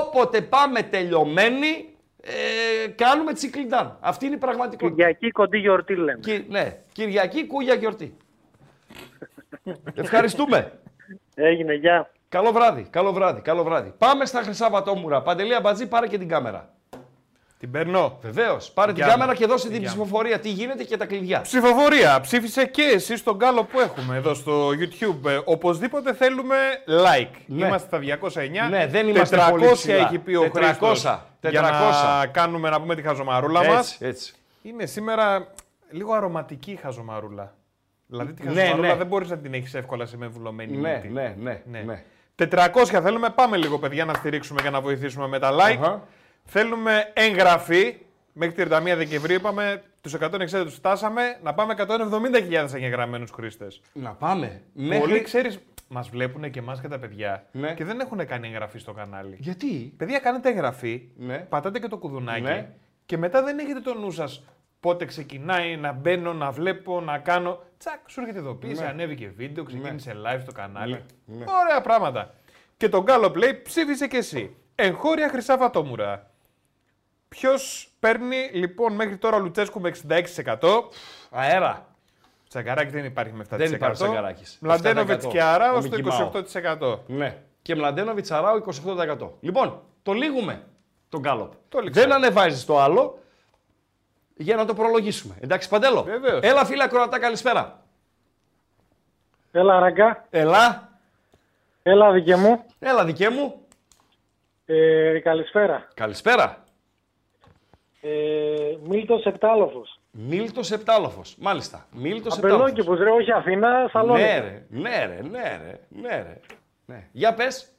[0.00, 3.96] Όποτε πάμε τελειωμένοι, ε, κάνουμε τσικλιντάν.
[4.00, 4.88] Αυτή είναι η πραγματικότητα.
[4.96, 6.18] Κυριακή κοντή γιορτή λέμε.
[6.22, 6.76] Κυ- ναι.
[6.92, 8.16] Κυριακή, κούγια γιορτή.
[9.94, 10.72] Ευχαριστούμε.
[11.34, 12.10] Έγινε, γεια.
[12.28, 13.92] Καλό βράδυ, καλό βράδυ, καλό βράδυ.
[13.98, 15.22] Πάμε στα Χρυσά Βατόμουρα.
[15.22, 16.68] Παντελή Αμπατζή, πάρε και την κάμερα.
[17.58, 18.18] Την παίρνω.
[18.22, 18.70] Βεβαίως.
[18.70, 19.36] Πάρε την Για κάμερα μου.
[19.38, 19.86] και δώσε την Για μου.
[20.02, 20.38] ψηφοφορία.
[20.40, 21.40] Τι γίνεται και τα κλειδιά.
[21.40, 22.20] Ψηφοφορία.
[22.20, 25.30] Ψήφισε και εσύ στον κάλο που έχουμε εδώ στο YouTube.
[25.30, 26.56] Ε, οπωσδήποτε θέλουμε
[26.86, 27.36] like.
[27.46, 27.66] Ναι.
[27.66, 28.68] Είμαστε στα 209.
[28.70, 29.94] Ναι, δεν είμαστε 400 πολύ ψηλά.
[29.94, 31.02] έχει πει ο 400, Χρήστος.
[31.40, 32.20] Για 400.
[32.20, 33.96] να κάνουμε να πούμε τη χαζομαρούλα Έτσι, μας.
[34.00, 34.34] έτσι.
[34.62, 35.46] Είναι σήμερα
[35.90, 37.54] λίγο αρωματική η χαζομαρούλα.
[38.16, 38.94] Δηλαδή τη Ναι, χαζομαρούλα ναι.
[38.94, 41.08] δεν μπορείς να την έχεις εύκολα σε μεμβουλωμένη Ναι, μύτη.
[41.08, 41.34] ναι,
[41.64, 42.02] ναι, ναι.
[42.50, 42.66] 400
[43.02, 43.28] θέλουμε.
[43.30, 45.78] Πάμε λίγο, παιδιά, να στηρίξουμε και να βοηθήσουμε με τα like.
[45.80, 46.02] Αχα.
[46.44, 47.96] Θέλουμε εγγραφή.
[48.32, 53.80] Μέχρι τη 31 Δεκεμβρίου είπαμε, τους 160 τους φτάσαμε, να πάμε 170.000 εγγεγραμμένους χρήστες.
[53.92, 54.62] Να πάμε.
[54.74, 55.20] Πολλοί, Μέχρι...
[55.22, 55.58] ξέρεις,
[55.88, 57.74] μας βλέπουν και εμάς και τα παιδιά Ναι.
[57.74, 59.36] και δεν έχουν κάνει εγγραφή στο κανάλι.
[59.38, 61.38] Γιατί; Παιδιά, κάνετε εγγραφή, Ναι.
[61.38, 62.68] πατάτε και το κουδουνάκι Ναι.
[63.06, 64.44] και μετά δεν έχετε το νου σας
[64.80, 67.62] πότε ξεκινάει να μπαίνω, να βλέπω, να κάνω.
[67.84, 68.88] Τσακ, σου έρχεται ειδοποίηση, Ναι.
[68.88, 70.92] ανέβηκε βίντεο, ξεκίνησε live στο κανάλι.
[71.24, 71.44] Ναι, ναι.
[71.64, 72.34] Ωραία πράγματα.
[72.76, 74.56] Και τον Gallup λέει ψήφισε και εσύ.
[74.74, 76.30] Εγχώρια χρυσά βατόμουρα.
[77.28, 80.90] Ποιος παίρνει λοιπόν μέχρι τώρα ο Λουτσέσκου με 66%.
[81.30, 81.86] Αέρα.
[82.48, 83.56] Τσαγκαράκη δεν υπάρχει με 7%.
[83.56, 84.58] Δεν υπάρχει Τσαγκαράκης.
[84.60, 85.28] Μλαντένοβιτς 7%.
[85.30, 86.30] και Αράο Ο στο Μικη Μάου.
[86.30, 86.98] 28%.
[87.06, 87.42] Ναι.
[87.62, 89.30] Και Μλαντένοβιτς Αράου 28%.
[89.40, 90.62] Λοιπόν, το λύγουμε
[91.08, 91.52] τον Γκάλοπ.
[91.68, 92.00] Το λήξα.
[92.00, 93.18] Δεν ανεβάζεις το άλλο
[94.36, 95.34] για να το προλογίσουμε.
[95.40, 96.02] Εντάξει, Παντέλο.
[96.02, 96.40] Βεβαίως.
[96.42, 97.82] Έλα, φίλα Κροατά, καλησπέρα.
[99.52, 100.26] Έλα, ραγκά.
[100.30, 100.90] Έλα.
[101.82, 102.64] Έλα, δικέ μου.
[102.78, 103.66] Έλα, δικέ μου.
[104.66, 105.88] Ε, καλησπέρα.
[105.94, 106.64] Καλησπέρα.
[108.00, 110.00] Ε, Μίλτος Επτάλοφος.
[110.10, 111.36] Μίλτος Επτάλοφος.
[111.38, 111.86] Μάλιστα.
[111.92, 112.60] Μίλτος Επτάλοφος.
[112.70, 114.24] Απελόκηπος, ρε, όχι Αθήνα, Θαλόνικη.
[114.24, 116.40] Ναι, ρε, ναι, ρε, ναι, ρε, ναι, ρε.
[116.86, 117.08] Ναι.
[117.12, 117.72] Για πες.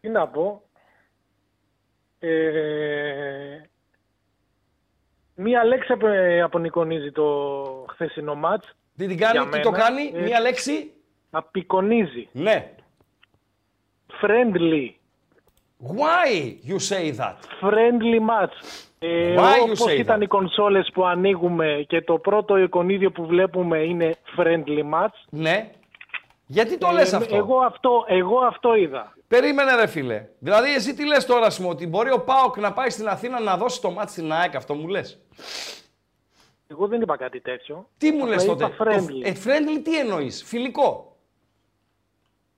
[0.00, 0.62] Τι να πω.
[2.18, 3.60] Ε,
[5.34, 7.24] μία λέξη απο- ε, απονικονίζει το
[7.88, 8.68] χθεσινό μάτς.
[8.96, 10.90] Τι την κάνει, Για τι μένα, το κάνει, ε, μία λέξη;
[11.30, 12.28] Απεικονίζει.
[12.32, 12.70] Ναι.
[14.22, 14.90] Friendly.
[15.96, 17.36] Why you say that?
[17.60, 18.54] Friendly match.
[18.98, 20.22] Ε, Why you όπως say ήταν that?
[20.22, 25.14] οι κονσόλες που ανοίγουμε και το πρώτο εικονίδιο που βλέπουμε είναι friendly match.
[25.30, 25.70] Ναι.
[26.52, 29.16] Γιατί το Ε, λες αυτό; Εγώ αυτό, εγώ αυτό είδα.
[29.28, 30.26] Περίμενε ρε φίλε.
[30.38, 33.56] Δηλαδή εσύ τι λες τώρα σου ότι μπορεί ο Πάοκ να πάει στην Αθήνα να
[33.56, 35.18] δώσει το μάτι στην ΑΕΚ, αυτό μου λες;
[36.66, 37.88] Εγώ δεν είπα κάτι τέτοιο.
[37.98, 38.74] Τι μου Απλά λες είπα τότε.
[38.78, 39.22] friendly.
[39.22, 41.16] Το, ε, friendly τι εννοείς, φιλικό;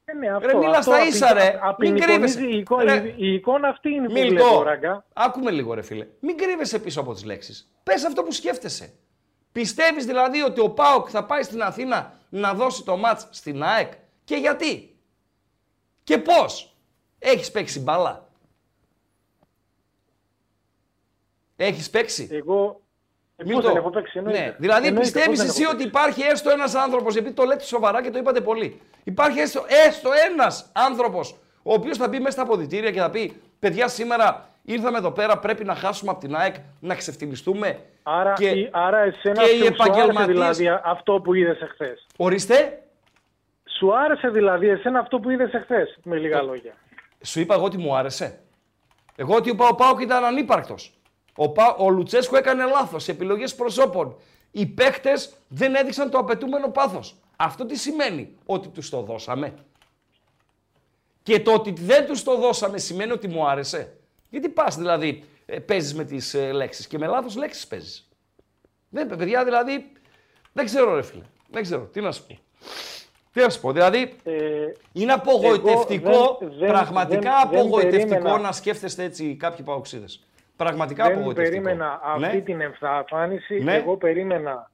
[0.04, 1.42] Ε, ναι, αυτό, Ρε, μιλάς αυτό στα απει- ίσα, ρε.
[1.50, 2.40] Μην απεικονίζει κρύβεσαι.
[2.46, 3.14] Η, εικο- Ρε.
[3.16, 5.04] η εικόνα αυτή είναι που Μιλτό, βλέπω, ράγκα.
[5.12, 6.06] άκουμε λίγο ρε φίλε.
[6.20, 7.70] Μην κρύβεσαι πίσω από τις λέξεις.
[7.82, 8.94] Πες αυτό που σκέφτεσαι.
[9.52, 13.92] Πιστεύεις δηλαδή ότι ο ΠΑΟΚ θα πάει στην Αθήνα να δώσει το μάτς στην ΑΕΚ
[14.24, 14.96] και γιατί;
[16.04, 16.76] Και πώς;
[17.18, 18.28] Έχεις παίξει μπάλα;
[21.56, 22.80] Έχεις παίξει; Εγώ.
[23.36, 24.40] Ε, Μην πώς το- δεν έχω παίξει, εννοείται.
[24.40, 24.56] Ναι.
[24.58, 25.88] Δηλαδή Εννοείται, πιστεύεις πώς δεν εσύ έχω ότι παίξει.
[25.98, 28.80] υπάρχει έστω ένας άνθρωπος, επειδή το λέτε σοβαρά και το είπατε πολύ.
[29.04, 33.42] Υπάρχει έστω, έστω ένας άνθρωπος ο οποίος θα μπει μέσα στα αποδητήρια και θα πει:
[33.58, 37.80] Παιδιά, σήμερα ήρθαμε εδώ πέρα, πρέπει να χάσουμε από την ΑΕΚ, να ξεφτυλιστούμε.
[38.02, 41.60] Άρα, και, η- άρα εσένα και οι σου, σου άρεσε επαγγελματίες- δηλαδή αυτό που είδες
[41.60, 42.78] εχθές; Ορίστε,
[43.78, 46.74] Σου άρεσε δηλαδή εσένα αυτό που είδες εχθές, με λίγα λόγια;
[47.22, 48.38] σου είπα εγώ ότι μου άρεσε.
[49.16, 50.92] Εγώ ότι ο Πάο Πάοκ ήταν ανύπαρκτος.
[51.36, 51.74] Ο, Πα...
[51.78, 54.16] ο Λουτσέσκο έκανε λάθος σε επιλογές προσώπων.
[54.50, 55.10] Οι παίχτε
[55.48, 57.16] δεν έδειξαν το απαιτούμενο πάθος.
[57.36, 59.54] Αυτό τι σημαίνει, ότι τους το δώσαμε.
[61.22, 63.96] Και το ότι δεν τους το δώσαμε σημαίνει ότι μου άρεσε.
[64.34, 68.08] Γιατί πας δηλαδή, ε, παίζεις με τις ε, λέξεις και με λάθος λέξεις παίζεις.
[68.88, 69.92] Δεν, παιδιά, δηλαδή.
[70.52, 71.22] Δεν ξέρω, ρε φίλε.
[71.50, 71.82] Δεν ξέρω.
[71.82, 72.38] Τι να σου πω.
[73.32, 73.72] Τι να σου πω.
[73.72, 74.32] Δηλαδή, Ε,
[74.92, 80.26] είναι απογοητευτικό, εγώ δεν- δεν- πραγματικά δεν- δεν απογοητευτικό περίμενα- να σκέφτεστε έτσι κάποιοι παοξίδες.
[80.56, 81.62] Πραγματικά δεν απογοητευτικό.
[81.62, 82.42] περίμενα αυτή Ναι.
[82.42, 83.58] την εμφάνιση.
[83.62, 83.74] Ναι.
[83.74, 84.70] Εγώ περίμενα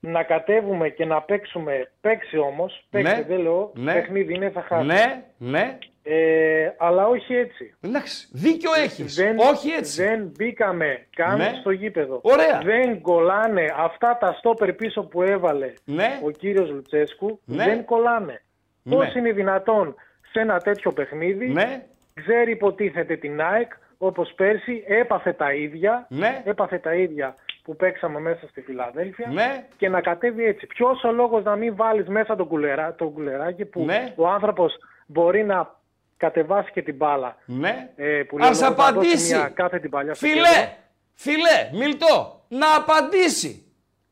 [0.00, 1.92] να κατέβουμε και να παίξουμε.
[2.00, 2.86] Παίξει όμως.
[2.90, 3.22] Παίξει, Ναι.
[3.22, 3.72] δεν λέω.
[3.74, 3.92] Ναι.
[3.92, 4.86] Παιχνίδι είναι, θα χάσει.
[4.86, 5.78] Ναι, ναι.
[6.08, 7.74] Ε, αλλά όχι έτσι.
[7.80, 9.14] Εντάξει, δίκιο έχεις.
[9.14, 10.02] Δεν, Όχι έτσι.
[10.04, 11.52] Δεν μπήκαμε καν Ναι.
[11.60, 12.20] στο γήπεδο.
[12.22, 12.60] Ωραία.
[12.64, 16.20] Δεν κολλάνε αυτά τα στόπερ πίσω που έβαλε Ναι.
[16.24, 17.40] ο κύριος Λουτσέσκου.
[17.44, 17.64] Ναι.
[17.64, 18.42] Δεν κολλάνε.
[18.82, 18.94] Ναι.
[18.94, 19.94] Πώς είναι δυνατόν
[20.32, 21.82] σε ένα τέτοιο παιχνίδι Ναι.
[22.14, 26.42] ξέρει υποτίθεται την ΑΕΚ όπως πέρσι έπαθε τα ίδια Ναι.
[26.44, 29.64] έπαθε τα ίδια που παίξαμε μέσα στη Φιλαδέλφια Ναι.
[29.76, 30.66] και να κατέβει έτσι.
[30.66, 34.12] Ποιος ο λόγος να μην βάλεις μέσα τον, κουλερά, τον κουλεράκι που Ναι.
[34.16, 34.74] ο άνθρωπος
[35.06, 35.75] μπορεί να
[36.16, 37.36] κατεβάσει και την μπάλα.
[37.44, 37.90] Ναι.
[37.96, 39.34] Ε, που Ας λέει, να δώσει απαντήσει.
[39.34, 40.44] Μια κάθε την παλιά στο κέντρο.
[40.44, 40.68] Φιλέ,
[41.14, 43.60] φιλέ, Μιλτό, να απαντήσει.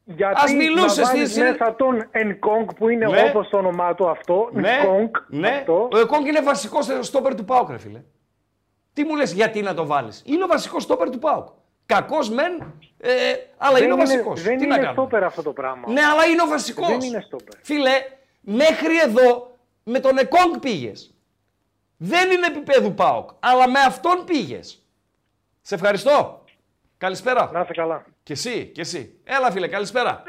[0.05, 3.22] Γιατί Ας μιλούσε να στη βάλεις συν- μέσα τον Ενκόγκ που είναι Ναι.
[3.28, 4.48] όπως το όνομά του αυτό.
[4.52, 5.48] Ναι, Ενκόγκ, ναι.
[5.48, 5.88] αυτό.
[5.92, 8.02] Ο Εκόνγκ είναι βασικός στόπερ του Πάουκ, ρε φίλε.
[8.92, 11.48] Τι μου λες γιατί να το βάλεις; Είναι ο βασικός στόπερ του Πάουκ.
[11.86, 12.52] Κακός μεν,
[13.00, 13.11] ε,
[13.57, 14.42] αλλά Δεν είναι ο είναι- βασικός.
[14.42, 15.92] Δεν Τι να είναι κάνουμε; στόπερ αυτό το πράγμα.
[15.92, 16.86] Ναι, αλλά είναι ο βασικός.
[16.88, 17.59] Δεν είναι στόπερ.
[17.62, 17.90] Φίλε,
[18.40, 21.13] μέχρι εδώ με τον Εκόνγκ πήγες.
[22.07, 24.82] Δεν είναι επίπεδου ΠΑΟΚ, αλλά με αυτόν πήγες.
[25.62, 26.44] Σε ευχαριστώ.
[26.98, 27.50] Καλησπέρα.
[27.52, 28.05] Να είστε καλά.
[28.22, 29.18] Και εσύ, και εσύ.
[29.24, 30.22] Έλα φίλε, καλησπέρα.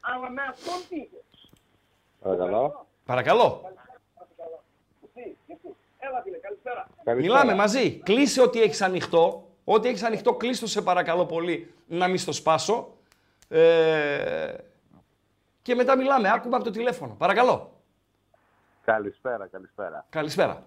[0.00, 1.08] Αλλά με αυτόν τι
[2.20, 2.86] Παρακαλώ.
[3.04, 3.72] Παρακαλώ.
[5.98, 6.88] Έλα φίλε, καλησπέρα.
[7.16, 7.98] Μιλάμε μαζί.
[7.98, 9.48] Κλείσε ό,τι έχεις ανοιχτό.
[9.64, 12.94] Ό,τι έχεις ανοιχτό, κλείστο σε παρακαλώ πολύ να μην στο σπάσω.
[13.48, 14.54] Ε,
[15.62, 16.30] και μετά μιλάμε.
[16.30, 17.14] Άκουμε από το τηλέφωνο.
[17.18, 17.77] Παρακαλώ.
[18.92, 20.06] Καλησπέρα, καλησπέρα.
[20.08, 20.62] Καλησπέρα.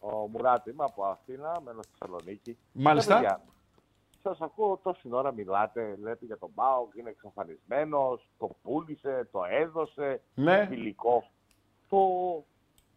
[0.00, 2.58] Ο Μουράτη, είμαι από Αθήνα, μένω στη Θεσσαλονίκη.
[2.72, 3.40] Μάλιστα.
[4.22, 10.20] Σας ακούω τόση ώρα μιλάτε, λέτε για τον Μπάουκ, είναι εξαφανισμένος, το πούλησε, το έδωσε,
[10.34, 10.66] Ναι.
[10.66, 11.24] φιλικό.
[11.88, 11.98] Το...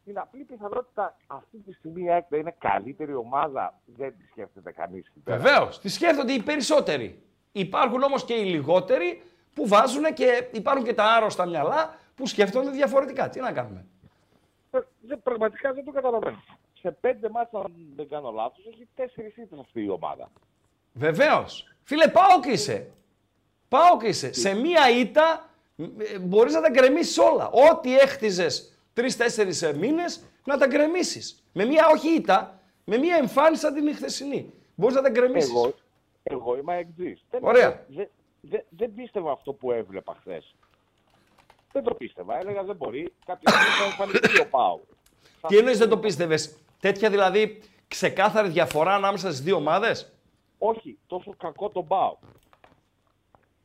[0.03, 4.71] Την απλή πιθανότητα αυτή τη στιγμή η ΑΕΚ να είναι καλύτερη ομάδα δεν τη σκέφτεται
[4.71, 5.11] κανείς.
[5.23, 5.79] Βεβαίως.
[5.79, 7.23] Τη σκέφτονται οι περισσότεροι.
[7.51, 9.23] Υπάρχουν όμως και οι λιγότεροι
[9.53, 13.29] που βάζουν και υπάρχουν και τα άρρωστα μυαλά που σκέφτονται διαφορετικά.
[13.29, 13.85] Τι να κάνουμε;
[15.41, 16.43] Δεν, πραγματικά δεν το καταλαβαίνω.
[16.79, 20.31] Σε πέντε μάτια, αν δεν κάνω λάθος, έχει τέσσερις ήττε αυτή η ομάδα.
[20.93, 21.73] Βεβαίως.
[21.83, 22.91] Φίλε, πάω και είσαι.
[23.67, 24.33] Πάω και είσαι.
[24.33, 25.49] Σε μία ήττα
[26.21, 27.49] μπορείς να τα γκρεμίσεις όλα.
[27.49, 31.43] Ό,τι έχτιζες τρει-τέσσερι μήνες να τα γκρεμίσεις.
[31.53, 34.53] Με μία όχι ήττα, με μία εμφάνιση σαν την χθεσινή.
[34.75, 35.49] Μπορείς να τα γκρεμίσεις.
[35.49, 35.73] Εγώ,
[36.23, 37.25] εγώ είμαι εξής.
[37.41, 37.85] Ωραία.
[37.87, 38.09] Δεν,
[38.41, 40.55] δεν, δεν πίστευα αυτό που έβλεπα χθες.
[41.71, 42.37] Δεν το πίστευα.
[42.37, 43.13] Έλεγα δεν μπορεί.
[43.25, 44.85] Κάποια στιγμή θα εμφανιστεί ο Πάου.
[45.47, 50.11] Τι εννοείς δεν το πίστευες; Τέτοια δηλαδή ξεκάθαρη διαφορά ανάμεσα στις δύο ομάδες;
[50.57, 52.19] Όχι, τόσο κακό τον Πάου.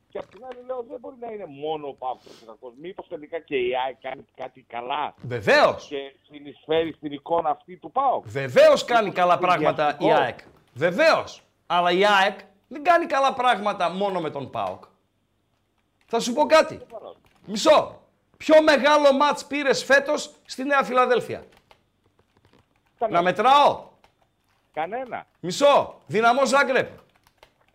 [0.09, 2.73] Και απ' την άλλη λέω δεν μπορεί να είναι μόνο ο Πάου τόσο κακός.
[2.81, 5.13] Μήπως τελικά και η ΑΕΚ κάνει κάτι καλά.
[5.21, 5.87] Βεβαίως.
[5.87, 8.21] Και συνεισφέρει στην εικόνα αυτή του Πάου.
[8.25, 10.23] Βεβαίως κάνει καλά πράγματα η συνδυαστικό.
[10.23, 10.39] ΑΕΚ.
[10.73, 11.41] Βεβαίως.
[11.65, 14.83] Αλλά η ΑΕΚ δεν κάνει καλά πράγματα μόνο με τον ΠΑΟΚ.
[16.05, 16.81] Θα σου πω κάτι.
[17.45, 18.01] Μισό.
[18.37, 21.45] Πιο μεγάλο μάτς πήρες φέτος στη Νέα Φιλαδέλφια.
[23.09, 23.83] Να μετράω.
[24.73, 25.25] Κανένα.
[25.39, 26.01] Μισό.
[26.07, 26.89] Δυναμό Ζάγκρεπ.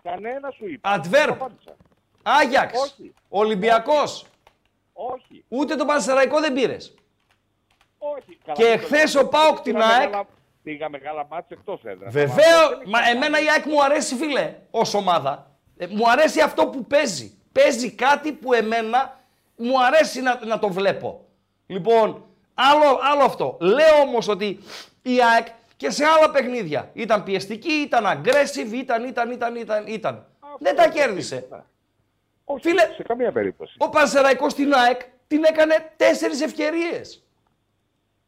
[0.03, 0.91] Κανένα σου είπα.
[0.91, 1.27] Αντβέρπ.
[1.39, 1.77] Το απάντησα.
[2.23, 2.81] Άγιαξ.
[2.81, 3.15] Όχι.
[3.29, 4.27] Ολυμπιακός.
[4.93, 5.45] Όχι.
[5.49, 6.95] Ούτε το Πανσεραϊκό δεν πήρες.
[7.99, 8.39] Όχι.
[8.45, 9.25] Καλά, Και δεν το εχθές λέω.
[9.25, 10.05] ο ΠΑΟΚ την Πήγα ΑΕΚ.
[10.09, 10.27] μεγάλα-
[10.63, 12.13] Πήγα μεγάλα μάτια εκτός έδρας.
[12.13, 15.51] Βεβαίω, μα εμένα η ΑΕΚ μου αρέσει, φίλε, ως ομάδα.
[15.77, 17.39] Ε, μου αρέσει αυτό που παίζει.
[17.53, 19.21] Παίζει κάτι που εμένα
[19.57, 21.25] μου αρέσει να, να το βλέπω.
[21.67, 23.57] Λοιπόν, άλλο, άλλο αυτό.
[23.61, 24.59] Λέω όμως ότι
[25.03, 25.47] η ΑΕΚ
[25.77, 29.87] και σε άλλα παιχνίδια ήταν πιεστική, ήταν aggressive, ήταν, ήταν, ήταν, ήταν.
[29.87, 30.27] ήταν.
[30.59, 31.49] Δεν τα κέρδισε.
[32.45, 33.75] Όχι, Φίλε, σε καμία περίπτωση.
[33.79, 37.23] Ο Πανσεραϊκός στην ΑΕΚ την έκανε τέσσερις ευκαιρίες.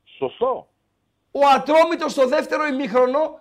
[0.04, 0.68] Σωστό.
[1.30, 3.40] Ο Ατρόμητος στο δεύτερο ημίχρονο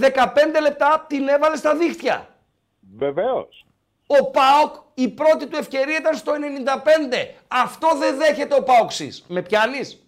[0.00, 2.28] 15 λεπτά την έβαλε στα δίχτυα.
[2.96, 3.66] Βεβαίως.
[4.06, 7.34] Ο ΠΑΟΚ η πρώτη του ευκαιρία ήταν στο 95.
[7.48, 9.24] Αυτό δεν δέχεται ο ΠΑΟΚΣης.
[9.28, 10.02] Με πιάνεις;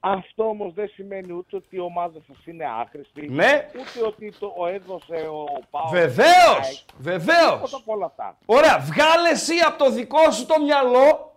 [0.00, 3.28] Αυτό όμως δεν σημαίνει ούτε ότι η ομάδα σας είναι άχρηστη.
[3.28, 3.68] Ναι.
[3.74, 5.90] Ούτε ότι το ο έδωσε ο Πάος.
[5.90, 7.52] Βεβαίως, βεβαίως.
[7.54, 8.36] Τίποτα από όλα αυτά.
[8.46, 11.36] Ωραία, βγάλε εσύ από το δικό σου το μυαλό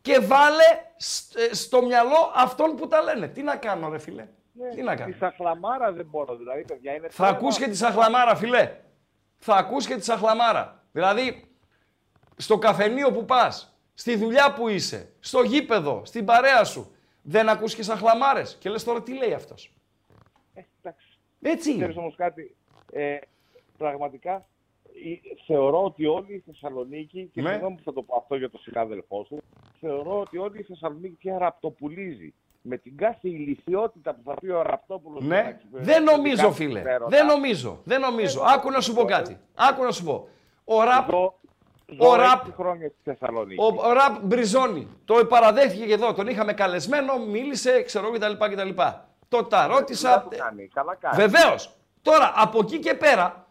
[0.00, 0.64] και βάλε
[0.96, 3.28] σ- ε, στο μυαλό αυτών που τα λένε.
[3.28, 6.36] Τι να κάνω ρε φίλε; Ναι, Τι να κάνω; Τη σαχλαμάρα δεν μπορώ.
[6.36, 8.70] Δηλαδή, παιδιά, είναι Θα ακούς και τη σαχλαμάρα, φιλέ.
[9.38, 10.82] Θα ακούς και τη σαχλαμάρα.
[10.92, 11.50] Δηλαδή,
[12.36, 16.92] στο καφενείο που πας, στη δουλειά που είσαι, στο γήπεδο, στην παρέα σου,
[17.30, 18.56] δεν ακούς και σαχλαμάρες.
[18.60, 19.72] Και λες τώρα τι λέει αυτός.
[20.54, 21.18] Ε, εντάξει.
[21.42, 21.78] Έτσι είναι.
[21.78, 22.56] Ξέρεις όμως κάτι,
[22.92, 23.16] ε,
[23.78, 27.50] πραγματικά ε, θεωρώ ότι όλη η Θεσσαλονίκη, και Ναι.
[27.50, 29.38] συγγνώμη που θα το πω αυτό για τον συνάδελφό σου,
[29.80, 32.34] θεωρώ ότι όλη η Θεσσαλονίκη πια ραπτοπουλίζει.
[32.62, 35.24] Με την κάθε ηλικιότητα που θα πει ο Ραπτόπουλος...
[35.24, 36.78] για να Ναι, εξυπηρετήσει δεν τα νομίζω δικά του φίλε.
[36.78, 37.16] συμφέροντα.
[37.16, 37.80] Δεν νομίζω.
[37.84, 38.42] Δεν νομίζω.
[38.46, 39.38] Άκου να σου πω κάτι.
[39.54, 40.28] Άκου να σου πω.
[40.64, 41.38] Ο ραπ, Ζω,
[41.98, 43.60] ο ζω ραπ, έξι χρόνια στη Θεσσαλονίκη.
[43.60, 44.88] ο, ο ραπ μπριζώνει.
[45.04, 46.14] Το παραδέχτηκε και εδώ.
[46.14, 48.32] Τον είχαμε καλεσμένο, μίλησε, ξέρω κτλ.
[48.32, 48.68] κτλ.
[49.28, 50.26] Το τα Καλά ρώτησα.
[50.30, 51.16] το κάνει, καλά κάνει.
[51.16, 51.76] Βεβαίως.
[52.02, 53.46] Τώρα, από εκεί και πέρα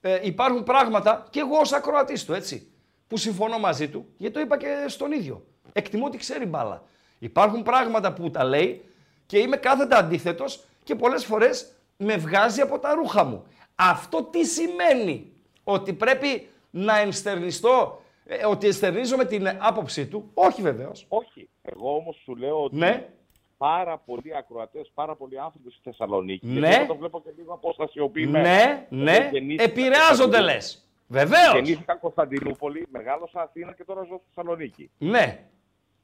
[0.00, 2.72] ε, υπάρχουν πράγματα και εγώ ως ακροατής του, έτσι.
[3.08, 5.44] Που συμφωνώ μαζί του, γιατί το είπα και στον ίδιο.
[5.72, 6.82] Εκτιμώ ότι ξέρει μπάλα.
[7.18, 8.84] Υπάρχουν πράγματα που τα λέει
[9.26, 13.46] και είμαι κάθετα αντίθετος και πολλές φορές με βγάζει από τα ρούχα μου.
[13.74, 15.32] Αυτό τι σημαίνει,
[15.64, 20.30] ότι πρέπει να ενστερνιστώ, ε, ότι ενστερνίζομαι την άποψή του.
[20.34, 21.06] Όχι βεβαίως.
[21.08, 21.48] Όχι.
[21.62, 23.08] Εγώ όμως σου λέω ότι Ναι.
[23.56, 26.46] πάρα πολλοί ακροατές, πάρα πολλοί άνθρωποι στη Θεσσαλονίκη.
[26.46, 26.58] Ναι.
[26.58, 28.48] γιατί εγώ το βλέπω και λίγο αποστασιοποιημένο.
[28.48, 29.28] Ναι, Εγώ ναι.
[29.32, 30.44] γεννήθηκα Επηρεάζονται Κωνσταντινούπολη.
[30.54, 30.82] λες.
[31.06, 31.52] Βεβαίως.
[31.54, 34.90] Γεννήθηκα Κωνσταντινούπολη, μεγάλωσα Αθήνα και τώρα ζω στη Θεσσαλονίκη.
[34.98, 35.44] Ναι.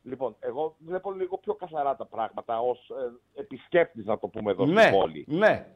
[0.03, 2.91] Λοιπόν, εγώ βλέπω λίγο πιο καθαρά τα πράγματα ως
[3.35, 4.81] ε, επισκέπτης, να το πούμε εδώ Ναι.
[4.83, 5.25] στην πόλη.
[5.29, 5.67] Ναι.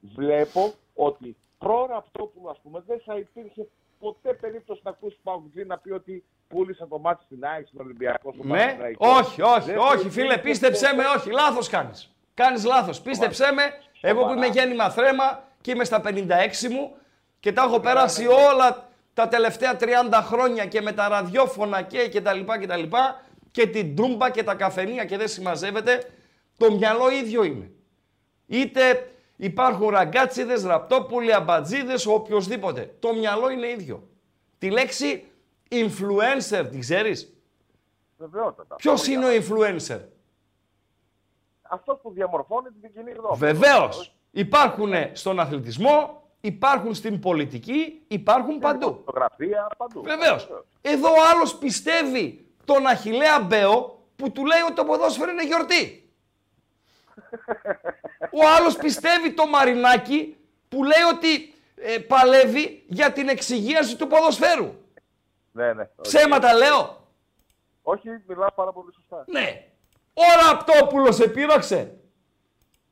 [0.00, 3.68] Βλέπω ότι προ-Ραπτόπουλο, ας πούμε, δεν θα υπήρχε
[4.02, 8.32] ποτέ περίπτωση να ακούσει Παουτζή να πει ότι πούλησε το μάτι στην ΑΕΚ στον Ολυμπιακό.
[8.32, 9.08] στον Ναι, Παναθηναϊκό.
[9.08, 12.14] όχι, όχι, Δεν θα όχι, υπήρχε φίλε, πίστεψέ με, ποτέ- όχι, λάθος κάνεις.
[12.34, 13.62] Κάνεις λάθος, πίστεψέ με,
[14.00, 16.96] εγώ που είμαι γέννημα θρέμα και είμαι στα 56 μου
[17.40, 19.86] Και τα έχω περάσει όλα τα τελευταία 30
[20.22, 24.30] χρόνια και με τα ραδιόφωνα και, και τα λοιπά και τα λοιπά και την ντούμπα
[24.30, 26.10] και τα καφενεία και δεν συμμαζεύεται.
[26.58, 27.70] Το μυαλό ίδιο είναι.
[28.46, 32.94] Είτε υπάρχουν ραγκάτσιδες, ραπτόπουλοι, αμπατζίδες, οποιοδήποτε.
[32.98, 34.08] Το μυαλό είναι ίδιο.
[34.58, 35.24] Τη λέξη
[35.70, 37.32] influencer, τη ξέρεις;
[38.16, 38.74] Βεβαιότατα.
[38.76, 40.00] Ποιος Αυτό είναι ο influencer;
[41.62, 43.36] Αυτό που διαμορφώνει την κοινή γνώμη.
[43.36, 44.14] Βεβαίως.
[44.30, 48.86] Υπάρχουν στον αθλητισμό, υπάρχουν στην πολιτική, υπάρχουν παντού.
[48.86, 50.02] Φωτογραφία παντού.
[50.02, 50.48] Βεβαίως.
[50.80, 56.01] Εδώ ο άλλος πιστεύει τον Αχηλέα Μπέο που του λέει ότι το ποδόσφαιρο είναι γιορτή.
[58.32, 60.36] Ο άλλος πιστεύει το Μαρινάκι
[60.68, 64.74] που λέει ότι ε, παλεύει για την εξυγίαση του ποδοσφαίρου.
[65.52, 65.82] Ναι, ναι.
[65.82, 65.90] όχι.
[66.02, 67.06] Ψέματα λέω.
[67.82, 69.24] Όχι, μιλάω πάρα πολύ σωστά.
[69.26, 69.66] Ναι.
[70.14, 71.96] Ο Ραπτόπουλος σε πείραξε.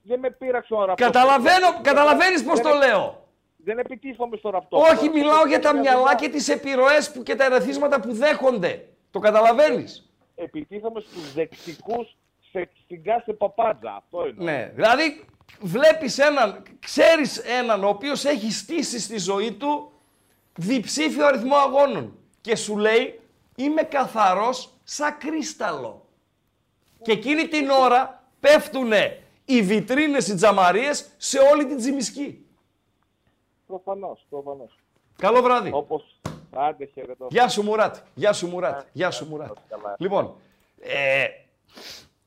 [0.03, 1.13] Δεν με πείραξε ο Ραπτόπουλος.
[1.13, 3.29] Καταλαβαίνω, Δεν- καταλαβαίνεις πώς δεν- το λέω.
[3.57, 4.91] Δεν επιτίθομαι στο Ραπτόπουλο.
[4.93, 8.89] Όχι, μιλάω για τα μυαλά και τις επιρροές που και τα ερεθίσματα που δέχονται.
[9.11, 10.11] Το καταλαβαίνεις.
[10.35, 12.17] Επιτίθομαι στους δεξικούς
[12.51, 13.95] σε, στην κάθε παπάντζα.
[13.95, 14.45] Αυτό είναι.
[14.45, 15.25] Ναι, δηλαδή
[15.61, 19.93] βλέπεις έναν, ξέρεις έναν ο οποίος έχει στήσει στη ζωή του
[20.55, 23.21] διψήφιο αριθμό αγώνων και σου λέει
[23.57, 26.05] είμαι καθαρός σαν κρίσταλο.
[27.03, 32.47] Και εκείνη την ώρα πέφτουνε οι βιτρίνες, οι τζαμαρίες σε όλη την τζιμισκή.
[33.67, 34.79] Προφανώς, προφανώς.
[35.17, 35.71] Καλό βράδυ.
[35.73, 36.21] Όπως...
[36.53, 37.27] Άντε, χαιρετώ.
[37.31, 37.97] Γεια σου Μουράτ.
[38.15, 38.87] Γεια σου Μουράτ.
[38.93, 39.57] Γεια σου Μουράτ.
[39.69, 39.95] Καλά.
[39.99, 40.37] Λοιπόν,
[40.81, 41.25] ε,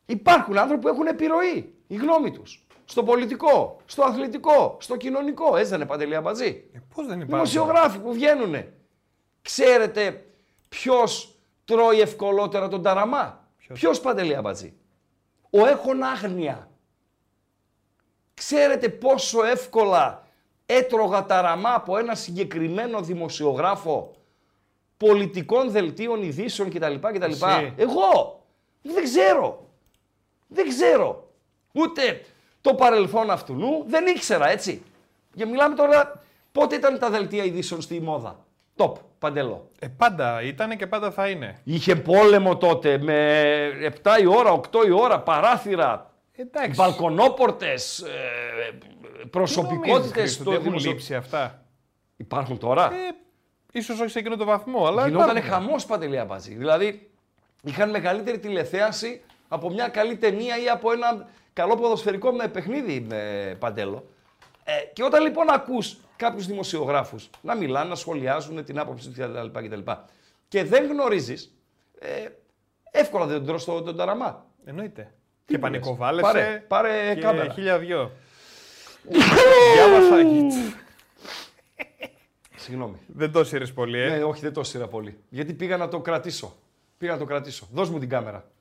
[0.06, 1.74] υπάρχουν άνθρωποι που έχουν επιρροή.
[1.88, 2.66] Η γνώμη τους.
[2.86, 5.56] Στο πολιτικό, στο αθλητικό, στο κοινωνικό.
[5.56, 8.56] Έτσι δεν είναι παντελή αμπατζή; Πώς δεν υπάρχει; Δημοσιογράφοι που βγαίνουν.
[9.42, 10.26] Ξέρετε
[10.70, 14.74] ποιος τρώει ευκολότερα τον ταραμά; Ποιος, παντελή αμπατζή;
[15.50, 16.70] Ο έχων άγνοια.
[18.34, 20.28] Ξέρετε πόσο εύκολα
[20.66, 24.16] έτρωγα ταραμά από ένα συγκεκριμένο δημοσιογράφο
[24.98, 26.94] πολιτικών δελτίων ειδήσεων κτλ.
[26.94, 27.32] κτλ.
[27.32, 27.74] Εσύ.
[27.76, 28.44] Εγώ
[28.82, 29.68] δεν ξέρω.
[30.54, 31.28] Δεν ξέρω.
[31.74, 32.22] Ούτε
[32.62, 34.84] το παρελθόν αυτού νου δεν ήξερα έτσι.
[35.36, 38.46] Και μιλάμε τώρα πότε ήταν τα δελτία ειδήσεων στη μόδα.
[38.78, 39.70] Top, παντελό.
[39.80, 41.60] Ε, πάντα ήταν και πάντα θα είναι.
[41.64, 43.42] Είχε πόλεμο τότε με
[44.04, 46.72] 7 η ώρα, 8 η ώρα, παράθυρα, Εντάξει.
[46.76, 48.08] μπαλκονόπορτες, ε,
[49.22, 49.94] Τι προσωπικότητες.
[49.96, 51.64] νομίζεις, Χρήστο, ότι έχουν λείψει αυτά;
[52.18, 53.16] Υπάρχουν τώρα; Ε,
[53.80, 55.52] ίσως όχι σε εκείνο το βαθμό, αλλά Γινόταν υπάρχουν.
[55.66, 56.54] χαμός παντελή Αμπατζή.
[56.54, 57.10] Δηλαδή
[57.64, 59.22] είχαν μεγαλύτερη τηλεθέαση
[59.54, 64.06] από μια καλή ταινία ή από ένα καλό ποδοσφαιρικό με παιχνίδι με παντέλο.
[64.64, 69.14] Ε, και όταν λοιπόν ακούς κάποιους δημοσιογράφους να μιλάνε, να σχολιάζουν την άποψη του
[69.52, 69.60] κτλ.
[69.68, 69.92] κτλ.
[70.48, 71.56] Και δεν γνωρίζεις,
[72.00, 72.26] ε,
[72.92, 74.46] εύκολα δεν τον τρως τον, τον ταραμά.
[74.66, 75.14] Εννοείται.
[75.46, 76.32] Τι και μου λες; πανικοβάλλεσαι.
[76.32, 77.54] Πάρε- πάρε και κάμερα.
[77.54, 78.12] χίλια δυο.
[79.76, 80.16] Διάβασα.
[82.56, 82.98] Συγγνώμη.
[83.08, 84.10] Δεν το σύρες πολύ, ε.
[84.10, 85.18] Ναι, όχι, δεν το σειρά πολύ.
[85.30, 86.56] Γιατί πήγα να το κρατήσω.
[86.98, 87.68] Πήγα να το κρατήσω.
[87.72, 88.52] Δώσ' μου την κάμερα.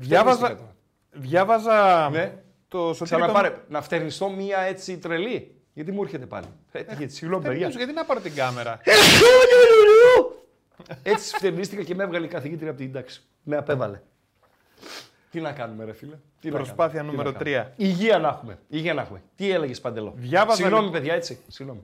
[0.00, 0.74] Διάβαζα, Φτιάχνεις τώρα.
[1.10, 2.34] διάβαζα Ναι.
[2.68, 3.56] το σωτήρι Ξαναπάρε.
[3.68, 5.54] Να φτερνιστώ μία έτσι τρελή.
[5.72, 6.46] Γιατί μου έρχεται πάλι.
[6.72, 7.58] Ε, τι γιατί, συγγνώμη, παιδιά.
[7.58, 8.80] Τελείως, γιατί να πάρω την κάμερα;
[11.02, 13.22] Έτσι φτερνίστηκα και με έβγαλε η καθηγήτρια από την τάξη.
[13.42, 14.00] Με απέβαλε.
[15.30, 17.88] Τι να κάνουμε, ρε φίλε; Τι να Προσπάθεια κάνουμε, τι νούμερο να κάνουμε; τρία.
[17.88, 18.58] Υγεία να έχουμε.
[18.68, 19.22] Υγεία να έχουμε.
[19.36, 20.12] Τι έλεγες Παντελό.
[20.16, 21.38] Διάβαζα Συγγνώμη, λοιπόν- παιδιά, έτσι.
[21.48, 21.80] Συγγνώμη.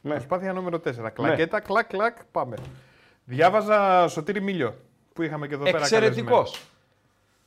[0.00, 0.10] Ναι.
[0.10, 1.10] Προσπάθεια νούμερο 4.
[1.10, 2.56] Κλακέτα, κλακ, κλακ, πάμε.
[3.24, 4.74] Διάβαζα Σωτήρι Μίλιο
[5.12, 5.78] που είχαμε και εδώ πέρα.
[5.78, 6.62] Εξαιρετικός.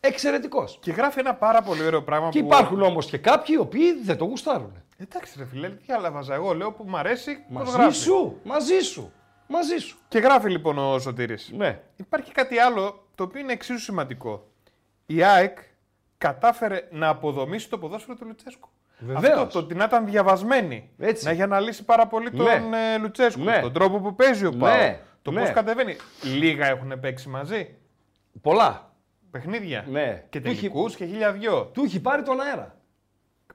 [0.08, 0.36] Καλεσμένο.
[0.36, 0.78] Εξαιρετικός.
[0.82, 2.46] Και γράφει ένα πάρα πολύ ωραίο πράγμα Και που.
[2.46, 4.82] υπάρχουν όμως και κάποιοι οι οποίοι δεν το γουστάρουν.
[4.98, 6.54] Εντάξει, ρε φίλε, τι άλλα βάζα εγώ.
[6.54, 7.36] Λέω που μου αρέσει.
[7.54, 7.96] πώς Μαζί γράφει.
[7.98, 8.40] σου.
[8.44, 9.12] Μαζί σου.
[9.48, 9.98] Μαζί σου.
[10.08, 11.52] Και γράφει λοιπόν ο Σωτήρης.
[11.58, 11.80] Ναι.
[11.96, 14.48] Υπάρχει κάτι άλλο το οποίο είναι εξίσου σημαντικό.
[15.06, 15.58] Η ΑΕΚ
[16.18, 18.70] κατάφερε να αποδομήσει το ποδόσφαιρο του Λουτσέσκου.
[19.00, 19.40] Βεβαίως.
[19.42, 20.90] Αυτό το ότι να ήταν διαβασμένη.
[20.98, 21.26] Έτσι.
[21.26, 22.94] Να έχει αναλύσει πάρα πολύ τον Ναι.
[22.94, 23.44] ε, Λουτσέσκου.
[23.44, 23.60] Ναι.
[23.62, 24.58] Τον τρόπο που παίζει ο Ναι.
[24.58, 24.96] Πάο.
[25.22, 25.40] Το Ναι.
[25.42, 25.96] πώς κατεβαίνει.
[26.22, 27.76] Λίγα έχουν παίξει μαζί.
[28.42, 28.86] Πολλά.
[29.38, 29.85] Παιχνίδια.
[29.89, 30.23] Ναι.
[30.30, 31.65] Και Του έχει- τελικούς και χίλια δυο.
[31.73, 32.76] Του έχει πάρει τον αέρα.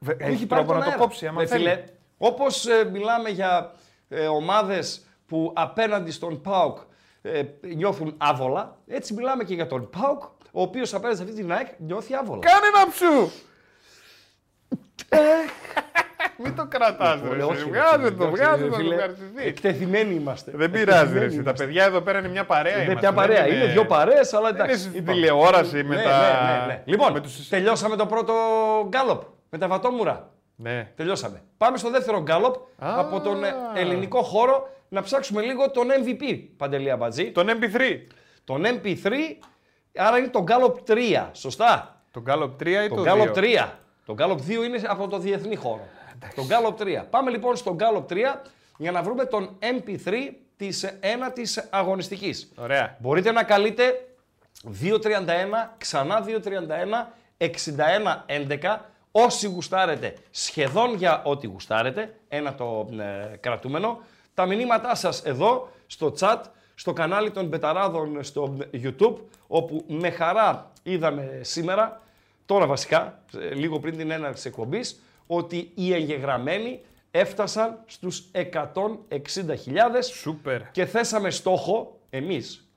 [0.00, 1.60] Βε- Του Έχει τρόπο να το κόψει, άμα Ρε θέλει.
[1.62, 1.84] φίλε,
[2.18, 3.72] όπως ε, μιλάμε για
[4.08, 6.78] ε, ομάδες που απέναντι στον ΠΑΟΚ
[7.22, 7.42] ε,
[7.74, 10.22] νιώθουν άβολα, έτσι μιλάμε και για τον ΠΑΟΚ,
[10.52, 12.40] ο οποίος απέναντι σε αυτή την ΑΕΚ νιώθει άβολα.
[12.40, 13.30] Κάνε ένα ψου!
[16.36, 17.42] Μην το κρατάς, Λοιπόν, ρε.
[17.42, 17.64] όχι, εσύ.
[17.64, 19.46] ρε Βγάζε φίλε, το, εντάξει, βγάζε ρε το, φίλε, ευχαριστηθεί.
[19.46, 20.50] Εκτεθειμένοι είμαστε.
[20.54, 21.00] Δεν πειράζει, ρε.
[21.02, 21.36] Εκτεθειμένοι εσύ.
[21.36, 21.64] Τα είμαστε.
[21.64, 22.72] παιδιά εδώ πέρα είναι μια παρέα.
[22.72, 23.42] Είναι είμαστε, μια παρέα.
[23.44, 24.82] δεν Είναι δύο παρέες, αλλά δεν εντάξει.
[24.82, 25.12] είναι στη είπαμε.
[25.18, 26.82] τηλεόραση με Ναι, τα- ναι, ναι, ναι.
[26.84, 28.32] Λοιπόν, με τους- τελειώσαμε το πρώτο
[28.88, 30.30] γκάλοπ με τα βατόμουρα.
[30.56, 30.88] Ναι.
[30.96, 31.42] Τελειώσαμε.
[31.56, 36.90] Πάμε στο δεύτερο γκάλοπ από τον ε, ελληνικό χώρο να ψάξουμε λίγο τον MVP, Παντελή
[36.90, 37.30] Αμπατζή.
[37.30, 37.80] Τον MP3.
[38.44, 39.10] Τον MP3,
[39.96, 43.32] άρα είναι το γκάλοπ 3, σωστά; Τον Gallop 3 ή Το το Gallop 2.
[43.34, 43.68] 3.
[44.06, 45.80] Το Gallop 2 είναι από το διεθνή χώρο.
[46.34, 47.04] Το Gallop 3.
[47.10, 48.16] Πάμε λοιπόν στο Gallop 3
[48.76, 50.12] για να βρούμε τον MP3
[50.56, 52.52] της ένατης αγωνιστικής.
[52.56, 52.96] Ωραία.
[53.00, 54.06] Μπορείτε να καλείτε
[54.82, 54.98] 2.31,
[55.78, 57.48] ξανά 2.31,
[58.58, 58.76] 61.11,
[59.10, 64.00] όσοι γουστάρετε, σχεδόν για ό,τι γουστάρετε, ένα το ε, κρατούμενο.
[64.34, 66.40] Τα μηνύματά σας εδώ, στο chat,
[66.74, 69.14] στο κανάλι των Μπεταράδων στο YouTube,
[69.46, 72.00] όπου με χαρά είδαμε σήμερα,
[72.46, 75.00] τώρα βασικά, ε, λίγο πριν την έναρξη εκπομπής,
[75.36, 76.80] ότι οι εγγεγραμμένοι
[77.10, 78.42] έφτασαν στους 160.000
[80.12, 80.70] Σούπερ.
[80.70, 82.68] και θέσαμε στόχο, εμείς,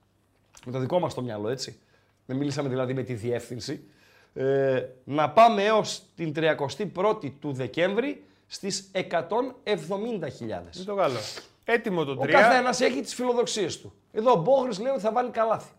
[0.66, 1.80] με το δικό μας το μυαλό, έτσι,
[2.26, 3.88] δεν μιλήσαμε δηλαδή με τη διεύθυνση,
[4.34, 10.76] ε, να πάμε έως την 31η του Δεκέμβρη στις 170.000.
[10.76, 11.20] Είναι το καλό.
[11.66, 12.28] Έτοιμο το Ο 3.
[12.28, 13.94] καθένα έχει τις φιλοδοξίες του.
[14.12, 15.72] Εδώ ο Μπόχρης λέει ότι θα βάλει καλάθι.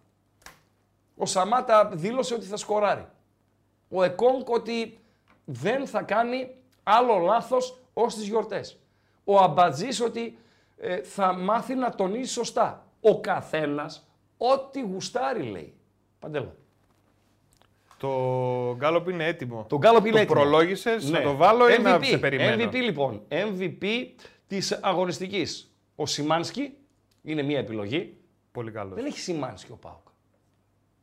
[1.16, 3.06] Ο Σαμάτα δήλωσε ότι θα σκοράρει.
[3.88, 4.98] Ο Εκόνκ ότι
[5.44, 6.50] δεν θα κάνει
[6.88, 8.78] άλλο λάθος ως τις γιορτές.
[9.24, 10.38] Ο Αμπατζής ότι
[10.76, 12.86] ε, θα μάθει να τονίσει σωστά.
[13.00, 15.74] Ο καθένας ό,τι γουστάρει λέει.
[16.18, 16.56] Παντέλο.
[17.98, 18.10] Το
[18.76, 19.64] γκάλοπ είναι έτοιμο.
[19.68, 20.40] Το γκάλοπ είναι το έτοιμο.
[20.40, 21.18] προλόγησες, Ναι.
[21.18, 23.22] να το βάλω ή να MVP, σε περιμένω; MVP λοιπόν.
[23.28, 23.84] MVP
[24.46, 25.74] της αγωνιστικής.
[25.96, 26.76] Ο Σιμάνσκι
[27.22, 28.16] είναι μία επιλογή.
[28.52, 28.94] Πολύ καλός.
[28.94, 30.06] Δεν έχει Σιμάνσκι ο Πάουκ.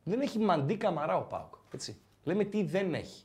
[0.02, 1.54] Δεν έχει μαντί καμαρά ο Πάουκ.
[1.70, 1.96] Έτσι.
[2.22, 3.23] Λέμε τι δεν έχει.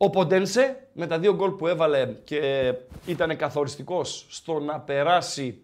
[0.00, 2.74] Ο Ποντένσε με τα δύο γκολ που έβαλε και
[3.06, 5.60] ήταν καθοριστικός στο να περάσει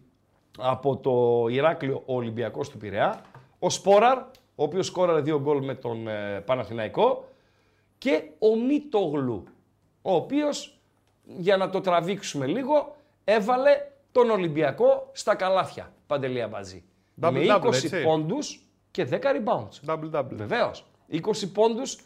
[0.58, 3.22] από το Ηράκλειο ο Ολυμπιακός του Πειραιά.
[3.58, 4.18] Ο Σπόραρ,
[4.54, 7.28] ο οποίος σκόραρε δύο γκολ με τον ε, Παναθηναϊκό.
[7.98, 9.44] Και ο Μίτογλου,
[10.02, 10.78] ο οποίος,
[11.24, 13.70] για να το τραβήξουμε λίγο, έβαλε
[14.12, 15.92] τον Ολυμπιακό στα καλάθια.
[16.06, 16.84] Παντελή Αμπατζή.
[17.20, 18.02] Double με double, 20 έτσι.
[18.02, 19.90] πόντους και 10 rebounds.
[19.90, 20.30] Double double.
[20.30, 20.84] Βεβαίως.
[21.10, 21.20] 20
[21.52, 21.98] πόντους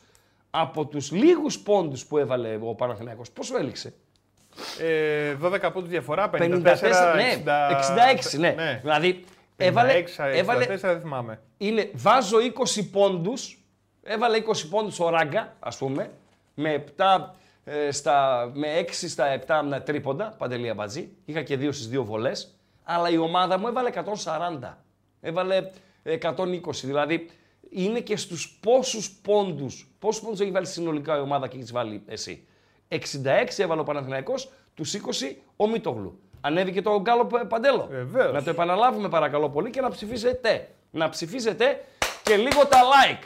[0.61, 3.31] από τους λίγους πόντους που έβαλε ο Παναθηναϊκός.
[3.31, 3.95] Πόσο έληξε;
[4.81, 8.81] Ε, 12 πόντους διαφορά, 54, 54, ναι, 60, 66, ναι.
[8.83, 9.25] Δηλαδή,
[9.57, 11.41] έβαλε, 56, 64, έβαλε, δεν θυμάμαι.
[11.57, 12.37] είναι, βάζω
[12.77, 13.59] 20 πόντους,
[14.03, 16.11] έβαλε 20 πόντους ο Ράγκα, ας πούμε,
[16.55, 19.27] με, 7, ε, στα, με 6 στα
[19.77, 21.09] 7 τρίποντα, παντελή αμπατζή.
[21.25, 24.77] Είχα και δύο στις δύο βολές, αλλά η ομάδα μου έβαλε 140.
[25.21, 25.71] Έβαλε
[26.03, 26.51] 120,
[26.83, 27.31] δηλαδή
[27.71, 32.03] είναι και στους πόσους πόντους, πόσους πόντους έχει βάλει συνολικά η ομάδα και έχεις βάλει
[32.07, 32.47] εσύ.
[32.89, 32.99] 66
[33.57, 36.21] έβαλε ο Παναθηναϊκός, τους 20 ο Μίτογλου.
[36.41, 37.87] Ανέβηκε το γκάλο Παντέλο.
[37.91, 38.33] Βεβαίως.
[38.33, 40.69] Να το επαναλάβουμε παρακαλώ πολύ και να ψηφίσετε.
[40.91, 41.85] Να ψηφίσετε
[42.23, 43.25] και λίγο τα like.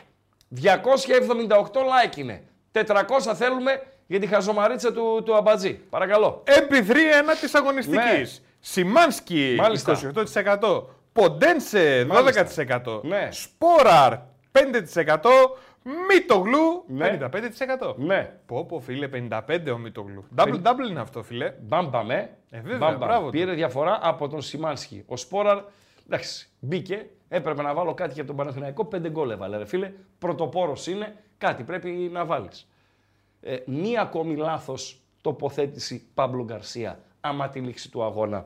[0.63, 2.43] 278 like είναι.
[2.73, 5.75] 400 θέλουμε για τη χαζομαρίτσα του, του Αμπατζή.
[5.75, 6.43] Παρακαλώ.
[6.47, 8.41] MP3 ένα της αγωνιστικής.
[8.41, 8.47] Ναι.
[8.61, 10.01] Σιμάνσκι Μάλιστα.
[10.61, 10.83] 28%.
[11.13, 12.07] Ποντένσε 12%.
[12.07, 13.01] Μάλιστα.
[13.03, 13.29] Ναι.
[13.31, 14.19] Σπόραρ
[14.53, 15.19] 5%.
[16.09, 17.19] Μίτογλου Ναι.
[17.33, 17.95] 55%.
[17.97, 18.33] Ναι.
[18.47, 20.25] Πω πω φίλε 55 ο Μίτογλου.
[20.37, 21.55] Double double είναι αυτό φίλε.
[21.63, 22.37] Μπάμπαμε.
[22.51, 22.99] Ε, βέβαια, Μπάμπαμ.
[22.99, 23.31] μπράβο του.
[23.31, 25.05] Πήρε διαφορά από τον Σιμάνσκι.
[25.07, 25.63] Ο Σπόραρ,
[26.07, 27.07] εντάξει, μπήκε.
[27.29, 28.85] Έπρεπε να βάλω κάτι για τον Παναθηναϊκό.
[28.85, 29.93] Πέντε γκολ έβαλε, ρε φίλε.
[30.19, 31.17] Πρωτοπόρος είναι.
[31.39, 32.69] Κάτι πρέπει να βάλεις.
[33.41, 38.45] Ε, μία ακόμη λάθος τοποθέτηση Παύλο Γκαρσία άμα τη λήξη του αγώνα.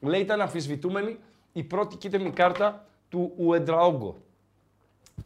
[0.00, 1.18] Λέει ήταν αμφισβητούμενη
[1.52, 4.16] η πρώτη κίτρινη κάρτα του Ουεντραόγκο.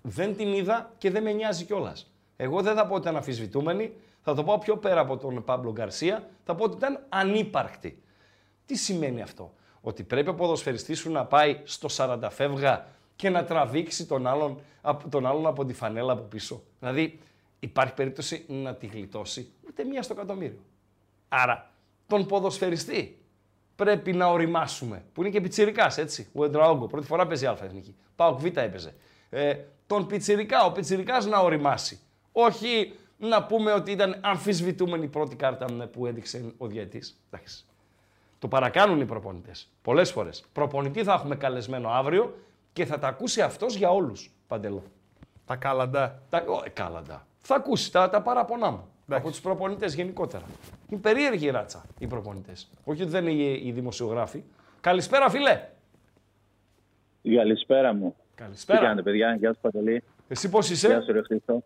[0.09, 2.13] Δεν την είδα και δεν με νοιάζει κιόλας.
[2.37, 3.93] Εγώ δεν θα πω ότι ήταν αμφισβητούμενη,
[4.23, 8.03] θα το πάω πιο πέρα από τον Παύλο Γκαρσία, θα πω ότι ήταν ανύπαρκτη.
[8.67, 13.45] Τι σημαίνει αυτό, Ότι πρέπει ο ποδοσφαιριστής σου να πάει στο 40 φεύγα και να
[13.45, 17.19] τραβήξει τον άλλον, απ- τον άλλον από τη φανέλα από πίσω; Δηλαδή,
[17.59, 20.61] υπάρχει περίπτωση να τη γλιτώσει ούτε μία στο εκατομμύριο.
[21.29, 21.71] Άρα,
[22.07, 23.19] τον ποδοσφαιριστή
[23.77, 25.05] πρέπει να οριμάσουμε.
[25.13, 26.29] Που είναι και πιτσιρικάς, έτσι.
[26.33, 27.97] Ο Εντραόγκο, πρώτη φορά παίζει Α εθνική.
[28.17, 28.95] Πάω Β έπαιζε.
[29.31, 29.55] Ε,
[29.87, 32.01] τον πιτσιρικά, ο πιτσιρικάς να οριμάσει.
[32.33, 37.03] Όχι να πούμε ότι ήταν αμφισβητούμενη η πρώτη κάρτα μ, που έδειξε ο διαιτή.
[37.31, 37.65] Εντάξει.
[38.39, 39.69] Το παρακάνουν οι προπονητές.
[39.83, 40.45] Πολλές φορές.
[40.53, 42.39] Προπονητή θα έχουμε καλεσμένο αύριο
[42.73, 44.31] και θα τα ακούσει αυτός για όλους.
[44.47, 44.83] Παντελώ.
[45.45, 46.23] Τα κάλαντα.
[46.29, 47.27] Τα, ο, ε, κάλαντα.
[47.41, 48.89] Θα ακούσει τα, τα παραπονά μου.
[49.09, 50.45] Από τους προπονητές γενικότερα.
[50.89, 52.69] Είναι περίεργη η ράτσα οι προπονητές.
[52.85, 54.43] Όχι ότι δεν είναι οι, οι δημοσιογράφοι.
[54.81, 55.69] Καλησπέρα, φίλε.
[57.37, 58.17] Καλησπέρα μου.
[58.37, 58.79] Καλησπέρα.
[58.79, 60.03] Τι κάνετε, παιδιά, γεια σου Παντελή.
[60.29, 61.63] Εσύ πώς είσαι; Γεια σου, ρε Χρήστο.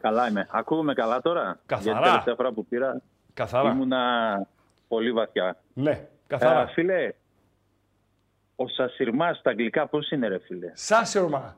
[0.00, 0.46] Καλά είμαι.
[0.50, 1.90] Ακούγομαι καλά τώρα; Καθαρά.
[1.92, 3.00] Γιατί τελευταία φορά που πήρα
[3.34, 3.70] Καθαρά.
[3.70, 4.02] ήμουνα
[4.88, 5.56] πολύ βαθιά.
[5.74, 6.60] Ναι, καθαρά.
[6.60, 7.12] Ε, φίλε,
[8.56, 11.56] ο Σασιρμά στα αγγλικά πώς είναι, ρε φίλε; Σάσερμα.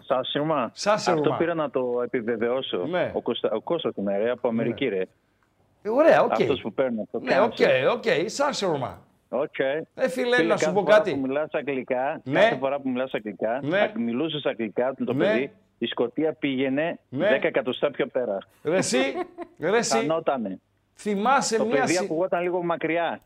[0.00, 0.70] Σασιρμά.
[0.74, 1.20] Σάσιρμα.
[1.20, 2.86] Αυτό πήρα να το επιβεβαιώσω.
[2.86, 3.10] Ναι.
[3.14, 5.02] Ο, Κώστα, ο Κώστας είναι, ρε, από Αμερική, ρε.
[5.82, 6.32] Ε, Ωραία, οκ.
[6.32, 7.20] Αυτός που παίρνει αυτό.
[7.20, 7.56] Ναι, οκ,
[7.92, 8.04] οκ.
[8.26, 9.02] Σάσερμα.
[9.28, 9.58] Οκ.
[9.94, 11.10] Ε, φίλε, να σου κάθε πω φορά κάτι.
[11.14, 12.40] Που μιλάς αγγλικά, Ναι.
[12.40, 13.78] Κάθε φορά που μιλάς αγγλικά, Ναι.
[13.78, 13.92] ναι.
[13.96, 15.24] μιλούσες αγγλικά το Ναι.
[15.24, 17.28] παιδί, η Σκωτία πήγαινε Ναι.
[17.28, 18.38] 10 εκατοστά πιο πέρα.
[18.62, 18.98] Ρε εσύ,
[19.60, 20.60] ρε εσύ, Χανότανε.
[20.94, 23.20] θυμάσαι Το μια, παιδί συ- ακουγόταν λίγο μακριά.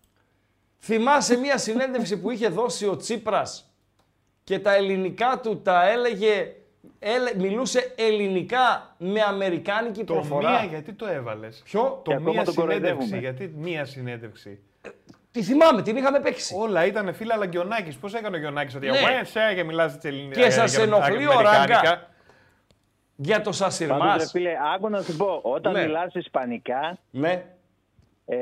[0.78, 3.72] Θυμάσαι μια συνέντευξη που είχε δώσει ο Τσίπρας
[4.44, 6.52] και τα ελληνικά του τα έλεγε,
[6.98, 12.32] έλε- μιλούσε ελληνικά με αμερικάνικη Το προφορά; μία γιατί το έβαλες; Ποιο; Το Και ακόμα
[12.32, 12.84] μία τον συνέντευξη.
[12.84, 13.18] κοροϊδεύουμε.
[13.18, 14.58] Γιατί μία συνέντευξη.
[15.32, 16.54] Τη θυμάμαι, την είχαμε παίξει.
[16.58, 17.96] Όλα ήταν φίλα, αλλά Γιονάκης.
[17.96, 18.92] Πώς έκανε ο Γιονάκης ότι Ναι.
[19.00, 19.24] ναι.
[19.24, 20.40] σε και μιλάς τη ελληνική.
[20.40, 22.08] Και σας ενοχλεί ο Ράγκα.
[23.16, 24.30] Για το Πάντως, ρε Σασιρμάς.
[24.30, 25.82] φίλε, άκου να σου πω, όταν Ναι.
[25.84, 27.44] μιλάς ισπανικά, Ναι.
[28.26, 28.36] ε,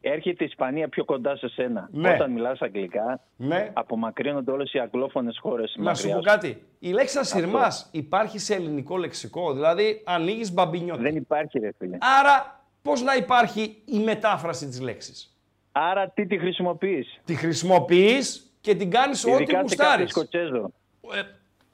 [0.00, 1.88] έρχεται η Ισπανία πιο κοντά σε σένα.
[1.92, 2.12] Ναι.
[2.14, 3.70] Όταν μιλάς αγγλικά, Ναι.
[3.72, 5.74] απομακρύνονται όλες οι αγγλόφωνες χώρες.
[5.78, 6.62] Να σου πω κάτι.
[6.78, 9.52] Η λέξη Σασιρμάς υπάρχει σε ελληνικό λεξικό.
[9.52, 11.02] Δηλαδή ανοίγεις μπαμπινιώτη.
[11.02, 11.98] Δεν υπάρχει ρε φίλε.
[12.20, 15.37] Άρα πώς να υπάρχει η μετάφραση της λέξης;
[15.72, 20.10] Άρα τι τη χρησιμοποιείς; Τη χρησιμοποιείς και την κάνεις ό,τι Ειδικά σε κάποιο γουστάρεις.
[20.10, 20.70] Σκοτσέζο.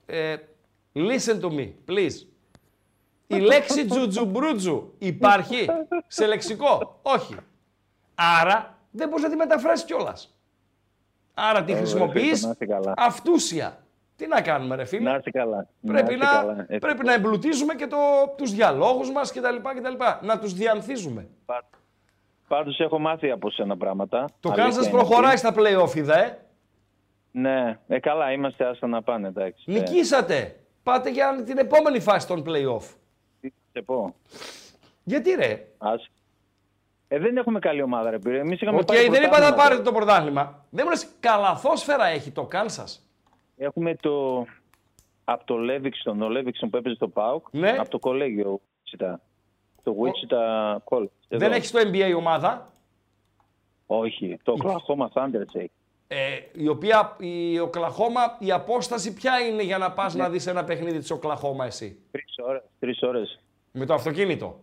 [0.07, 0.37] Ε,
[0.95, 2.27] listen to me, please.
[3.27, 5.67] Η λέξη τζουτζουμπρούτζου υπάρχει
[6.07, 7.37] σε λεξικό; Όχι.
[8.15, 10.35] Άρα δεν μπορείς να τη μεταφράσεις κιόλας.
[11.35, 12.95] Άρα τη Ε, χρησιμοποιείς να είστε καλά.
[12.97, 13.79] αυτούσια.
[14.17, 15.69] Τι να κάνουμε ρε φίλε; Να είσαι καλά.
[15.87, 16.65] Πρέπει είστε να, καλά.
[16.69, 17.97] Ε, πρέπει να εμπλουτίζουμε και το,
[18.37, 19.57] τους διαλόγους μας κτλ.
[19.77, 20.27] κτλ.
[20.27, 21.29] Να τους διανθίζουμε.
[22.49, 24.25] Πάντως έχω μάθει από σένα πράγματα.
[24.41, 25.39] Το Αλήθεια Κάνσας είναι προχωράει αυτή.
[25.39, 26.39] στα play-off, είδα, ε.
[27.31, 29.65] Ναι, ε, καλά, είμαστε άστα να πάνε, εντάξει.
[29.69, 30.57] Ε, Νικήσατε.
[30.83, 32.83] Πάτε για την επόμενη φάση των play-off.
[33.41, 34.15] τι να σε πω.
[35.05, 36.09] Γιατί ρε; Ας.
[37.09, 38.39] Ε, δεν έχουμε καλή ομάδα, ρε πήρε.
[38.39, 39.57] Εμείς είχαμε Οκ, πάρει δεν είπα να πρωτάθλημα.
[39.63, 40.65] πάρετε το πρωτάθλημα.
[40.71, 43.09] Δεν μου λες καλαθόσφαιρα έχει το Κάνσας.
[43.57, 44.45] Έχουμε το...
[45.25, 47.71] Από το Λέβιξτον, ο Λέβιξτον που έπαιζε στο ΠΑΟΚ, Ναι.
[47.71, 49.15] από το κολέγιο Wichita.
[49.85, 51.09] Το Wichita College.
[51.29, 51.55] Δεν Εδώ.
[51.55, 52.73] έχεις το NBA ομάδα;
[53.87, 55.71] Όχι, το Oklahoma Thunders έχει.
[56.09, 60.65] Ε, η οποία η Οκλαχώμα, η απόσταση ποια είναι για να πας να δεις ένα
[60.65, 62.63] παιχνίδι της Οκλαχώμα εσύ; Τρεις ώρες.
[62.79, 63.41] Τρεις ώρες.
[63.73, 64.61] Με το αυτοκίνητο;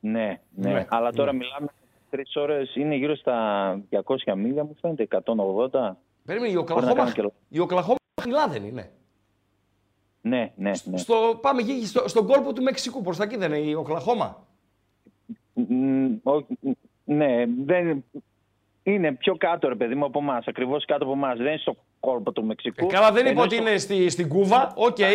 [0.00, 0.72] Ναι, ναι.
[0.72, 1.38] Ναι, Αλλά τώρα ναι.
[1.38, 1.66] μιλάμε
[2.10, 5.96] τρεις ώρες, είναι γύρω στα 200 μίλια μου φαίνεται, 180.
[6.24, 7.38] Περίμενε, η Μπορεί να Οκλαχώμα, κάνω και λάθος.
[7.48, 8.90] η Οκλαχώμα χιλά δεν είναι.
[10.24, 10.96] Ναι, ναι, ναι.
[10.98, 14.46] Στο, πάμε εκεί στο, στον κόλπο του Μεξικού, προς τα εκεί δεν είναι η Οκλαχώμα;
[15.52, 16.46] Μ, όχι,
[17.04, 18.04] Ναι, δεν...
[18.82, 20.46] Είναι πιο κάτω, ρε παιδί μου, από εμάς.
[20.46, 21.36] Ακριβώς κάτω από εμάς.
[21.36, 22.84] Δεν είναι στο κόλπο του Μεξικού.
[22.84, 24.72] Ε, καλά, δεν είπα Ενώ ότι στο- είναι στη, στην Κούβα.
[24.76, 24.98] Οκ.
[24.98, 25.06] Ναι.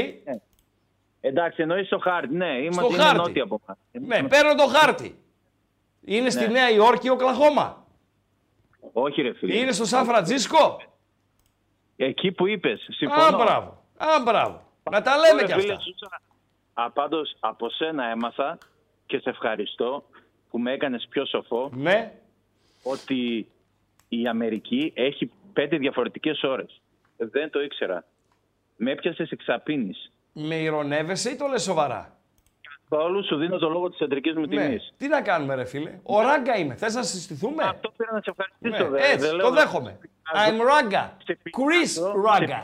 [1.21, 2.35] Εντάξει, εννοείς στο χάρτη.
[2.35, 3.17] Ναι, είμαστε Στο είναι χάρτη.
[3.17, 3.61] νότια από
[3.91, 4.21] εμάς.
[4.21, 5.17] Ναι, παίρνω το χάρτη.
[6.05, 6.51] Είναι στη Ναι.
[6.51, 7.85] Νέα Υόρκη η Οκλαχώμα.
[8.93, 9.57] Όχι, ρε φίλε.
[9.57, 10.81] Είναι στο Σαν Φραντζίσκο.
[11.95, 12.87] Εκεί που είπες.
[12.91, 13.23] Συμφωνώ.
[13.23, 13.83] Α, μπράβο.
[13.97, 14.61] Α, μπράβο.
[14.91, 15.83] Να τα λέμε Ωραία, κι φίλε, αυτά.
[15.83, 16.21] Σούσα,
[16.73, 18.57] Α, πάντως, από σένα έμαθα
[19.05, 20.03] και σε ευχαριστώ
[20.49, 22.13] που με έκανες πιο σοφό Ναι.
[22.83, 23.47] ότι
[24.09, 26.81] η Αμερική έχει πέντε διαφορετικές ώρες.
[27.17, 28.03] Δεν το ήξερα.
[28.75, 30.11] Με έπιασες εξαπίνης.
[30.33, 32.17] Με ηρωνεύεσαι ή το λες σοβαρά;
[32.89, 34.47] Καθόλου σου δίνω το λόγο της κεντρικής μου Ναι.
[34.47, 34.93] τιμής.
[34.97, 36.75] Τι να κάνουμε ρε φίλε; Ο Ράγκα είμαι.
[36.75, 38.83] Θες να συστηθούμε; Αυτό πήρα να σε ευχαριστήσω.
[38.91, 39.99] Ναι, δε- έτσι, δεν το λέω να- δέχομαι.
[40.33, 41.09] I'm Ragga.
[41.27, 41.91] Chris
[42.27, 42.63] Ράγκα.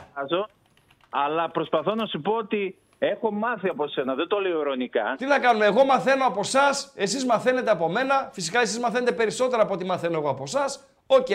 [1.14, 4.14] Πειράζω, Αλλά προσπαθώ να σου πω ότι έχω μάθει από σένα.
[4.14, 5.14] Δεν το λέω ειρωνικά.
[5.18, 8.30] Τι να κάνουμε, εγώ μαθαίνω από εσά, εσείς μαθαίνετε από μένα.
[8.32, 10.64] Φυσικά εσείς μαθαίνετε περισσότερα από ό,τι μαθαίνω εγώ από εσάς.
[11.06, 11.26] Οκ,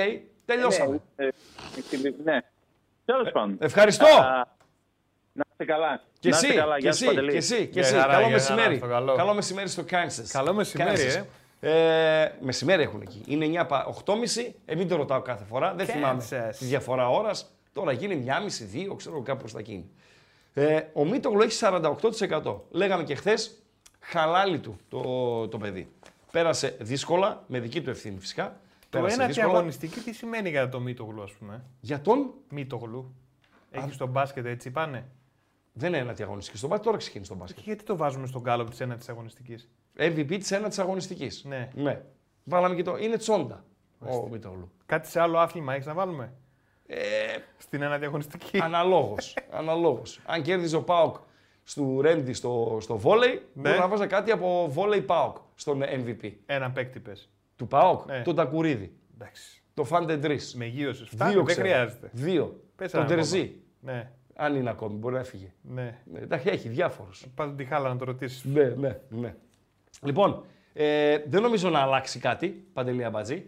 [0.45, 0.99] τελειώσαμε.
[1.15, 2.39] Ναι, ε, ε, ναι.
[3.05, 3.57] Τέλος πάντων.
[3.59, 4.05] Ευχαριστώ.
[4.05, 4.45] Α,
[5.33, 6.01] Να είστε καλά.
[6.19, 6.75] Και Να είστε εσύ, καλά.
[6.75, 7.31] και Γεια σου, εσύ, Παντελή.
[7.31, 7.93] και εσύ, και Για εσύ.
[7.95, 8.77] χαρά, Καλό για χαρά, μεσημέρι.
[8.77, 9.15] στο καλό.
[9.15, 10.27] Καλό μεσημέρι στο Kansas.
[10.31, 11.23] Καλό μεσημέρι, Kansas.
[11.59, 12.27] ε.
[12.39, 13.23] Μεσημέρι έχουν εκεί.
[13.27, 14.55] Είναι 9, πα- 8.30.
[14.65, 15.73] Ε, μην το ρωτάω κάθε φορά.
[15.73, 16.55] Δεν θυμάμαι Kansas.
[16.59, 17.31] τη διαφορά ώρα.
[17.79, 19.89] Τώρα γίνει 1.30, 2, ξέρω κάπου θα γίνει.
[20.53, 22.55] Ε, ο Μίτογλου έχει 48%.
[22.69, 23.61] Λέγαμε και χθες,
[23.99, 25.01] χαλάλι του το,
[25.47, 25.91] το παιδί.
[26.31, 28.59] Πέρασε δύσκολα, με δική του ευθύνη φυσικά.
[28.89, 29.57] Το Πέρασε ένα δύσκολα.
[29.57, 33.15] αγωνιστική τι σημαίνει για το Μίτογλου, ας πούμε; Για τον; Μίτογλου.
[33.71, 35.05] Έχει στο μπάσκετ έτσι πάνε;
[35.73, 36.57] δεν είναι ένα αγωνιστική.
[36.57, 37.65] Στο μπάσκετ τώρα ξεκίνησε τον Και μπάσκετ.
[37.65, 41.43] γιατί το βάζουμε στον κάλοπ της ένατης αγωνιστικής; MVP τη ένα της αγωνιστικής.
[41.43, 41.69] Ναι.
[41.75, 42.01] ναι.
[42.43, 42.97] Βάλαμε και το.
[42.97, 43.63] Είναι τσόντα
[43.99, 44.71] ο Μίτογλου.
[44.85, 46.33] Κάτι σε άλλο άθλημα έχεις να βάλουμε;
[46.91, 46.97] Ε,
[47.57, 48.61] Στην ένατη αγωνιστική.
[48.61, 49.35] Αναλόγως.
[49.51, 50.19] αναλόγως.
[50.25, 51.15] Αν κέρδιζε ο Πάοκ
[51.73, 53.69] του Ρέντι στο, στο βόλεϊ, Ναι.
[53.69, 56.31] μπορεί να βάζα κάτι από βόλεϊ Πάοκ στον MVP.
[56.45, 57.29] Ένα παίκτη πες.
[57.55, 58.21] Του Πάοκ, Ναι.
[58.21, 59.61] τον Τακουρίδη, Εντάξει.
[59.73, 60.39] το Φαντεντρί.
[60.53, 61.07] Με γύρωσες.
[61.09, 61.67] Φτάνει, Δύο δεν ξέρω.
[61.67, 62.09] χρειάζεται.
[62.13, 62.59] Δύο.
[62.75, 63.39] Πες τον έναν Τερζή.
[63.39, 63.97] ακόμα.
[63.97, 65.51] Ναι, Αν είναι ακόμη, μπορεί να φύγει.
[65.61, 65.97] ναι.
[66.13, 67.25] Ναι, εντάξει, έχει διάφορους.
[67.35, 68.43] Πάντα τη χάλα να το ρωτήσεις.
[68.43, 69.35] Ναι, ναι, ναι.
[70.01, 70.43] Λοιπόν,
[70.73, 73.45] ε, δεν νομίζω να αλλάξει κάτι, Παντελή Αμπατζή.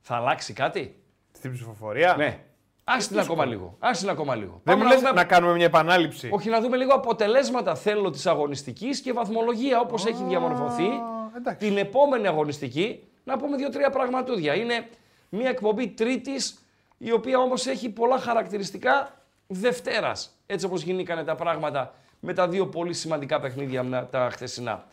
[0.00, 1.01] Θα αλλάξει κάτι;
[1.32, 2.14] Στην ψηφοφορία.
[2.18, 2.38] Ναι.
[2.84, 3.76] Άσε την ακόμα λίγο.
[3.78, 4.50] Άσε την ακόμα λίγο.
[4.50, 6.28] Δεν Πάμε μου να λες δούμε- να κάνουμε μια επανάληψη.
[6.32, 10.88] Όχι, να δούμε λίγο αποτελέσματα θέλω της αγωνιστικής και βαθμολογία όπως έχει διαμορφωθεί
[11.36, 11.66] εντάξει.
[11.68, 13.06] την επόμενη αγωνιστική.
[13.24, 14.54] Να πούμε δύο-τρία πραγματούδια.
[14.54, 14.88] Είναι
[15.28, 16.58] μια εκπομπή τρίτης
[16.98, 20.38] η οποία όμως έχει πολλά χαρακτηριστικά Δευτέρας.
[20.46, 24.84] Έτσι όπως γίνηκαν τα πράγματα με τα δύο πολύ σημαντικά παιχνίδια μνα- τα χθεσινά.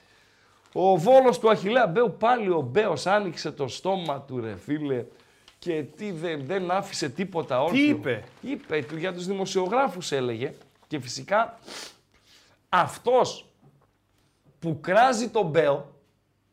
[0.73, 5.05] Ο Βόλος του Αχιλέα Μπέου πάλι ο Μπέος άνοιξε το στόμα του ρε φίλε
[5.59, 7.89] και τι δεν, δεν άφησε τίποτα όρθιο.
[7.89, 10.53] είπε; Είπε του για τους δημοσιογράφους έλεγε
[10.87, 11.59] και φυσικά
[12.69, 13.45] αυτός
[14.59, 15.75] που κράζει τον Μπέλ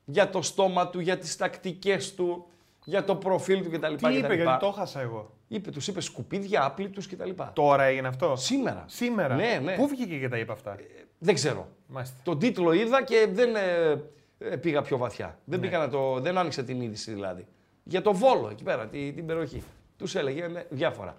[0.05, 2.47] για το στόμα του, για τις τακτικές του,
[2.85, 3.95] για το προφίλ του κτλ.
[3.95, 5.31] Τι είπε, γιατί το έχασα εγώ.
[5.49, 7.31] Είπε, τους είπε σκουπίδια, άπλητους κτλ.
[7.53, 8.85] Τώρα έγινε αυτό; Σήμερα.
[8.87, 9.75] Σήμερα; Ναι, ναι.
[9.75, 10.77] Πού βγήκε και τα είπε αυτά;
[11.19, 11.69] Δεν ξέρω.
[11.87, 12.17] Μάλιστα.
[12.23, 13.91] Τον τίτλο είδα και δεν ε,
[14.39, 15.39] ε, πήγα πιο βαθιά.
[15.45, 15.67] Δεν, Ναι.
[15.67, 17.47] πήγα να το, δεν άνοιξα την είδηση δηλαδή.
[17.89, 19.63] Για το Βόλο εκεί πέρα, τη- την περιοχή.
[19.99, 21.19] Τους έλεγε ναι, διάφορα.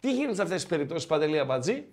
[0.00, 1.84] Τι γίνεται σε αυτές τις περιπτώσεις, Παντελή Αμπατζή,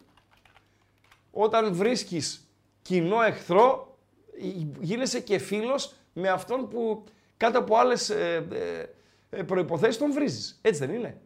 [1.31, 2.47] όταν βρίσκεις
[2.81, 3.97] κοινό εχθρό,
[4.41, 4.45] ε,
[4.79, 7.03] γίνεσαι και φίλος με αυτόν που
[7.37, 8.47] κάτω από άλλες ε,
[9.29, 10.59] ε, προποθέσει τον βρίζεις.
[10.61, 11.21] Έτσι δεν είναι;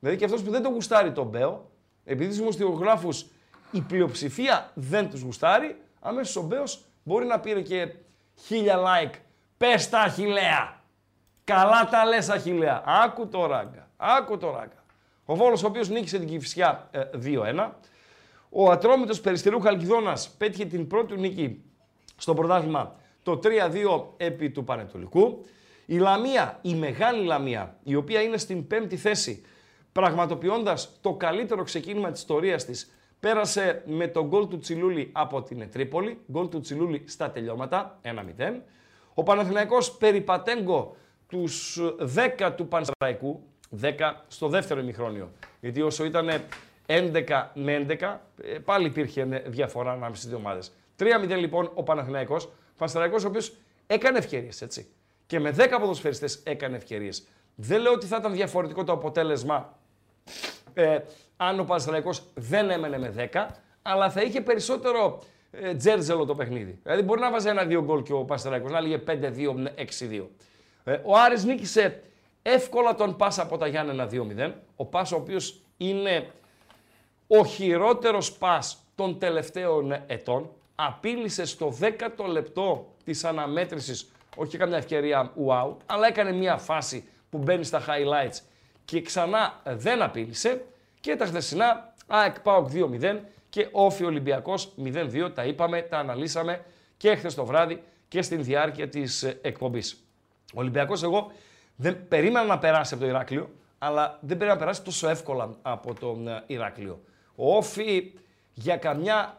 [0.00, 1.70] Δηλαδή και αυτός που δεν τον γουστάρει τον Μπέο,
[2.04, 3.26] επειδή τους δημοσιογράφους
[3.70, 7.94] η πλειοψηφία δεν τους γουστάρει, αμέσως ο Μπέος μπορεί να πήρε και
[8.40, 9.14] χίλια like.
[9.56, 10.81] Πες τα Αχηλέα!
[11.52, 12.82] Καλά τα λες, Αχηλέα.
[12.86, 13.88] Άκου το ράγκα.
[13.96, 14.84] Άκου το ράγκα.
[15.24, 17.70] Ο Βόλος ο οποίος νίκησε την Κηφισιά ε, 2-1.
[18.48, 21.62] Ο Ατρόμητος Περιστερού Χαλκιδόνας πέτυχε την πρώτη του νίκη
[22.16, 23.48] στο πρωτάθλημα το 3-2
[24.16, 25.44] επί του Πανετολικού.
[25.86, 29.44] Η Λαμία, η μεγάλη Λαμία, η οποία είναι στην πέμπτη θέση,
[29.92, 35.70] πραγματοποιώντας το καλύτερο ξεκίνημα της ιστορίας της, πέρασε με το γκολ του Τσιλούλη από την
[35.70, 38.62] Τρίπολη, γκολ του Τσιλούλη στα τελειώματα, 1-0.
[39.14, 40.96] Ο Παναθηναϊκός περιπατέγκο
[41.32, 41.80] τους
[42.38, 43.42] 10 του Πανσεραϊκού,
[43.80, 43.90] 10
[44.28, 45.30] στο δεύτερο ημιχρόνιο.
[45.60, 46.28] Γιατί όσο ήταν
[46.86, 50.72] 11 με 11, ε, πάλι υπήρχε ε, διαφορά ανάμεσα στις δύο ομάδες.
[50.98, 51.06] 3-0
[51.38, 53.52] λοιπόν ο Παναθηναϊκός, Πανσεραϊκός ο οποίος
[53.86, 54.86] έκανε ευκαιρίες, έτσι.
[55.26, 57.26] Και με 10 ποδοσφαιριστές έκανε ευκαιρίες.
[57.54, 59.78] Δεν λέω ότι θα ήταν διαφορετικό το αποτέλεσμα
[60.74, 60.98] ε,
[61.36, 63.46] αν ο Παναθηναϊκός δεν έμενε με 10,
[63.82, 66.78] αλλά θα είχε περισσότερο ε, τζέρτζελο το παιχνίδι.
[66.82, 69.14] Δηλαδή μπορεί να βάζει ένα-δύο γκολ και ο Παναθηναϊκός, να λέγε 5-2, 6-2.
[69.18, 70.24] Ε,
[71.04, 72.02] ο Άρης νίκησε
[72.42, 74.52] εύκολα τον Πάσα από τα Γιάννενα 2-0.
[74.76, 76.30] Ο Πάσα ο οποίος είναι
[77.26, 80.50] ο χειρότερος πας των τελευταίων ετών.
[80.74, 87.38] Απείλησε στο 10ο λεπτό της αναμέτρησης, όχι καμιά ευκαιρία wow, αλλά έκανε μια φάση που
[87.38, 88.40] μπαίνει στα highlights
[88.84, 90.64] και ξανά δεν απείλησε.
[91.00, 93.18] Και τα χθεσινά, ΑΕΚ ΠΑΟΚ 2-0
[93.48, 95.30] και Όφι Ολυμπιακός 0-2.
[95.34, 96.64] Τα είπαμε, τα αναλύσαμε
[96.96, 100.04] και χθες το βράδυ και στην διάρκεια της ε, εκπομπής.
[100.54, 101.30] Ο Ολυμπιακός εγώ
[101.76, 105.94] δεν περίμενα να περάσει από το Ηράκλειο, αλλά δεν περίμενα να περάσει τόσο εύκολα από
[105.94, 107.00] τον ε, Ηράκλειο.
[107.34, 108.12] Ο Όφι
[108.54, 109.36] για καμιά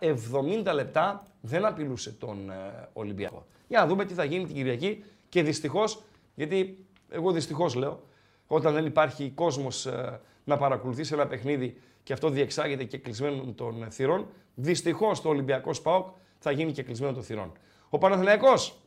[0.65, 3.45] 70 λεπτά δεν απειλούσε τον ε, Ολυμπιακό.
[3.68, 6.03] Για να δούμε τι θα γίνει την Κυριακή και δυστυχώς,
[6.35, 8.03] γιατί εγώ δυστυχώς λέω,
[8.48, 13.88] όταν δεν υπάρχει κόσμος ε, να παρακολουθήσει ένα παιχνίδι και αυτό διεξάγεται και κλεισμένο των
[13.90, 16.07] θυρών, δυστυχώς το Ολυμπιακός ΣΠΑΟΚ
[16.40, 17.52] θα γίνει και κλεισμένο των θυρών.
[17.90, 18.82] Ο Παναθηναϊκός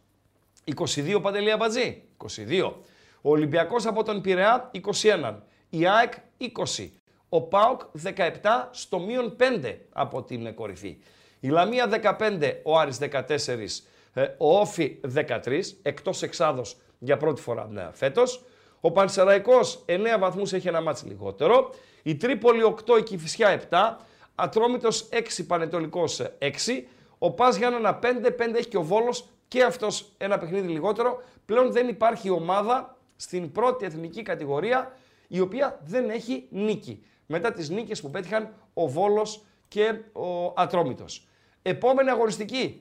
[0.75, 2.73] 22 Παντελή Αμπατζή, 22.
[3.21, 4.71] Ο Ολυμπιακός από τον Πειραιά
[5.03, 5.35] 21.
[5.71, 6.91] Η ΑΕΚ 20.
[7.29, 10.99] Ο ΠΑΟΚ 17 στο μείον 5 από την κορυφή.
[11.41, 11.89] Η Λαμία
[12.19, 13.83] 15, ο Άρης 14,
[14.13, 18.45] ε, ο Όφι 13, εκτός εξάδος για πρώτη φορά ναι, φέτος.
[18.81, 21.71] Ο Πανσεραϊκός 9 βαθμούς έχει ένα μάτς λιγότερο.
[22.03, 23.99] Η Τρίπολη 8, η Κηφισιά 7.
[24.35, 26.87] Ατρόμητος 6, Πανετολικός 6.
[27.19, 31.23] Ο Πας Γιάννενα 5, 5 έχει και ο Βόλος και αυτός ένα παιχνίδι λιγότερο.
[31.47, 34.97] Πλέον δεν υπάρχει ομάδα στην πρώτη εθνική κατηγορία
[35.29, 37.05] η οποία δεν έχει νίκη.
[37.27, 41.27] Μετά τις νίκες που πέτυχαν ο Βόλος και ο Ατρόμητος.
[41.63, 42.81] Επόμενη αγωνιστική.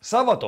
[0.00, 0.46] Σάββατο.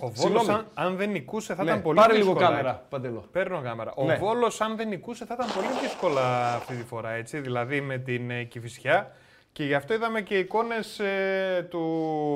[0.00, 0.48] Ο Βόλος Συγγνώμη.
[0.50, 2.48] αν, αν δεν νικούσε θα Ναι, ήταν πολύ πάρε λίγο δύσκολα.
[2.48, 3.24] κάμερα, Παντελό.
[3.32, 3.92] Παίρνω κάμερα.
[3.96, 4.16] Ο Ναι.
[4.16, 8.30] Βόλος αν δεν νικούσε θα ήταν πολύ δύσκολα αυτή τη φορά, έτσι, δηλαδή με την
[8.30, 9.12] ε, Κηφισιά.
[9.58, 11.80] Και γι' αυτό είδαμε και εικόνες ε, του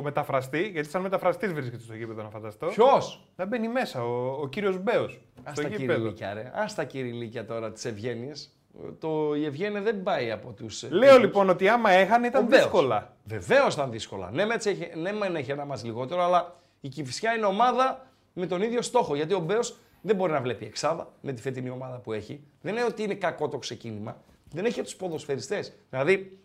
[0.04, 2.66] μεταφραστή, γιατί σαν μεταφραστής βρίσκεται στο γήπεδο να φανταστώ.
[2.66, 5.20] Ποιος; Να μπαίνει μέσα, ο, ο κύριος Μπέος.
[5.42, 5.98] Ας στο τα γήπεδο.
[5.98, 6.50] κυριλίκια, ρε.
[6.54, 8.50] Ας τα κυριλίκια τώρα τις ευγένειες.
[8.98, 10.82] Το, η ευγένεια δεν πάει από τους...
[10.82, 11.18] ε, Λέω τίτλους.
[11.24, 12.62] λοιπόν ότι άμα έχανε ήταν Ο Μπέος.
[12.62, 13.16] δύσκολα.
[13.24, 14.30] Βεβαίως ήταν δύσκολα.
[14.30, 18.46] Ναι, μεν έχει, ναι, μεν έχει ένα μας λιγότερο, αλλά η Κηφισιά είναι ομάδα με
[18.46, 19.14] τον ίδιο στόχο.
[19.14, 22.44] Γιατί ο Μπέος δεν μπορεί να βλέπει εξάδα με τη φετινή ομάδα που έχει.
[22.60, 24.16] Δεν είναι ότι είναι κακό το ξεκίνημα.
[24.54, 25.72] Δεν έχει τους ποδοσφαιριστές.
[25.90, 26.38] Δηλαδή,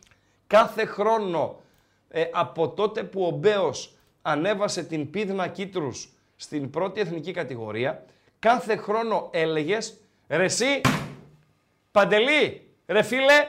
[0.47, 1.61] κάθε χρόνο
[2.09, 8.05] ε, από τότε που ο Μπέος ανέβασε την πίδνα Κίτρους στην πρώτη εθνική κατηγορία,
[8.39, 9.97] κάθε χρόνο έλεγες,
[10.27, 10.81] ρε εσύ,
[11.91, 13.47] Παντελή, ρε φίλε,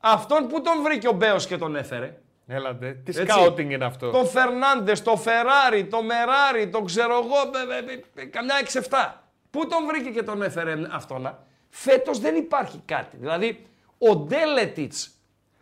[0.00, 2.16] αυτόν που τον βρήκε ο Μπέος και τον έφερε.
[2.46, 3.32] Έλατε, τι Έτσι.
[3.32, 7.36] σκάουτινγκ είναι αυτό; Τον Φερνάντες, το Φεράρι, το Μεράρι, τον ξέρω εγώ,
[7.74, 9.22] ε, ε, ε, ε, καμιά 6-7.
[9.50, 11.38] Πού τον βρήκε και τον έφερε αυτόν.
[11.68, 13.16] Φέτος δεν υπάρχει κάτι.
[13.16, 13.66] Δηλαδή,
[13.98, 15.10] ο Ντέλετιτς,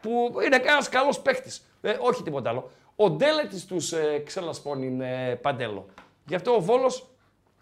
[0.00, 5.34] που είναι ένας καλός παίχτης, ε, όχι τίποτα άλλο, ο Ντέλετιτς τους ε, ξελασπώνει ε,
[5.34, 5.86] παντέλο.
[6.26, 7.08] Γι' αυτό ο Βόλος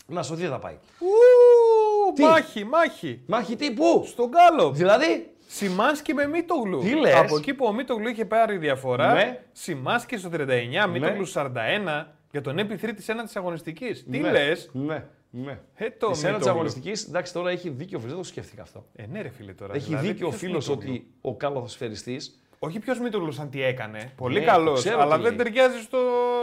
[0.07, 0.75] να σωθεί θα πάει.
[1.01, 3.23] Ου, Τι; Μάχη, μάχη.
[3.27, 4.71] Μάχη τι, πού; Στον Γκάλο.
[4.71, 6.81] Δηλαδή; Σιμάνσκι με Μίτογλου.
[6.81, 9.43] Τι λες; Από εκεί που ο Μίτογλου είχε πάρει διαφορά, Ναι.
[9.53, 14.05] Σιμάνσκι στο 39, Μίτογλου στο 41 για τον MP3 της ένατη αγωνιστικής.
[14.11, 15.05] Τι Ναι, λες; Ναι,
[15.45, 15.59] ναι.
[15.75, 16.51] Ε, το Τη ένα τη Μίτογλου.
[16.51, 18.87] αγωνιστική, εντάξει, τώρα έχει δίκιο ο φίλος, δεν το σκέφτηκα αυτό.
[18.97, 19.75] Ε, ναι, ρε φίλε τώρα.
[19.75, 22.21] Έχει δηλαδή, δίκιο ο ποιος φίλος Μίτογλου; ότι ο καλαθοσφαιριστή.
[22.59, 24.13] Όχι ποιος Μίτογλου σαν τι έκανε.
[24.17, 24.79] Πολύ Ναι, καλός.
[24.81, 25.43] ξέρω Αλλά τι δεν λέει.
[25.45, 25.99] ταιριάζει στο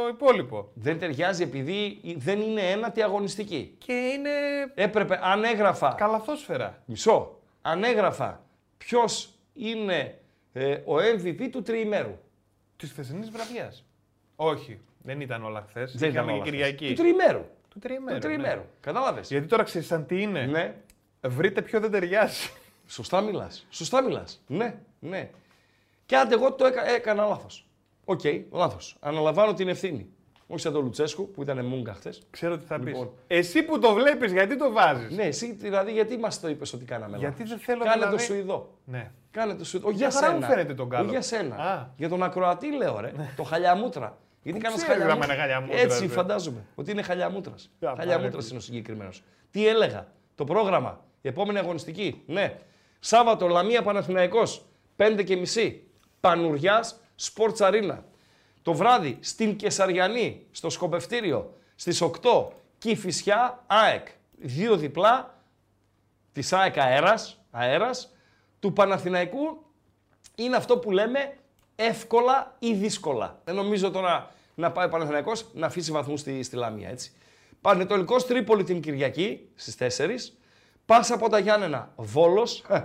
[0.10, 0.70] υπόλοιπο.
[0.74, 3.76] δεν ταιριάζει επειδή δεν είναι ένατη αγωνιστική.
[3.78, 4.30] Και είναι
[4.76, 5.94] Έπρεπε, αν έγραφα.
[5.98, 6.82] καλαθόσφαιρα.
[6.86, 7.40] Μισό.
[7.62, 8.44] Αν έγραφα
[8.78, 10.20] ποιος είναι
[10.54, 12.18] ε, ο MVP του τριημέρου.
[12.76, 13.86] Της χθεσινής βραδιάς.
[14.36, 15.96] Όχι, δεν ήταν όλα χθες.
[15.98, 16.52] Δεν ήταν όλα και χθες.
[16.52, 16.88] Κυριακή.
[16.88, 17.46] Του τριημέρου.
[17.74, 18.20] Του τριημέρου.
[18.20, 18.60] Του τριημέρου.
[18.60, 18.66] ναι.
[18.80, 19.30] Κατάλαβες.
[19.30, 20.46] Γιατί τώρα ξέρεις σαν τι είναι.
[20.46, 20.76] Ναι.
[21.22, 22.50] Βρείτε ποιο δεν ταιριάζει.
[22.88, 23.66] Σωστά μιλάς.
[23.70, 24.42] Σωστά μιλάς.
[24.48, 25.30] Ναι, ναι.
[26.06, 27.68] Και άντε, εγώ το έκα, έκανα λάθος.
[28.06, 28.22] Οκ,
[28.52, 28.98] λάθος.
[29.00, 30.08] Αναλαμβάνω την ευθύνη.
[30.48, 32.22] Όχι σαν τον Λουτσέσκου που ήταν μούγκα χθες.
[32.30, 32.86] Ξέρω τι θα πεις.
[32.88, 33.12] Λοιπόν.
[33.28, 36.86] Εσύ που το βλέπεις, γιατί το βάζεις; Ναι, εσύ δηλαδή γιατί μας το είπες ότι
[36.86, 38.74] κάναμε Γιατί λάθος; δεν θέλω Κάνε δηλαδή- το Σουηδό.
[38.86, 39.12] Ναι.
[39.32, 39.88] Κάνε το Σουηδό.
[39.88, 40.46] Όχι Μια για χαρά σένα.
[40.46, 41.04] μου φαίνεται τον Γκάλο.
[41.04, 41.56] Όχι για σένα.
[41.56, 41.88] Α.
[41.98, 43.12] Για τον ακροατή λέω, ρε.
[43.36, 44.18] το χαλιαμούτρα.
[44.44, 45.34] Γιατί Πού κάνω ξέρεις άμα χαλιαμούτρα.
[45.34, 46.14] είναι χαλιαμούτρα, Έτσι ρε.
[46.14, 46.66] φαντάζομαι.
[46.76, 47.54] Ότι είναι χαλιαμούτρα.
[47.80, 48.48] Για Χαλιαμούτρα πάρε.
[48.50, 49.24] είναι ο συγκεκριμένος.
[49.52, 50.08] Τι έλεγα.
[50.36, 51.04] Το πρόγραμμα.
[51.22, 52.22] Η επόμενη αγωνιστική.
[52.26, 52.60] Ναι.
[53.00, 54.66] Σάββατο Λαμία Παναθηναϊκός.
[54.98, 55.84] 5 και μισή.
[56.20, 57.98] Πανουριάς Sports Arena.
[58.62, 62.48] Το βράδυ στην Κεσαριανή, στο σκοπευτήριο, στις 8,
[62.78, 64.08] Κηφισιά, ΑΕΚ.
[64.38, 65.38] Δύο διπλά
[66.32, 68.12] της ΑΕΚ αέρας, αέρας,
[68.60, 69.66] του Παναθηναϊκού
[70.36, 71.34] είναι αυτό που λέμε
[71.76, 73.42] εύκολα ή δύσκολα.
[73.44, 77.12] Δεν νομίζω τώρα να πάει ο Παναθηναϊκός να αφήσει βαθμούς στη, στη Λαμία, έτσι.
[77.62, 80.10] Πανετολικός Τρίπολη την Κυριακή στις 4,
[80.86, 82.82] Πάσα από τα Γιάννενα Βόλος, ε,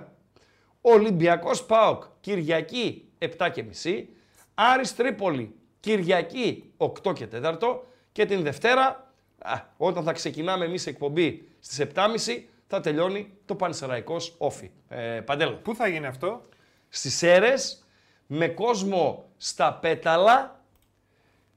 [0.80, 4.08] Ολυμπιακός ΠΑΟΚ Κυριακή 7 και μισή,
[4.54, 7.82] Άρης Τρίπολη Κυριακή 8 και 4
[8.12, 14.34] και την Δευτέρα, α, όταν θα ξεκινάμε εμείς εκπομπή στις 7.30 θα τελειώνει το Πανσεραϊκός
[14.38, 14.70] Όφι.
[14.88, 15.54] Ε, Παντέλο.
[15.54, 16.48] Πού θα γίνει αυτό,
[16.88, 17.86] Στις Σέρες,
[18.30, 20.60] με κόσμο στα πέταλα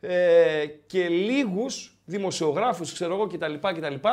[0.01, 3.53] ε, και λίγους δημοσιογράφους, ξέρω εγώ κτλ.
[3.53, 4.07] κτλ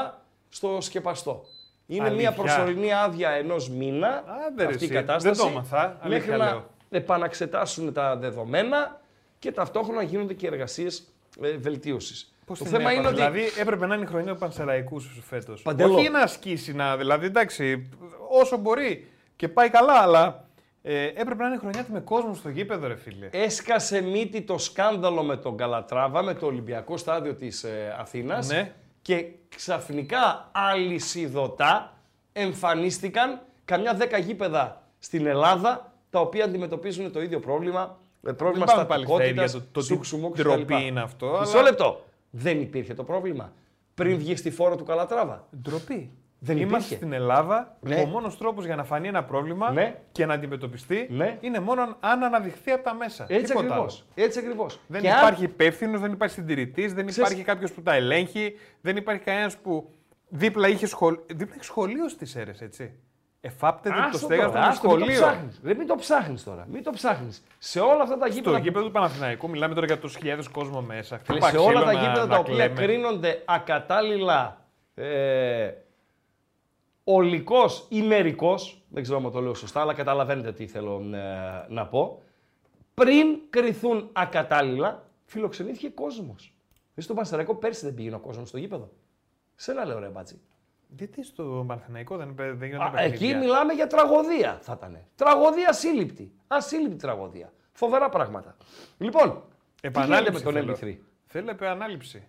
[0.49, 1.45] στο σκεπαστό.
[1.87, 2.31] Είναι Αλήθεια.
[2.31, 4.95] μια προσωρινή άδεια ενός μήνα Άντε, ρε, αυτή η εσύ.
[4.95, 5.35] κατάσταση.
[5.35, 6.67] Δεν το έμαθα, αλήθεια μέχρι να λέω.
[6.91, 9.01] επαναξετάσουν τα δεδομένα
[9.39, 11.09] και ταυτόχρονα γίνονται και εργασίες
[11.43, 12.33] ε, βελτίωσης.
[12.45, 15.21] Πώς το την θέμα είναι έπαθα, ότι Δηλαδή έπρεπε να είναι η χρονιά του Πανσεραϊκούς
[15.29, 15.63] φέτος.
[15.63, 15.95] Παντελώ.
[15.95, 17.89] Όχι να ασκήσει, να, δηλαδή εντάξει,
[18.29, 19.07] όσο μπορεί
[19.37, 20.48] και πάει καλά, αλλά
[20.83, 23.29] ε, έπρεπε να είναι η χρονιά του με κόσμο στο γήπεδο, ρε φίλε.
[23.33, 28.73] Έσκασε μύτη το σκάνδαλο με τον Καλατράβα, με το Ολυμπιακό στάδιο της ε, Αθήνας Ναι.
[29.03, 31.93] και ξαφνικά αλυσιδωτά
[32.33, 37.99] εμφανίστηκαν καμιά δέκα γήπεδα στην Ελλάδα τα οποία αντιμετωπίζουν το ίδιο πρόβλημα.
[38.27, 40.41] ε, Πρόβλημα πάμε πάλι στα ίδια, στατικότητας, το- το τι σουξουμού κτλ.
[40.43, 42.05] ντροπή είναι αυτό, Μισό αλλά- λεπτό.
[42.31, 43.53] Δεν υπήρχε το πρόβλημα.
[43.95, 45.47] Πριν βγει στη φόρο του Καλατράβα.
[45.63, 46.11] Ντροπή.
[46.41, 46.95] Δεν Είμαστε υπήρχε.
[46.95, 47.77] στην Ελλάδα.
[47.81, 47.95] Ναι.
[48.01, 49.97] Ο μόνος τρόπος για να φανεί ένα πρόβλημα Ναι.
[50.13, 51.37] και να αντιμετωπιστεί Ναι.
[51.41, 53.27] είναι μόνο αν αναδειχθεί από τα μέσα.
[53.29, 54.05] Έτσι Τίποτα ακριβώς.
[54.15, 54.25] άλλο.
[54.27, 54.81] Έτσι ακριβώς.
[54.87, 58.55] Δεν Και αν- υπάρχει υπεύθυνος, δεν υπάρχει συντηρητής, δεν Ξέρεις- υπάρχει κάποιος που τα ελέγχει,
[58.81, 59.91] δεν υπάρχει κανένας που
[60.29, 61.25] δίπλα είχε σχολείο.
[61.35, 62.93] Δίπλα έχει σχολείο στις αίρες, έτσι.
[63.41, 65.21] Εφάπτεται το Άστο στέγαστο τώρα, με άστο, μην το σχολείο.
[65.27, 65.61] ψάχνεις.
[65.63, 66.67] Δεν μην το ψάχνεις τώρα.
[66.71, 67.43] Μην το ψάχνεις.
[67.59, 68.59] Σε όλα αυτά τα Στο γήπεδα.
[68.59, 71.19] γήπεδο του Παναθηναϊκού μιλάμε τώρα για του χιλιάδες κόσμο μέσα.
[71.19, 72.75] Φίλε, Χτυπά σε όλα ξύλο τα να- γήπεδα να τα οποία κλαίμε.
[72.87, 75.71] κρίνονται ακατάλληλα ε,
[77.11, 81.87] ολικός ή μερικός, δεν ξέρω αν το λέω σωστά, αλλά καταλαβαίνετε τι θέλω ε, να
[81.87, 82.23] πω,
[82.95, 86.55] πριν κριθούν ακατάλληλα, φιλοξενήθηκε κόσμος.
[86.95, 88.91] Εσύ στον Πανσεραϊκό πέρσι δεν πήγαινε ο κόσμος στο γήπεδο.
[89.55, 90.41] Σένα λέω ρε μπάτσι.
[90.97, 94.99] Γιατί στο Παναθηναϊκό δεν, δεν γίνονται Α, παιχνίδια; εκεί μιλάμε για τραγωδία θα ήταν.
[95.15, 96.33] Τραγωδία ασύλληπτη.
[96.47, 97.53] Ασύλληπτη τραγωδία.
[97.73, 98.57] Φοβερά πράγματα.
[98.99, 99.43] Λοιπόν,
[99.81, 100.77] τι γίνεται με Επανάληψη τον θέλω.
[100.81, 100.97] MP3.
[101.27, 102.29] Θέλω επανάληψη.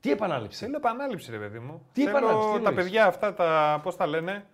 [0.00, 1.86] Τι επανάληψη; Θέλω επανάληψη, ρε παιδί μου.
[1.92, 4.44] Τι Θέλω επανάληψη, τι τα εννοείς; παιδιά αυτά, τα, πώς τα λένε,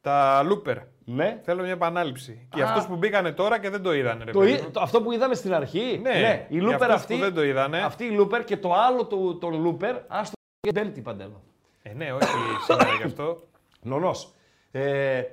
[0.00, 0.76] τα looper.
[1.04, 1.40] Ναι.
[1.44, 2.48] Θέλω μια επανάληψη.
[2.54, 2.64] Και Α.
[2.68, 4.70] αυτούς που μπήκανε τώρα και δεν το είδανε, ρε Το, παιδί εί- μου.
[4.70, 5.98] το- αυτό που είδαμε στην αρχή.
[6.02, 7.14] Ναι, η για Looper αυτούς αυτή.
[7.14, 7.78] που δεν το είδανε.
[7.82, 11.42] Αυτή η Looper και το άλλο του, τον Looper, άστο και πέμπτη παντέλο.
[11.82, 12.24] Ε, ναι, όχι
[12.66, 13.38] σήμερα γι' αυτό.
[13.82, 14.32] Νονός.
[14.70, 15.24] Ε, ο-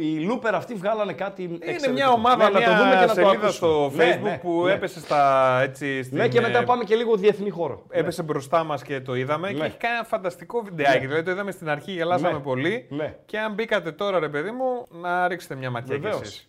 [0.00, 1.92] οι Looper αυτοί βγάλανε κάτι Είναι εξαιρετικό.
[1.92, 3.52] μια ομάδα, ναι, να το μια δούμε και να το σελίδα ακούσουμε.
[3.52, 4.72] στο Ναι, facebook ναι, που ναι.
[4.72, 7.82] έπεσε στα, έτσι, στην, Ναι, και μετά ε, πάμε και λίγο διεθνή χώρο.
[7.90, 9.64] Έπεσε μπροστά μα και το είδαμε και Ναι.
[9.66, 10.98] έχει κάνει ένα φανταστικό βιντεάκι.
[10.98, 11.06] Ναι.
[11.06, 12.38] Δηλαδή το είδαμε στην αρχή, γελάσαμε Ναι.
[12.38, 12.86] πολύ.
[12.90, 13.14] Ναι.
[13.26, 16.20] Και αν μπήκατε τώρα, ρε παιδί μου, να ρίξετε μια ματιά κι Βεβαίως.
[16.20, 16.48] εσείς.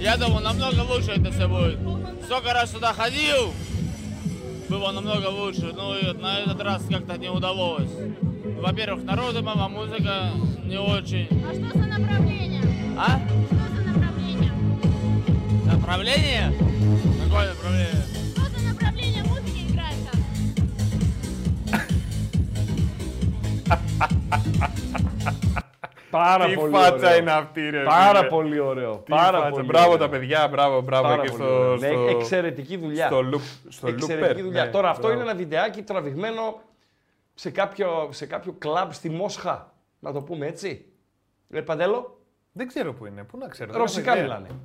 [0.00, 1.78] Я думал, намного лучше это все будет.
[2.28, 3.42] Сколько раз сюда ходил,
[4.72, 5.66] было намного лучше.
[5.80, 7.92] Но и на этот раз как-то не удалось.
[8.64, 10.14] Во-первых, народу мама, музыка
[10.70, 11.26] не очень.
[11.48, 12.62] А что за направление?
[12.96, 13.08] А?
[13.46, 14.52] Что за направление?
[15.72, 16.44] Направление?
[17.22, 18.02] Какое направление?
[18.34, 20.18] Что за направление музыки играет там?
[26.10, 27.18] Πάρα Τι πολύ φάτσα ωραίο.
[27.18, 27.82] είναι αυτή, ρε.
[27.84, 28.28] Πάρα φίλε.
[28.30, 28.96] πολύ ωραίο.
[28.96, 29.50] Τι Πάρα φάτσα.
[29.50, 29.98] πολύ Μπράβο ωραίο.
[29.98, 31.02] τα παιδιά, μπράβο, μπράβο.
[31.08, 31.76] Πάρα εκεί πολύ στο, ωραίο.
[31.76, 33.06] στο, Ναι, εξαιρετική δουλειά.
[33.06, 34.64] Στο loop, στο Εξαιρετική looper, δουλειά.
[34.64, 35.20] ναι, Τώρα αυτό μπράβο.
[35.20, 36.60] είναι ένα βιντεάκι τραβηγμένο
[37.34, 39.72] σε κάποιο, σε κάποιο κλαμπ στη Μόσχα.
[39.98, 40.84] Να το πούμε έτσι.
[41.50, 42.18] Ε, Παντέλο.
[42.53, 43.71] Δεν ξέρω πού είναι, πού να ξέρω.
[43.71, 44.37] δεν Ρωσικά έχω ιδέα.
[44.39, 44.59] μιλάνε.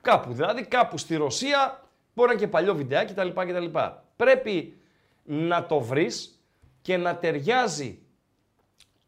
[0.00, 1.80] Κάπου, δηλαδή κάπου στη Ρωσία,
[2.14, 3.28] μπορεί να είναι και παλιό βιντεάκι κτλ.
[3.28, 3.78] κτλ.
[4.16, 4.76] Πρέπει
[5.24, 6.42] να το βρεις
[6.82, 7.98] και να ταιριάζει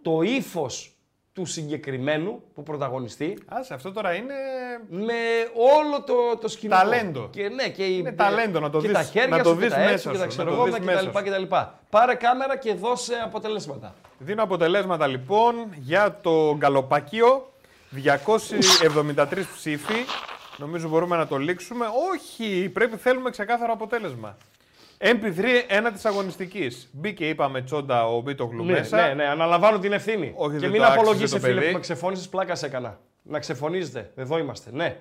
[0.02, 0.90] το ύφος
[1.32, 4.34] του συγκεκριμένου που πρωταγωνιστεί Άσε, αυτό τώρα είναι
[4.88, 5.12] με
[5.54, 6.78] όλο το, το σκηνικό.
[6.78, 7.28] Ταλέντο.
[7.30, 9.54] Και, ναι, και, η- Είναι ταλέντο, να το και δεις- τα χέρια να το σου,
[9.54, 10.96] και δεις τα έτσι, μέσα και τα σου, ξέρω να το εγώ δεις και μέσα
[10.98, 11.24] τα λοιπά σου.
[11.24, 11.78] και τα λοιπά.
[11.90, 13.94] Πάρε κάμερα και δώσε αποτελέσματα.
[14.18, 17.50] Δίνω αποτελέσματα λοιπόν για το γκαλοπάκιο.
[18.05, 19.94] 273 ψήφοι.
[20.56, 21.86] Νομίζω μπορούμε να το λήξουμε.
[22.12, 24.36] Όχι, πρέπει θέλουμε ξεκάθαρο αποτέλεσμα.
[24.98, 26.89] MP3 ένα της αγωνιστικής.
[26.93, 29.06] Μπήκε, είπαμε, τσόντα ο Μπίτογλου Ναι, μέσα.
[29.06, 30.32] ναι, ναι, αναλαμβάνω την ευθύνη.
[30.36, 31.66] Όχι, και δεν μην το άξιζε απολογίσει, το φίλε, παιδί.
[31.66, 32.98] που με ξεφώνησες, πλάκας σε έκανα.
[33.23, 34.10] Να ξεφωνίζετε.
[34.16, 34.70] Εδώ είμαστε.
[34.73, 34.97] Ναι.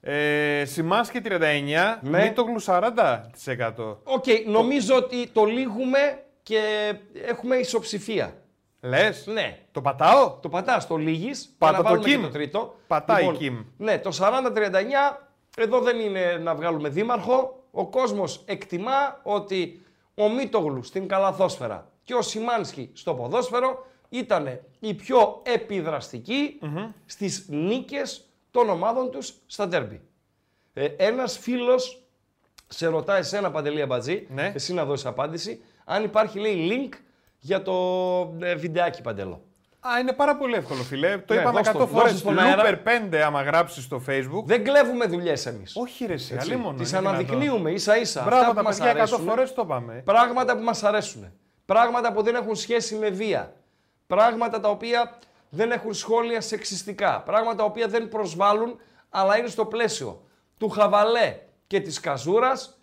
[0.00, 2.22] Ε, Σιμάνσκι 39, Ναι.
[2.22, 3.98] Μίτογλου 40%.
[4.04, 5.98] Οκ, νομίζω ότι το λήγουμε
[6.42, 6.92] και
[7.26, 8.34] έχουμε ισοψηφία.
[8.84, 9.58] Λες; Ναι.
[9.72, 11.30] Το πατάω; Το πατά, το λήγει.
[11.58, 12.20] Πάτα να το βάλουμε Κιμ.
[12.20, 12.74] και το τρίτο.
[12.86, 13.64] Πατάει η Κιμ.
[13.76, 17.64] Ναι, το 40-39 εδώ δεν είναι να βγάλουμε δήμαρχο.
[17.70, 24.94] Ο κόσμος εκτιμά ότι ο Μίτογλου στην καλαθόσφαιρα και ο Σιμάνσκι στο ποδόσφαιρο ήταν οι
[24.94, 26.58] πιο επιδραστικοί
[27.06, 30.00] στις νίκες των ομάδων τους στα ντέρμπι.
[30.72, 32.02] Ε, ένας φίλος
[32.68, 34.52] σε ρωτάει εσένα Παντελή Αμπατζή, Ναι.
[34.54, 36.96] εσύ να δώσεις απάντηση, αν υπάρχει λέει link
[37.44, 37.72] για το
[38.40, 39.42] ε, βιντεάκι Παντελό.
[39.80, 41.18] Α, είναι πάρα πολύ εύκολο, φιλέ.
[41.18, 42.10] Το Ναι, είπαμε δώσ' 100 το, φορές.
[42.10, 42.62] δώσ' στον αέρα.
[42.84, 44.44] Looper 5, άμα γράψεις στο Facebook.
[44.44, 45.76] Δεν κλέβουμε δουλειές εμείς.
[45.76, 48.22] Όχι, ρε, εσύ, αλίμονο, Τις είναι αναδεικνύουμε ίσα ίσα.
[48.22, 50.02] Μπράβο, Αυτά τα που μας παιδιά 100 αρέσουν, φορές το είπαμε.
[50.04, 51.32] Πράγματα που μας αρέσουν.
[51.64, 53.52] Πράγματα που δεν έχουν σχέση με βία.
[54.06, 57.22] Πράγματα τα οποία δεν έχουν σχόλια σεξιστικά.
[57.22, 58.78] Πράγματα τα οποία δεν προσβάλλουν,
[59.10, 60.22] αλλά είναι στο πλαίσιο
[60.58, 62.78] του χαβαλέ και της καζούρας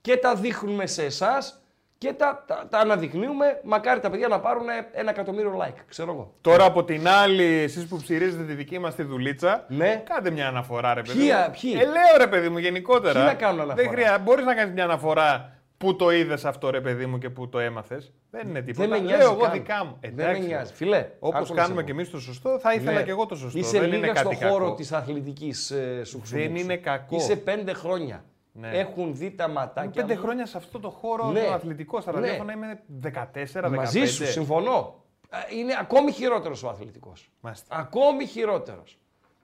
[0.00, 1.57] και τα δείχνουμε σε εσάς
[1.98, 3.60] και τα, τα, τα αναδεικνύουμε.
[3.64, 6.34] Μακάρι τα παιδιά να πάρουν ένα εκατομμύριο like, ξέρω εγώ.
[6.40, 10.02] Τώρα από την άλλη, εσείς που ψηρίζετε τη δική μας τη δουλίτσα, Ναι.
[10.08, 11.18] κάντε μια αναφορά, ρε παιδί.
[11.24, 11.56] Ποια- μου.
[11.60, 13.12] ποιοι; Ε, λέω ρε παιδί μου, γενικότερα.
[13.12, 14.22] Ποιοι να κάνουν αναφορά; Δεν χρειάζεται.
[14.22, 17.58] Μπορείς να κάνεις μια αναφορά που το είδες αυτό, ρε παιδί μου, και που το
[17.58, 18.12] έμαθες.
[18.30, 18.88] Δεν είναι τίποτα.
[18.88, 19.52] Δεν με νοιάζει λέω εγώ καν.
[19.52, 19.98] δικά μου.
[20.14, 20.72] Δεν με νοιάζει.
[20.72, 21.98] Φιλέ, Όπως άκου να κάνουμε σε και πω.
[21.98, 23.02] εμείς το σωστό, θα ήθελα Ναι.
[23.02, 23.58] και εγώ το σωστό.
[23.58, 24.74] Είσαι δεν λίγα είναι κάτι στο χώρο κακό.
[24.76, 27.16] της αθλητικής ε, σου Δεν είναι κακό.
[27.16, 28.24] Είσαι πέντε χρόνια.
[28.60, 28.68] Ναι.
[28.78, 29.90] Έχουν δει τα ματάκια.
[30.02, 30.20] Πέντε μου.
[30.20, 31.44] χρόνια σε αυτό το χώρο Ναι.
[31.44, 32.02] το αθλητικός.
[32.02, 32.20] Στα Ναι.
[32.20, 33.76] ραδιόφωνα είμαι 14-15.
[33.76, 35.04] Μαζί σου, συμφωνώ.
[35.30, 37.30] Ε, Είναι ακόμη χειρότερος ο αθλητικός.
[37.40, 37.76] Μάλιστα.
[37.76, 38.98] Ακόμη χειρότερος.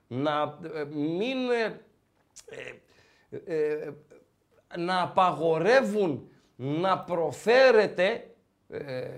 [0.07, 1.37] Να ε, μην.
[1.65, 1.81] ε,
[3.45, 3.93] ε, ε,
[4.77, 8.29] να απαγορεύουν να προφέρετε
[8.69, 9.09] ε,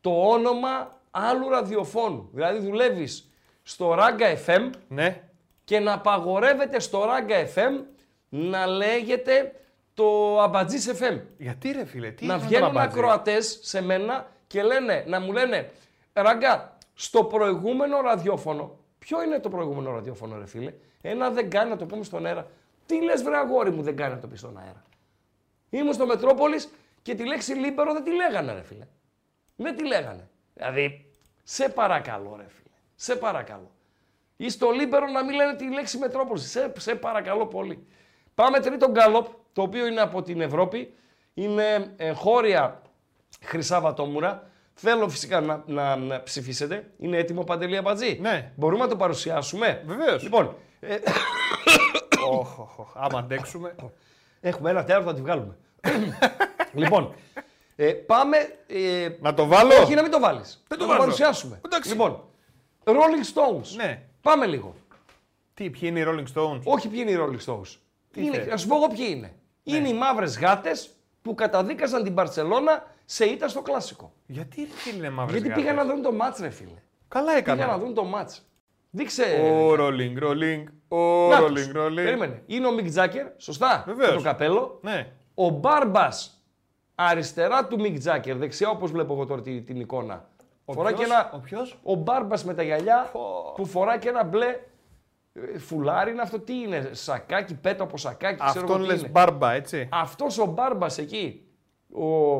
[0.00, 2.28] το όνομα άλλου ραδιοφώνου.
[2.32, 3.30] Δηλαδή δουλεύεις
[3.62, 5.22] στο Ράγκα FM Ναι.
[5.64, 7.84] και να απαγορεύεται στο Ράγκα FM
[8.30, 9.52] να λέγεται
[9.94, 11.20] το Αμπατζής FM.
[11.38, 15.20] Γιατί ρε φίλε, τι να είναι το βγαίνουν μπαμπάτζι; ακροατές σε μένα και λένε, να
[15.20, 15.70] μου λένε
[16.12, 21.76] Ράγκα, στο προηγούμενο ραδιόφωνο, ποιο είναι το προηγούμενο ραδιόφωνο ρε φίλε, ένα δεν κάνει να
[21.76, 22.50] το πούμε στον αέρα.
[22.86, 24.82] Τι λες βρε αγόρι μου δεν κάνει να το πει στον αέρα.
[25.70, 26.68] Ήμουν στο Μετρόπολης
[27.02, 28.86] και τη λέξη Λίμπερο δεν τη λέγανε ρε φίλε.
[29.56, 30.28] Δεν τη λέγανε.
[30.54, 31.10] Δηλαδή,
[31.42, 32.74] σε παρακαλώ ρε φίλε.
[32.94, 33.70] Σε παρακαλώ.
[34.36, 36.50] Ή στο Λίμπερο να μην λένε τη λέξη Μετρόπολης.
[36.50, 37.86] Σε, σε παρακαλώ πολύ.
[38.40, 40.94] Πάμε τρίτο γκάλοπ, το οποίο είναι από την Ευρώπη.
[41.34, 42.82] Είναι εγχώρια
[43.44, 44.48] Χρυσά Βατόμουρα.
[44.74, 46.90] Θέλω φυσικά να, να, να ψηφίσετε.
[46.98, 48.52] Είναι έτοιμο Παντελή Αμπατζή; Ναι.
[48.56, 50.22] Μπορούμε να το παρουσιάσουμε; Βεβαίως.
[50.22, 50.94] Λοιπόν, ε,
[52.30, 52.92] Οχ, οχ, οχ.
[52.94, 53.74] Άμα αντέξουμε.
[54.40, 55.56] έχουμε ένα τέταρτο, θα τη βγάλουμε.
[56.82, 57.14] λοιπόν,
[57.76, 58.36] ε, πάμε.
[58.66, 60.64] Ε, Να το βάλω; όχι, να μην το βάλεις.
[60.68, 61.02] Δεν το να βάζω.
[61.02, 61.60] παρουσιάσουμε.
[61.64, 61.90] Εντάξει.
[61.90, 62.24] Λοιπόν,
[62.84, 63.76] Rolling Stones.
[63.76, 64.02] Ναι.
[64.22, 64.74] Πάμε λίγο.
[65.54, 67.76] Τι, ποιοι είναι οι Rolling Stones; Όχι ποιοι είναι οι Rolling Stones.
[68.12, 69.32] Τι είναι, θες; να σου πω εγώ ποιοι είναι.
[69.62, 70.90] Είναι οι μαύρες γάτες
[71.22, 74.12] που καταδίκασαν την Παρσελώνα σε ήττα στο κλασικό.
[74.26, 76.82] Γιατί ρε φίλε είναι μαύρες Γιατί γάτες; πήγαν να δουν το μάτς, ρε φίλε.
[77.08, 77.78] Καλά Πήγαν να έκανα.
[77.78, 78.44] δουν το μάτς.
[78.90, 79.22] Δείξε.
[79.22, 81.66] Ο Rolling, Rolling, ο Να τους.
[81.66, 81.94] Rolling, Rolling.
[81.94, 82.42] Περίμενε.
[82.46, 83.84] Είναι ο Μικ Τζάκερ, σωστά.
[83.86, 84.10] Βεβαίως.
[84.10, 84.78] Με το καπέλο.
[84.82, 85.12] Ναι.
[85.34, 86.42] Ο Μπάρμπας
[86.94, 90.28] αριστερά του Μικ Τζάκερ, δεξιά όπως βλέπω εγώ τώρα την, την εικόνα.
[90.64, 91.30] Ο φοράει ποιος; και ένα.
[91.34, 93.10] Ο ποιος; Ο Μπάρμπας με τα γυαλιά
[93.54, 94.60] που φοράει και ένα μπλε ε,
[95.58, 96.10] φουλάρι.
[96.10, 98.34] Είναι αυτό τι είναι, σακάκι, πέτο από σακάκι.
[98.44, 99.08] ξέρω Αυτόν εγώ τι λες είναι.
[99.08, 99.88] μπάρμπα, έτσι.
[99.92, 101.46] Αυτός ο Μπάρμπας εκεί,
[101.92, 102.36] ο,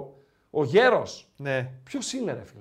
[0.51, 1.71] ο γέρος, Ναι.
[1.85, 2.61] ποιος είναι ρε φίλε;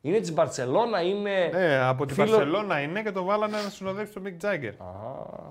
[0.00, 1.50] είναι της Μπαρτσελώνα, είναι...
[1.52, 4.72] Ναι, από τη φίλο- Βαρσελόνα είναι και το βάλανε να συνοδεύσει τον Mick Jagger.
[4.78, 4.84] Α,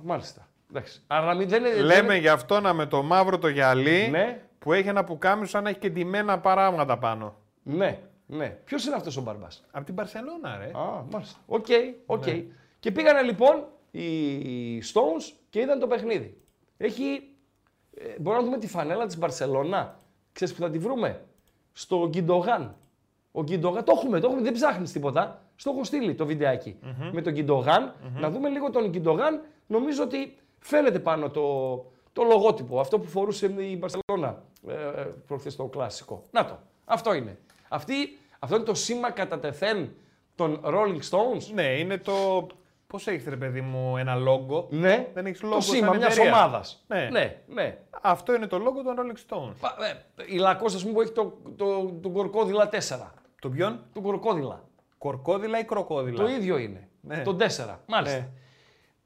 [0.04, 0.48] μάλιστα.
[0.70, 1.02] Εντάξει.
[1.08, 1.82] Αλλά να μην, δεν είναι...
[1.82, 4.42] Λέμε δεν- για αυτόν με το μαύρο το γυαλί Ναι.
[4.60, 7.36] που έχει ένα πουκάμισο σαν να έχει και ντυμένα παράγματα πάνω.
[7.64, 8.00] Ναι.
[8.26, 8.48] Ναι.
[8.50, 9.48] Ποιος είναι αυτός ο Μπαρμπά.
[9.72, 10.66] Από την Μπαρσελόνα, ρε.
[10.80, 11.40] Α, μάλιστα.
[11.46, 11.66] Οκ,
[12.06, 12.26] οκ.
[12.26, 12.44] Ναι.
[12.80, 16.38] Και πήγανε λοιπόν οι Stones και είδαν το παιχνίδι.
[16.78, 17.30] Έχει.
[17.94, 19.98] Ε, μπορούμε να δούμε τη φανέλα της Μπαρσελόνα.
[20.32, 21.26] Ξέρεις που θα τη βρούμε;
[21.74, 22.76] Στο Γκιουντογάν.
[23.32, 25.42] Ο Γκιουντογάν, το έχουμε, το έχουμε, δεν ψάχνεις τίποτα.
[25.56, 26.80] Στο έχω στείλει το βιντεάκι
[27.12, 29.42] με τον Γκιουντογάν Να δούμε λίγο τον Γκιουντογάν.
[29.68, 31.76] Νομίζω ότι φαίνεται πάνω το,
[32.14, 32.80] το λογότυπο.
[32.80, 36.24] Αυτό που φορούσε η Μπαρσελόνα ε, ε, προχθές το κλασικό.
[36.32, 36.60] Να το.
[36.86, 37.38] Αυτό είναι.
[37.70, 37.94] Αυτή,
[38.40, 39.96] αυτό είναι το σήμα κατά τεθέν
[40.36, 41.54] των Rolling Stones.
[41.54, 42.48] Ναι, είναι το.
[42.94, 45.62] Πώς έχεις ρε παιδί μου ένα λόγο; Ναι, Δεν έχεις το λόγο.
[45.62, 46.34] σήμα σαν μιας εταιρεία.
[46.34, 46.84] ομάδας.
[46.88, 47.10] Ναι.
[47.12, 47.78] ναι, ναι.
[48.02, 49.54] Αυτό είναι το λόγο των Rolling Stones.
[49.60, 49.76] Πα-
[50.16, 53.12] ε, Η Λακός, ας πούμε, που έχει το, το, το κορκόδιλα 4.
[53.42, 54.64] Το ποιον; Το κορκόδιλα.
[54.98, 56.18] Κορκόδιλα ή κροκόδιλα.
[56.24, 56.88] Το ίδιο είναι.
[57.02, 57.22] Ναι.
[57.24, 57.80] Το 4.
[57.86, 58.18] Μάλιστα.
[58.18, 58.28] Ναι.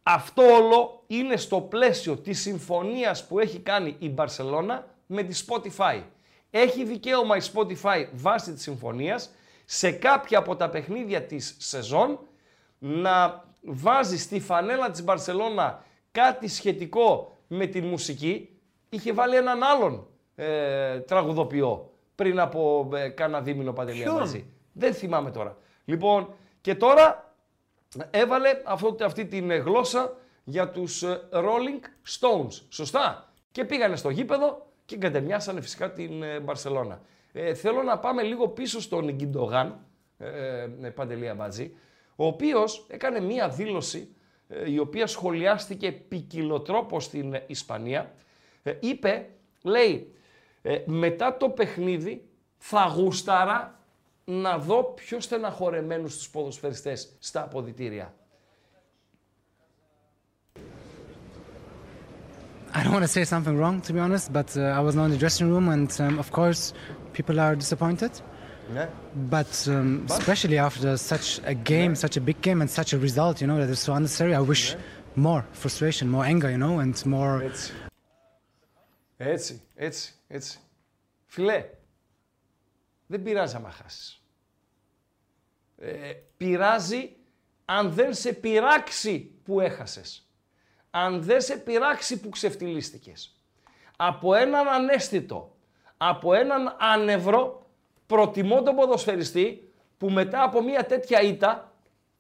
[0.03, 6.01] Αυτό όλο είναι στο πλαίσιο της συμφωνίας που έχει κάνει η Μπαρσελώνα με τη Spotify.
[6.49, 9.29] Έχει δικαίωμα η Spotify βάσει της συμφωνίας
[9.65, 12.19] σε κάποια από τα παιχνίδια της σεζόν
[12.79, 18.57] να βάζει στη φανέλα της Μπαρσελώνα κάτι σχετικό με τη μουσική.
[18.89, 24.45] Είχε βάλει έναν άλλον ε, τραγουδοποιό πριν από ε, κάνα δίμηνο παντελία Ποιον; μαζί.
[24.73, 25.57] Δεν θυμάμαι τώρα.
[25.85, 27.35] Λοιπόν, και τώρα
[28.09, 32.61] έβαλε αυτό, αυτή την ε, γλώσσα για τους ε, Rolling Stones.
[32.69, 37.01] Σωστά; Και πήγανε στο γήπεδο και κατεμιάσανε φυσικά την ε, Μπαρσελώνα.
[37.33, 39.85] Ε, θέλω να πάμε λίγο πίσω στον Γκιντογάν,
[40.17, 41.75] ε, ε, Παντελή Αμπατζή,
[42.15, 44.15] ο οποίος έκανε μία δήλωση
[44.47, 48.13] ε, η οποία σχολιάστηκε ποικιλοτρόπο στην ε, Ισπανία.
[48.63, 49.29] Ε, είπε,
[49.61, 50.13] λέει,
[50.61, 52.27] ε, μετά το παιχνίδι
[52.57, 53.79] θα γούσταρα
[54.25, 58.13] να δω πιο στεναχωρεμένους τους ποδοσφαιριστές στα αποδητήρια.
[62.75, 65.03] I don't want to say something wrong, to be honest, but uh, I was now
[65.03, 66.73] in the dressing room, and um, of course,
[67.13, 68.11] people are disappointed.
[68.71, 68.89] Ναι.
[69.29, 73.41] But um, especially after such a game, such a big game, and such a result,
[73.41, 74.33] you know, that is so unnecessary.
[74.33, 74.75] I wish
[75.15, 77.41] more frustration, more anger, you know, and more.
[77.43, 77.73] Έτσι.
[79.17, 80.59] Έτσι, έτσι, έτσι.
[81.25, 81.65] Φιλέ,
[83.07, 84.21] δεν πειράζει άμα χάσεις.
[85.77, 87.15] Ε, πειράζει
[87.65, 90.27] αν δεν σε πειράξει που έχασες.
[90.89, 93.37] Αν δεν σε πειράξει που ξεφτυλίστηκες.
[93.95, 95.55] Από έναν ανέστητο,
[95.97, 97.62] από έναν άνευρο,
[98.13, 101.71] προτιμώ τον ποδοσφαιριστή που μετά από μια τέτοια ήττα,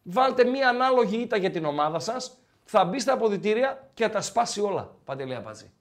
[0.03, 4.21] βάλτε μια ανάλογη ήττα για την ομάδα σας, θα μπει στα αποδητήρια και θα τα
[4.21, 5.71] σπάσει όλα, Παντελή Αμπατζή.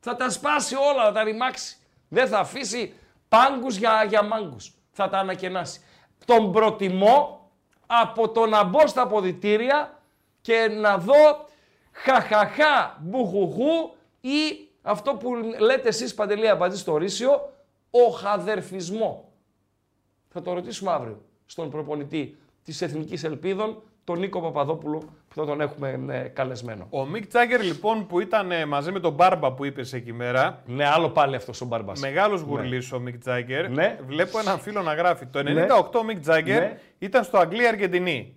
[0.00, 1.76] Θα τα σπάσει όλα, θα τα ρημάξει.
[2.08, 2.94] Δεν θα αφήσει
[3.28, 4.74] πάγκους για, για μάγκους.
[4.90, 5.80] Θα τα ανακαινάσει.
[6.24, 7.50] Τον προτιμώ
[7.86, 9.98] από το να μπω στα αποδητήρια
[10.40, 11.46] και να δω
[11.92, 17.52] χαχαχά μπουχουχού ή αυτό που λέτε εσείς Παντελή Αμπατζή στο Ρήσιο,
[17.90, 19.29] ο χαδερφισμό.
[20.32, 24.98] Θα το ρωτήσουμε αύριο στον προπονητή της Εθνικής Ελπίδων, τον Νίκο Παπαδόπουλο,
[25.28, 26.86] που θα τον έχουμε ε, καλεσμένο.
[26.90, 30.62] Ο Μικ Τζάγκερ λοιπόν που ήταν ε, μαζί με τον Μπάρμπα που είπες εκεί μέρα.
[30.66, 32.00] Ναι, άλλο πάλι αυτός ο Μπάρμπας.
[32.00, 33.70] Μεγάλος γουρλής ο Μικ Τζάγκερ.
[33.70, 33.98] Ναι.
[34.06, 35.26] Βλέπω έναν φίλο να γράφει.
[35.26, 35.66] Το 98 Ναι.
[35.98, 36.78] ο Μικ Τζάγκερ Ναι.
[36.98, 38.34] ήταν στο Αγγλία-Αργεντινή.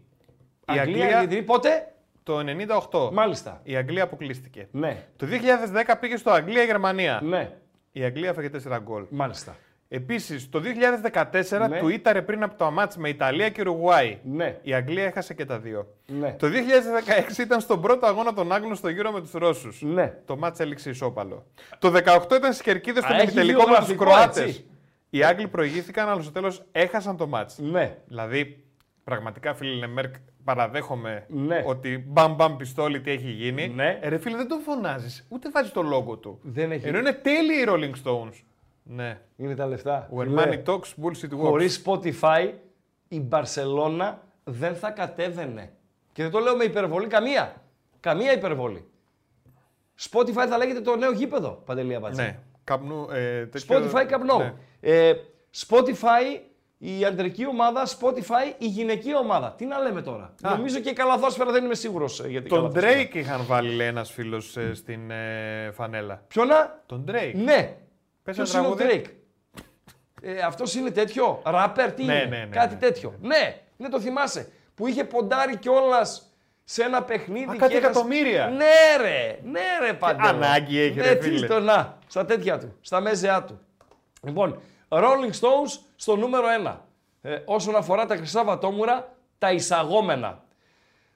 [0.76, 1.94] Η Αγγλία, Αργεντινή, πότε;
[2.24, 3.10] Το 98.
[3.14, 3.60] Μάλιστα.
[3.64, 4.68] Η Αγγλία αποκλείστηκε.
[4.72, 5.04] Ναι.
[5.16, 7.20] Το 2010 πήγε στο Αγγλία-Γερμανία.
[7.24, 7.52] Ναι.
[7.92, 9.06] Η Αγγλία έφαγε 4 γκολ.
[9.10, 9.56] Μάλιστα.
[9.96, 11.80] Επίσης, το 2014 Ναι.
[11.80, 14.18] του ήταρε πριν από το αμάτς με Ιταλία και Ουρουγουάη.
[14.24, 14.60] Ναι.
[14.62, 15.88] Η Αγγλία έχασε και τα δύο.
[16.06, 16.36] Ναι.
[16.40, 19.82] Το 2016 ήταν στον πρώτο αγώνα των Άγγλων στο γύρο με τους Ρώσους.
[19.82, 20.14] Ναι.
[20.26, 21.46] Το μάτς έληξε ισόπαλο.
[21.80, 24.44] Το 18 ήταν στις κερκίδες Α, στον έχει ημιτελικό με τους βιογραφικό, Κροάτες.
[24.44, 24.66] έτσι.
[25.10, 27.58] Οι Άγγλοι προηγήθηκαν, αλλά στο τέλος έχασαν το μάτς.
[27.60, 27.98] Ναι.
[28.06, 28.64] Δηλαδή,
[29.04, 30.14] πραγματικά φίλε Λεμέρκ,
[30.44, 31.64] παραδέχομαι Ναι.
[31.66, 33.68] ότι μπαμ μπαμ πιστόλι τι έχει γίνει.
[33.68, 34.00] Ναι.
[34.02, 36.40] Ε, ρε φίλε, δεν τον φωνάζεις, ούτε βάζεις το λόγο του.
[36.44, 36.88] Δεν έχει.
[36.88, 38.42] Ενώ είναι τέλειοι οι Rolling Stones.
[38.84, 39.20] Ναι.
[39.36, 40.10] Είναι τα λεφτά.
[40.16, 41.40] When Φιλέ, money talks, bullshit walks.
[41.40, 42.52] Χωρίς Spotify
[43.08, 45.72] η Μπαρσελώνα δεν θα κατέβαινε.
[46.12, 47.54] Και δεν το λέω με υπερβολή καμία.
[48.00, 48.88] Καμία υπερβολή.
[50.12, 52.22] Spotify θα λέγεται το νέο γήπεδο, Παντελία Μπατζή.
[52.22, 52.40] Ναι.
[52.64, 54.38] Καπνού, ε, τέτοιο- Spotify καπνό.
[54.38, 54.54] Ναι.
[54.80, 55.14] Ε,
[55.68, 56.40] Spotify
[56.78, 59.52] η αντρική ομάδα, Spotify η γυναική ομάδα.
[59.58, 60.34] Τι να λέμε τώρα.
[60.42, 60.56] Α.
[60.56, 63.02] Νομίζω και η καλαθόσφαιρα δεν είμαι σίγουρος ε, για την Τον καλαθόσφαιρα.
[63.12, 66.24] Drake είχαν βάλει λέει, ένας φίλος ε, στην ε, φανέλα.
[66.28, 67.34] Ποιο να; Τον Drake.
[67.36, 67.76] Ναι.
[68.24, 69.02] Πες Ποιος ένα είναι ο τραγούδι.
[69.06, 69.10] Drake;
[70.22, 72.80] Ε, αυτός είναι τέτοιο; Ράπερ, τι Ναι, είναι; ναι, ναι, Κάτι ναι.
[72.80, 73.14] τέτοιο.
[73.22, 74.52] Ναι, ναι, το θυμάσαι.
[74.76, 76.34] Που είχε ποντάρει κιόλας
[76.64, 77.50] σε ένα παιχνίδι.
[77.50, 78.48] Α, και κάτι έχασε- εκατομμύρια.
[78.48, 80.28] Ναι, ρε, ναι, ρε παντέλο.
[80.28, 81.46] ανάγκη έχει, ναι, ρε, τι φίλε.
[81.46, 83.60] στο να, στα τέτοια του, στα μέζεά του.
[84.24, 86.78] Λοιπόν, Rolling Stones στο νούμερο 1.
[87.22, 90.44] Ε, όσον αφορά τα χρυσά βατόμουρα, τα εισαγόμενα.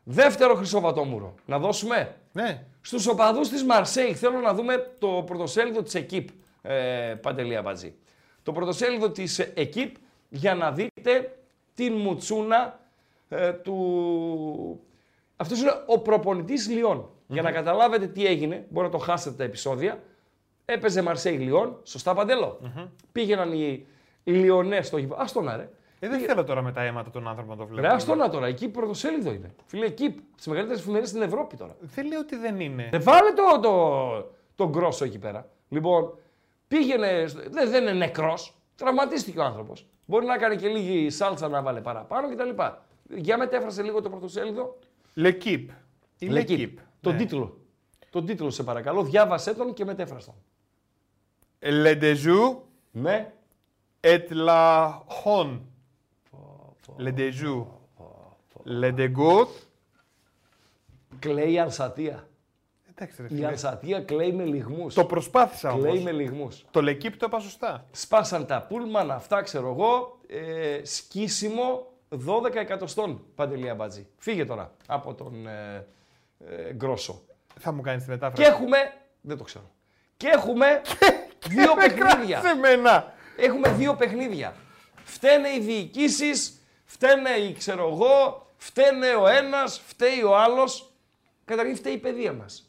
[0.03, 1.35] Δεύτερο χρυσό βατόμουρο.
[1.45, 2.63] Να δώσουμε; Ναι.
[2.81, 6.29] Στους οπαδούς της Μαρσέη θέλω να δούμε το πρωτοσέλιδο της ΕΚΙΠ,
[6.61, 7.95] ε, Παντελή Αμπατζή.
[8.43, 9.95] Το πρωτοσέλιδο της ΕΚΙΠ
[10.29, 11.37] για να δείτε
[11.73, 12.79] την μουτσούνα
[13.29, 14.79] ε, του...
[15.35, 17.09] Αυτός είναι ο προπονητής Λιών.
[17.27, 20.03] Για να καταλάβετε τι έγινε, μπορεί να το χάσετε τα επεισόδια.
[20.65, 22.59] Έπαιζε Μαρσέη Λιών, σωστά Παντέλο.
[23.11, 23.85] Πήγαιναν οι,
[24.23, 25.21] οι Λιονές στο γήπεδο.
[25.21, 25.69] Ας τον άρε.
[25.99, 27.87] Ε, δεν θέλω τώρα με τα αίματα των άνθρωπων να το βλέπω.
[27.87, 29.51] Ρε, άστο να τώρα, εκεί πρωτοσέλιδο είναι.
[29.65, 31.75] Φίλε, εκεί, στις μεγαλύτερες εφημερίδες στην Ευρώπη τώρα.
[31.79, 32.89] Δεν λέω ότι δεν είναι.
[32.91, 35.49] Ε, βάλε το, το, το γκρόσο εκεί πέρα.
[35.69, 36.17] Λοιπόν,
[36.67, 37.25] πήγαινε.
[37.47, 38.55] Δεν, δεν είναι νεκρός.
[38.75, 39.85] Τραυματίστηκε ο άνθρωπος.
[40.05, 42.49] Μπορεί να κάνει και λίγη σάλτσα να βάλε παραπάνω κτλ.
[43.15, 44.77] Για μετέφρασε λίγο το πρωτοσέλιδο.
[45.15, 45.65] L'Equipe.
[46.17, 46.49] Η L'Equipe.
[46.49, 46.73] L'Equipe.
[47.01, 47.19] Τον Ναι.
[47.19, 47.57] τίτλο.
[48.09, 49.03] Τον τίτλο σε παρακαλώ.
[49.03, 50.35] Διάβασέ τον και μετέφρασε τον.
[51.61, 52.55] Le Dejou
[52.91, 53.33] Ναι.
[54.01, 54.89] et la
[55.23, 55.59] Hon.
[56.97, 57.65] Le Dejou.
[58.81, 59.47] Le Degout.
[61.19, 62.27] Κλαίει Αλσατία.
[62.99, 63.47] Εντάξει, ρε Η φίλε.
[63.47, 64.93] Αλσατία κλαίει με λιγμούς.
[64.93, 65.83] Το προσπάθησα όμως.
[65.89, 66.65] Κλαίει με λιγμούς.
[66.71, 67.85] Το L'Equipe το είπα σωστά.
[67.91, 70.19] Σπάσαν τα πούλμαν, αυτά ξέρω εγώ.
[70.27, 71.87] Ε, σκίσιμο
[72.27, 74.07] 12 εκατοστών παντελία μπατζή.
[74.17, 75.87] Φύγε τώρα από τον ε,
[76.47, 77.21] ε, Γκρόσο.
[77.59, 78.51] Θα μου κάνεις τη Και μετάφραση.
[78.51, 78.77] έχουμε.
[79.21, 79.71] Δεν το ξέρω.
[80.17, 80.81] Και έχουμε
[81.49, 82.39] δύο με παιχνίδια.
[82.39, 83.13] κράτησε εμένα.
[83.37, 84.55] Έχουμε δύο παιχνίδια.
[85.03, 90.91] Φταίνε οι διοικήσεις, φταίνε οι ξέρω εγώ, φταίνε ο ένας, φταίει ο άλλος.
[91.45, 92.66] Καταρχήν φταίει η παιδεία μας.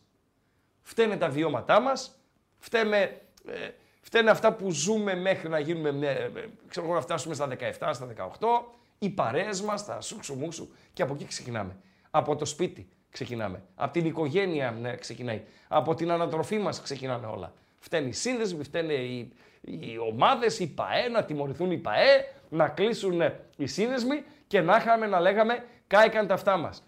[0.89, 2.19] Φταίνε τα βιώματά μας,
[2.59, 2.98] φταίμε,
[3.47, 3.70] ε,
[4.01, 7.47] φταίνε αυτά που ζούμε μέχρι να γίνουμε, μια- ε, ε, ξέρω εγώ, να φτάσουμε στα
[7.47, 11.77] 17, στα 18, οι παρέες μας, τα σούξου μουξου και από εκεί ξεκινάμε.
[12.10, 13.62] Από το σπίτι ξεκινάμε.
[13.74, 15.43] Από την οικογένεια ναι, ξεκινάει.
[15.69, 17.52] Από την ανατροφή μας ξεκινάνε όλα.
[17.78, 23.20] Φταίνει οι σύνδεσμοι, φταίνε οι, οι ομάδες, οι ΠΑΕ, να τιμωρηθούν οι ΠΑΕ, να κλείσουν
[23.20, 26.82] ε, οι σύνδεσμοι και να είχαμε να λέγαμε κάηκαν τα αυτά μας.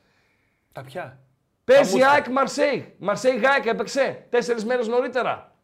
[0.72, 1.19] Τα πια.
[1.74, 2.10] Παίζει Αμούστα.
[2.10, 2.94] ΑΕΚ Μαρσέη.
[2.98, 5.56] Μαρσέη Γάικ έπαιξε τέσσερις μέρες νωρίτερα.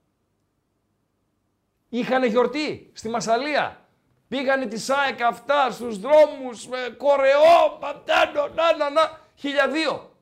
[1.89, 3.89] Είχαν γιορτή στη Μασαλία.
[4.29, 9.21] Πήγανε τη ΑΕΚ αυτά στους δρόμους με κορεό, παντάνο, να, να, να.
[9.35, 10.17] Χιλιαδίο.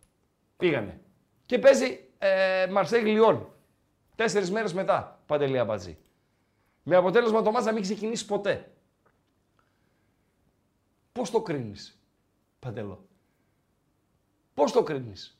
[0.56, 1.00] Πήγανε.
[1.46, 3.52] Και παίζει ε, Μαρσέη Λιόν.
[4.14, 5.22] Τέσσερις μέρες μετά.
[5.26, 5.98] Παντελή Αμπατζή.
[6.82, 8.72] Με αποτέλεσμα το μάτς να μην ξεκινήσει ποτέ.
[11.12, 12.00] Πώς το κρίνεις,
[12.58, 13.06] Παντελό;
[14.54, 15.38] Πώς το κρίνεις;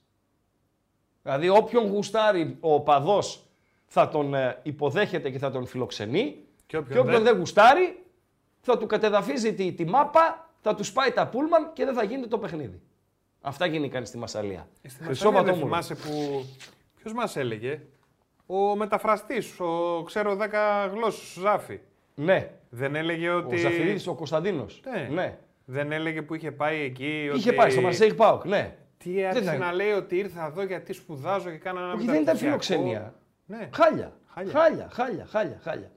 [1.25, 3.43] Δηλαδή όποιον γουστάρει ο παδός
[3.87, 6.37] θα τον ε, υποδέχεται και θα τον φιλοξενεί
[6.67, 7.99] Και όποιον και όποιον δεν- δεν γουστάρει
[8.61, 12.29] θα του κατεδαφίζει τη, τη μάπα, θα τους σπάει τα πούλμαν και δεν θα γίνεται
[12.29, 12.81] το παιχνίδι.
[13.41, 14.69] Αυτά γίνηκαν στη Μασαλία.
[14.83, 15.67] Στη Χρυσό Μασαλία δεν Βατόμουρο.
[15.83, 16.45] θυμάσαι που...
[17.01, 17.81] Ποιος μας έλεγε;
[18.47, 20.49] Ο μεταφραστής, ο ξέρω 10
[20.93, 21.81] γλώσσες, ο Ζάφη.
[22.15, 22.51] Ναι.
[22.71, 23.55] Δεν έλεγε ότι...
[23.55, 24.81] Ο Ζαφυρίδης, ο Κωνσταντίνος.
[24.93, 25.09] Ναι.
[25.15, 25.39] ναι.
[25.65, 27.31] Δεν έλεγε που είχε πάει εκεί.
[27.35, 27.57] Είχε ότι...
[27.57, 28.77] πάει στο Μαρσέιγ Πάουκ, ναι.
[29.05, 29.59] Τι Δεν άρχισε ήταν.
[29.59, 32.61] να λέει ότι ήρθα εδώ γιατί σπουδάζω και κάνα ένα Όχι, δεν ήταν μεταπτυχιακό.
[32.63, 33.15] φιλοξενία.
[33.47, 33.69] Ναι.
[33.75, 34.17] Χάλια.
[34.27, 34.53] Χάλια.
[34.53, 35.91] Χάλια, χάλια, χάλια, χάλια.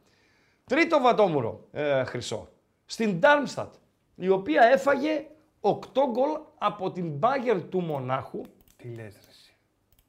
[0.66, 2.48] Τρίτο βατόμουρο, ε, Χρυσό.
[2.86, 3.70] Στην Darmstadt,
[4.16, 5.26] η οποία έφαγε
[5.62, 5.78] 8
[6.12, 8.42] γκολ από την Bayern του Μονάχου.
[8.76, 9.56] Τι λες ρε εσύ.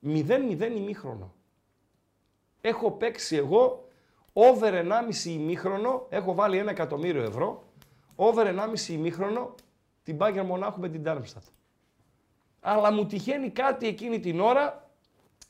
[0.00, 1.34] 0-0 ημίχρονο.
[2.60, 3.88] Έχω παίξει εγώ
[4.32, 7.62] over 1,5 ημίχρονο, έχω βάλει ένα εκατομμύριο ευρώ,
[8.16, 9.54] over 1,5 ημίχρονο
[10.02, 11.48] την Bayern Μονάχου με την Darmstadt.
[12.68, 14.90] Αλλά μου τυχαίνει κάτι εκείνη την ώρα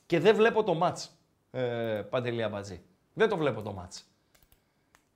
[0.05, 1.17] και δεν βλέπω το μάτς,
[1.51, 1.61] ε,
[2.09, 2.81] Παντελή Αμπατζή.
[3.13, 4.05] Δεν το βλέπω το μάτς.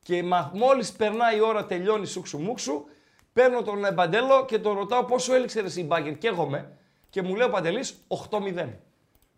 [0.03, 2.85] Και μα, μόλις περνάει η ώρα, τελειώνει σούξου μουξου,
[3.34, 6.17] παίρνω τον ε, Παντέλο και τον ρωτάω πόσο έληξε ρε εσύ η Bayern.
[6.17, 6.77] Καίγομαι
[7.09, 8.67] και μου λέει ο Παντελής 8-0.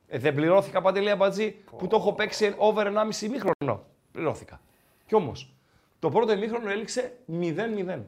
[0.07, 3.85] Ε, δεν πληρώθηκα Παντελή Αμπατζή που το έχω παίξει over 1,5 ημίχρονο.
[4.11, 4.61] Πληρώθηκα.
[5.05, 5.53] Κι όμως,
[5.99, 7.99] το πρώτο ημίχρονο έληξε 0-0.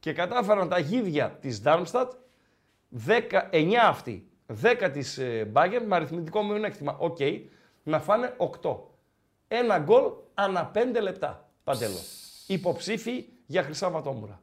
[0.00, 2.08] Και κατάφεραν τα γίδια της Darmstadt
[3.06, 4.28] 10, 9 αυτοί,
[4.62, 6.96] 10 της ε, Bayern με αριθμητικό μειονέκτημα.
[6.98, 7.18] Οκ,
[7.82, 8.76] να φάνε 8.
[9.48, 10.04] Ένα γκολ
[10.34, 11.48] ανά 5 λεπτά.
[11.64, 11.98] Παντέλο.
[12.46, 14.40] Υποψήφοι για χρυσά βατόμουρα.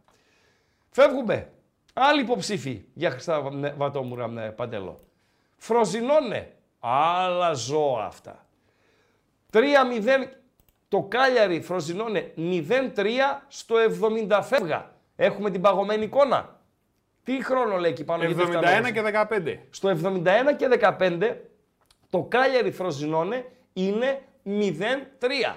[0.89, 1.51] Φεύγουμε.
[1.93, 4.99] Άλλοι υποψήφοι για χρυσά βα- βατόμουρα, ε, Παντέλο.
[5.57, 6.51] Φροζινώνε.
[6.79, 8.45] Άλλα ζώα αυτά.
[9.51, 9.59] 3-0
[10.87, 13.75] το Κάλιαρι Φροζινώνε 0-3 στο
[14.29, 14.91] 70 φεύγα.
[15.15, 16.52] Έχουμε την παγωμένη εικόνα.
[17.23, 18.23] Τι χρόνο λέει εκεί πάνω.
[18.23, 18.91] γιατί 71 φτάνουμε.
[18.91, 19.57] και 15.
[19.69, 20.23] Στο 71
[20.57, 20.67] και
[20.99, 21.35] 15
[22.09, 25.55] το Κάλιαρι Φροζινώνε είναι 0-3.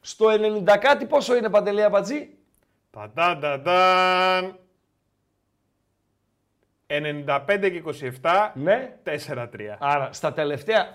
[0.00, 0.26] Στο
[0.66, 2.30] 90 κάτι πόσο είναι Παντελή Αμπατζή.
[2.90, 4.58] Ταντανταντάν.
[6.86, 7.82] 95 και
[8.22, 8.50] 27.
[8.54, 8.96] Ναι.
[9.04, 9.46] 4-3.
[9.78, 10.92] Άρα στα τελευταία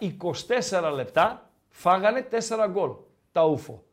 [0.72, 2.91] 24 λεπτά φάγανε 4 γκολ.
[3.32, 3.84] Τα ούφο.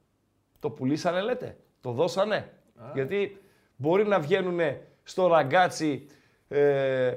[0.59, 1.57] Το πουλήσανε λέτε.
[1.81, 2.53] Το δώσανε.
[2.95, 3.41] Γιατί
[3.77, 4.61] μπορεί να βγαίνουν
[5.09, 6.07] στο ραγκάτσι
[6.49, 7.13] ε,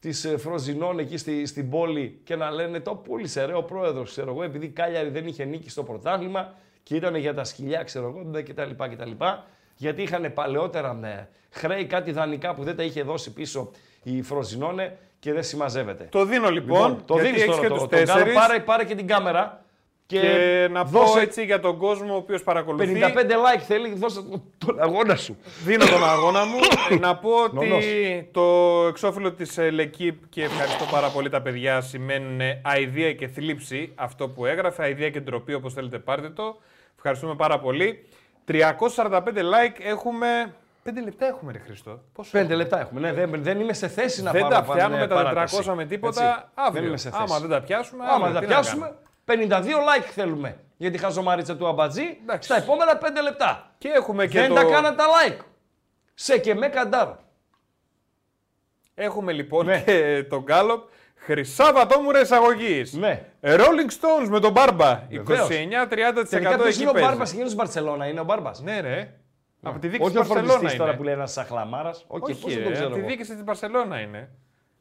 [0.00, 4.10] της ε, Φροζινών εκεί στη, στην πόλη και να λένε το πούλησε ρε ο πρόεδρος
[4.10, 8.06] ξέρω εγώ επειδή Κάλιαρη δεν είχε νίκη στο πρωτάθλημα και ήταν για τα σκυλιά ξέρω
[8.06, 9.46] εγώ και τα λοιπά και τα λοιπά.
[9.76, 13.70] γιατί είχαν παλαιότερα ναι, χρέη κάτι δανεικά που δεν τα είχε δώσει πίσω
[14.02, 16.06] η Φροζινόνε και δεν συμμαζεύεται.
[16.10, 18.06] Το δίνω λοιπόν, το γιατί δίνεις έχεις τώρα και το, τους τον Γκάλο.
[18.06, 18.34] τέσσερις.
[18.34, 19.63] πάρε, πάρε και την κάμερα
[20.06, 22.92] και, Και, να δώσε πω έτσι για τον κόσμο ο οποίος παρακολουθεί.
[22.94, 25.36] 55 like θέλει, δώσε τον- τον αγώνα σου.
[25.64, 26.56] Δίνω τον αγώνα μου.
[26.90, 27.84] Ε, να πω ότι Νονός.
[28.32, 28.42] το
[28.88, 33.92] εξώφυλλο της ε, Λεκύπ και ευχαριστώ πάρα πολύ τα παιδιά σημαίνουν ε, αηδία και θλίψη
[33.94, 34.82] αυτό που έγραφε.
[34.82, 36.56] Αηδία και ντροπή όπως θέλετε πάρτε το.
[36.96, 38.04] Ευχαριστούμε πάρα πολύ.
[38.48, 38.56] 345
[39.22, 40.54] like έχουμε...
[40.88, 42.00] 5 λεπτά έχουμε ρε Χριστό.
[42.12, 43.00] Πόσο Πέντε έχουμε; λεπτά έχουμε.
[43.00, 45.70] Ναι, δεν, δεν είμαι σε θέση να δεν πάρω τα πάνε φτιάχνουμε τα 400 παράταση.
[45.70, 46.44] με τίποτα Έτσι.
[46.54, 46.80] αύριο.
[46.80, 47.22] Δεν είμαι σε θέση.
[47.22, 48.92] Άμα δεν τα πιάσουμε, Άμα αύριο, δεν τα τι να πιάσουμε,
[49.24, 53.70] 52 like θέλουμε για τη χαζομαρίτσα του Αμπατζή στα επόμενα 5 λεπτά.
[53.78, 55.40] Και έχουμε και δεν το- τα κάνατε τα like.
[56.14, 57.18] Σε και με καντάρα.
[58.94, 59.80] Έχουμε λοιπόν Ναι.
[59.82, 60.88] και τον Γκάλοπ.
[61.16, 62.92] Χρυσά βατόμουρα εισαγωγής.
[62.92, 63.24] Ναι.
[63.40, 65.02] Rolling Stones με τον Μπάρμπα.
[65.10, 65.48] Βεβαίως.
[65.48, 67.08] 29-30% Τελικά ποιος εκεί είναι ο παίζει.
[67.08, 68.60] Μπάρμπας εκείνος της Μπαρτσελώνα, είναι ο Μπάρμπας.
[68.62, 69.14] Ναι, ρε.
[69.62, 70.84] Από τη δίκη Όχι της ο Μπαρσελόνα φροντιστής είναι.
[70.84, 72.04] τώρα που λέει ένας σαχλαμάρας.
[72.06, 73.08] Οκ, Όχι, πώς δεν ρε, το ξέρω από τη εγώ.
[73.08, 74.30] διοίκηση της Μπαρσελόνα είναι.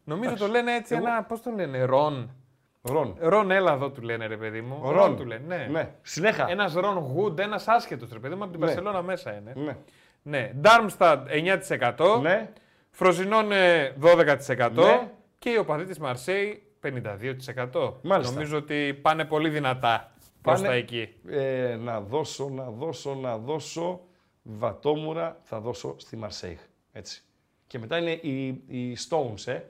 [0.03, 0.45] Νομίζω Εντάξει.
[0.45, 2.35] το λένε έτσι Εγώ- ένα, πώς το λένε, Ρον.
[2.85, 3.15] Ρον.
[3.19, 4.91] Ρον, έλα εδώ του λένε ρε παιδί μου.
[4.91, 5.15] Ρον.
[5.17, 5.67] του λένε, ναι.
[5.71, 5.93] Ναι.
[6.01, 6.49] Συνέχα.
[6.49, 8.65] Ένας Ρον Γουντ, ένας άσχετος ρε παιδί μου, από την Ναι.
[8.65, 9.53] Μπαρσελόνα μέσα είναι.
[9.55, 9.77] Ναι.
[10.21, 10.51] Ναι.
[10.63, 12.19] Darmstadt 9%.
[12.21, 12.49] Ναι.
[12.89, 14.71] Φροζινόνε 12%.
[14.73, 15.09] Ναι.
[15.39, 17.93] Και η οπαδή της Μαρσέη 52%.
[18.01, 18.33] Μάλιστα.
[18.33, 20.11] Νομίζω ότι πάνε πολύ δυνατά
[20.41, 21.13] προς Πάνε- τα εκεί.
[21.29, 24.01] Ε, να δώσω, να δώσω, να δώσω.
[24.43, 26.57] Βατόμουρα θα δώσω στη Μαρσέιγ.
[26.91, 27.23] Έτσι.
[27.67, 29.61] Και μετά είναι οι, οι Stones, ε.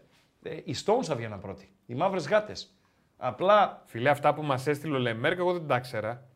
[0.43, 1.69] Ε, Οι Stones θα βγαίνουν πρώτοι.
[1.85, 2.73] Οι μαύρες γάτες.
[3.17, 6.27] Απλά, Φιλέ, αυτά που μας έστειλε ο Λεμέρκ, εγώ δεν τα ξέρα.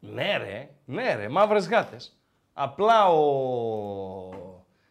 [0.00, 2.16] ναι ρε, ναι ρε, μαύρες γάτες.
[2.52, 4.30] Απλά ο...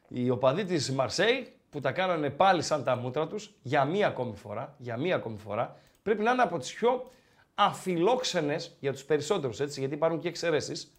[0.08, 4.36] οι οπαδοί της Μαρσέιγ που τα κάνανε πάλι σαν τα μούτρα τους για μία ακόμη
[4.36, 7.12] φορά, για μία ακόμη φορά, πρέπει να είναι από τις πιο
[7.56, 10.92] αφιλόξενες για τους περισσότερους, έτσι, γιατί υπάρχουν και εξαιρέσεις.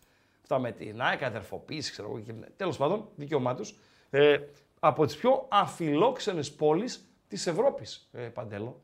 [0.43, 2.33] Αυτά με την ΑΕΚ, αδερφοποίηση, ξέρω εγώ, και...
[2.57, 3.79] τέλος πάντων, δικαίωμά τους.
[4.11, 4.39] Ε,
[4.81, 8.81] από τις πιο αφιλόξενες πόλεις της Ευρώπης, ε, Παντέλο.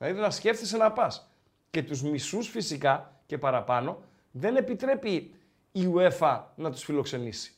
[0.00, 1.30] Δηλαδή να σκέφτεσαι να πας.
[1.70, 5.34] Και τους μισούς φυσικά και παραπάνω δεν επιτρέπει
[5.72, 7.52] η UEFA να τους φιλοξενήσει.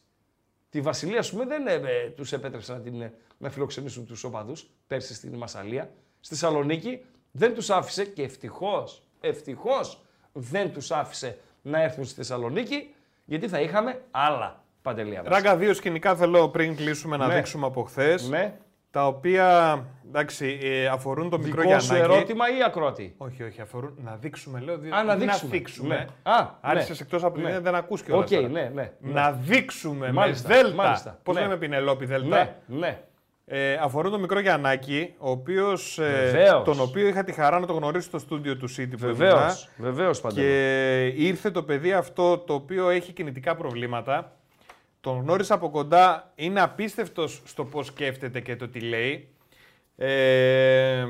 [0.71, 4.25] Τη Βασιλεία, ας πούμε, δεν ε, ε, τους επέτρεψε να, την, ε, να φιλοξενήσουν τους
[4.25, 5.91] οπαδούς πέρσι στην Μασαλία.
[6.21, 10.03] Στη Σαλονίκη δεν τους άφησε και ευτυχώς, ευτυχώς
[10.33, 12.95] δεν τους άφησε να έρθουν στη Θεσσαλονίκη
[13.25, 15.23] γιατί θα είχαμε άλλα παντελεία.
[15.23, 15.33] μας.
[15.33, 17.35] Ράγκα, δύο σκηνικά θέλω πριν κλείσουμε να Ναι.
[17.35, 18.29] δείξουμε από χθες.
[18.29, 18.59] Ναι.
[18.93, 19.79] Τα οποία
[20.09, 22.13] εντάξει, ε, αφορούν το μικρό Δικό σου Γιαννάκη.
[22.15, 24.79] ερώτημα ή ακρότη; Όχι, όχι, αφορούν να δείξουμε, λέω.
[24.79, 25.51] δι- Α, να δεν δείξουμε.
[25.51, 25.95] θίξουμε.
[25.95, 26.07] Ναι.
[26.33, 26.99] Α, Άρχισε ναι.
[27.01, 27.49] εκτός από την Ναι.
[27.49, 28.49] έννοια, δεν ακούς κιόλας Οκ, τώρα.
[28.49, 29.13] ναι, ναι, ναι.
[29.13, 30.75] Να δείξουμε Μάλιστα, με δέλτα.
[30.75, 31.19] μάλιστα.
[31.23, 31.41] Πώς Ναι.
[31.41, 33.01] λέμε Πηνελόπη Δέλτα; Ναι, ναι.
[33.45, 36.65] Ε, αφορούν τον μικρό Γιαννάκη, ο οποίος, ε, Βεβαίως.
[36.65, 39.35] τον οποίο είχα τη χαρά να το γνωρίσω στο στούντιο του City που Βεβαίως,
[39.79, 39.93] ήμουνα.
[39.93, 40.47] βεβαίως, Παντέλο.
[40.47, 44.33] Και ήρθε το παιδί αυτό το οποίο έχει κινητικά προβλήματα.
[45.03, 49.29] Τον γνώρισα από κοντά, είναι απίστευτος στο πώς σκέφτεται και το τι λέει.
[49.97, 51.05] Ε,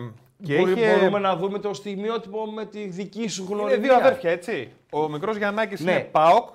[0.44, 0.94] και Μπορεί- είχε...
[0.94, 3.74] Μπορούμε να δούμε το στιγμιότυπο με τη δική σου γνωριμία.
[3.74, 4.72] Είναι δύο αδέρφια, έτσι.
[4.92, 5.90] Ο μικρός Γιαννάκης Ναι.
[5.92, 6.48] είναι ΠΑΟΚ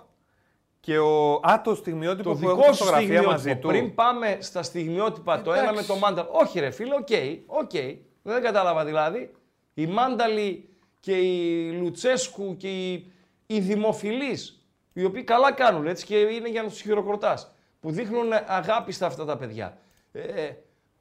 [0.80, 1.34] και ο...
[1.34, 3.32] Α, το στιγμιότυπο Το που δικό έχω σου φωτογραφία στιγμιότυπο.
[3.32, 3.68] μαζί του.
[3.68, 5.88] Πριν πάμε στα στιγμιότυπα, το ένα με Εντάξει.
[5.88, 6.26] το Μάνταλο.
[6.32, 7.08] Όχι, ρε φίλε, οκ,
[7.46, 7.72] οκ.
[8.22, 9.32] Δεν κατάλαβα δηλαδή.
[9.74, 10.70] Η Μάνταλη
[11.00, 13.12] και η Λουτσέσκου και οι,
[13.48, 14.57] οι δημοφιλείς,
[15.02, 17.52] οι οποίοι καλά κάνουν έτσι και είναι για να τους χειροκροτάς,
[17.82, 19.78] που δείχνουν αγάπη στα αυτά τα παιδιά.
[20.12, 20.50] Ε,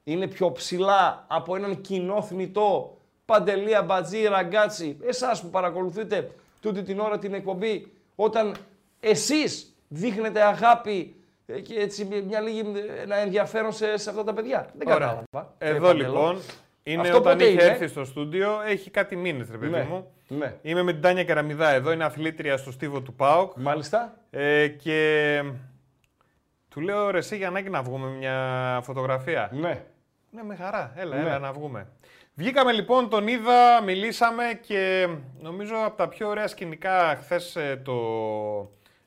[0.03, 6.99] είναι πιο ψηλά από έναν κοινό θνητό Παντελία, Μπατζή, Ραγκάτσι, εσάς που παρακολουθείτε τούτη την
[6.99, 8.55] ώρα την εκπομπή, όταν
[8.99, 11.15] εσείς δείχνετε αγάπη
[11.45, 14.69] ε, και έτσι μια- μια λίγη ε, ένα ενδιαφέρον σε, σε αυτά τα παιδιά.
[14.77, 14.97] Δεν Ωραία.
[15.07, 15.55] κατάλαβα.
[15.57, 16.03] Ε, Εδώ Παντελό.
[16.03, 16.41] λοιπόν
[16.91, 19.83] είναι Αυτό όταν πότε είχε είναι; έρθει στο στούντιο, έχει κάτι μήνες ρε παιδί Ναι,
[19.89, 20.11] μου.
[20.27, 20.55] ναι.
[20.61, 23.51] Είμαι με την Τάνια Κεραμιδά εδώ, είναι αθλήτρια στο στίβο του ΠΑΟΚ.
[23.55, 24.13] Μάλιστα.
[24.29, 25.41] Ε, και
[26.69, 29.49] του λέω ρε εσύ Γιαννάκη να βγούμε μια φωτογραφία.
[29.53, 29.83] Ναι.
[30.31, 30.93] Ναι, με χαρά.
[30.95, 31.21] Έλα, Ναι.
[31.21, 31.87] έλα να βγούμε.
[32.33, 35.07] Βγήκαμε λοιπόν, τον είδα, μιλήσαμε και
[35.41, 37.95] νομίζω από τα πιο ωραία σκηνικά χθες το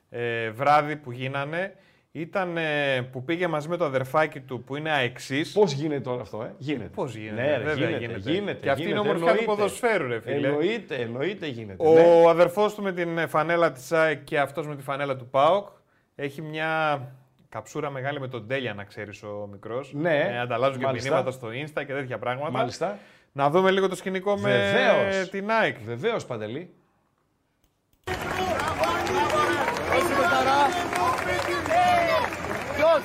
[0.09, 1.75] ε, βράδυ που γίνανε
[2.11, 5.51] ήταν ε, που πήγε μαζί με το αδερφάκι του που είναι αεξής.
[5.51, 6.89] Πώς γίνεται τώρα αυτό, ε; Γίνεται.
[6.95, 8.31] Πώς γίνεται, Ναι, ρε, βέβαια γίνεται, γίνεται.
[8.31, 8.59] γίνεται.
[8.59, 9.61] Και αυτή είναι η γίνεται, ομορφιά του εννοείται.
[9.61, 10.47] ποδοσφαίρου, ρε φίλε.
[10.47, 11.87] Εννοείται, εννοείται γίνεται.
[11.87, 12.29] Ο ναι.
[12.29, 15.67] αδερφός του με την φανέλα της ΑΕΚ και αυτός με τη φανέλα του ΠΑΟΚ
[16.15, 17.01] έχει μια
[17.49, 19.93] καψούρα μεγάλη με τον Τέλια, να ξέρεις ο μικρός.
[19.93, 21.09] Ναι, Ε, ανταλλάζουν και μάλιστα.
[21.09, 22.51] μηνύματα στο Insta και τέτοια πράγματα.
[22.51, 22.97] Μάλιστα.
[23.31, 25.29] Να δούμε λίγο το σκηνικό με Βεβαίως.
[25.29, 25.77] την ΑΕΚ.
[25.85, 26.73] Βεβαίως, Παντελή.
[32.91, 33.03] Ποιος;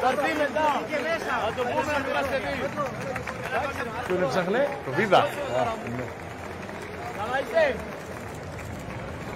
[0.00, 0.68] Θα έρθει μετά.
[1.44, 2.54] Θα το πούμε στην Παρασκευή.
[4.06, 5.28] Ποιον έψαχνε; Το Βίδα.
[7.18, 7.76] Καλά είσαι.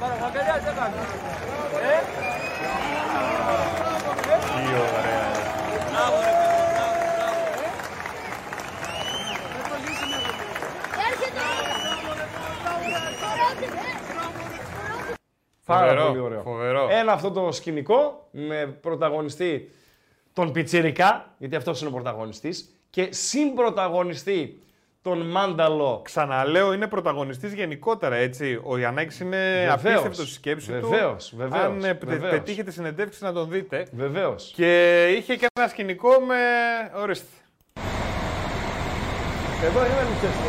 [0.00, 0.38] Παρακαλώ, τι
[0.68, 1.08] έκανες;
[1.82, 1.96] Ε;
[4.54, 5.26] Τι ωραία.
[15.66, 16.40] Πάρα Φοβερό, πολύ ωραίο.
[16.40, 16.88] φοβερό.
[16.90, 19.70] Ένα αυτό το σκηνικό με πρωταγωνιστή
[20.32, 24.60] τον Πιτσιρικά, γιατί αυτός είναι ο πρωταγωνιστής, και συμπρωταγωνιστή
[25.02, 26.00] τον Μάνταλο.
[26.04, 28.60] Ξαναλέω, είναι πρωταγωνιστής γενικότερα, έτσι.
[28.64, 29.74] Ο Γιαννάκης είναι Βεβαίως.
[29.94, 31.36] απίστευτος στη σκέψη Βεβαίως, του.
[31.36, 32.30] βεβαίως, Αν ε, πε- βεβαίως.
[32.30, 33.86] πετύχετε συνεντεύξει να τον δείτε.
[33.92, 34.52] Βεβαίως.
[34.56, 36.34] Και είχε και ένα σκηνικό με...
[37.02, 37.26] Ορίστε.
[39.64, 40.48] Εδώ είναι ο Λουτσέσκου.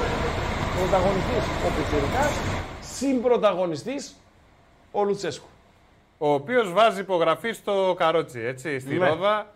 [0.80, 2.32] Πρωταγωνιστής ο Πιτσιρικάς,
[2.82, 4.16] συμπρωταγωνιστής
[4.92, 5.48] ο Λουτσέσκου.
[6.18, 9.08] Ο οποίος βάζει υπογραφή στο καρότσι, έτσι, στη Ναι.
[9.08, 9.48] Ρόδα.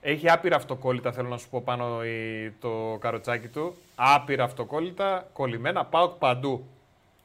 [0.00, 3.76] Έχει άπειρα αυτοκόλλητα, θέλω να σου πω, πάνω η- το καροτσάκι του.
[3.94, 6.66] Άπειρα αυτοκόλλητα, κολλημένα, πάω παντού.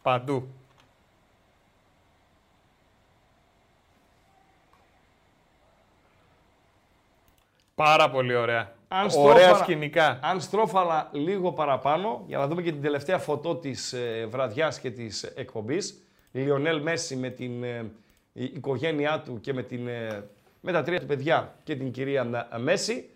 [0.01, 0.47] Παντού.
[7.75, 8.71] Πάρα πολύ ωραία.
[8.87, 10.19] Αν ωραία στρόφαλα- σκηνικά.
[10.21, 14.91] Αν στρόφαλα λίγο παραπάνω, για να δούμε και την τελευταία φωτό της ε, βραδιάς και
[14.91, 16.01] της εκπομπής.
[16.43, 17.91] Λιονέλ Μέσι με την ε,
[18.33, 20.23] η- οικογένειά του και με, την, ε,
[20.61, 23.09] με τα τρία του παιδιά και την κυρία Ντα- Μέσι.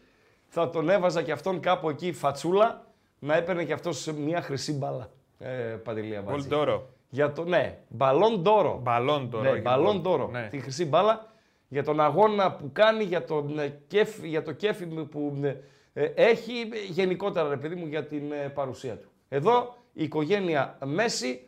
[0.48, 2.86] Θα τον έβαζα και αυτόν κάπου εκεί φατσούλα
[3.20, 5.10] να έπαιρνε και αυτός μια χρυσή μπάλα.
[5.40, 5.50] Ε,
[5.84, 6.48] Παντελή Αμπατζή.
[6.48, 6.90] Ballon d'Or.
[7.10, 8.80] Για το, ναι, ballon d'Or.
[8.84, 10.02] Ballon d'Or, Ναι, όχι ballon μπολ.
[10.02, 10.28] d'Or.
[10.28, 10.48] Ναι.
[10.52, 11.26] Τη χρυσή μπάλα
[11.68, 15.56] για τον αγώνα που κάνει, για, τον, ε, κέφι, για το κέφι που ε,
[15.94, 19.10] ε, έχει, ε, γενικότερα ρε παιδί μου, για την ε, παρουσία του.
[19.30, 21.42] Εδώ η οικογένεια Μέση,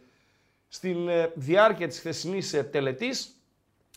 [0.74, 3.36] στην ε, διάρκεια της χθεσινής ε, τελετής,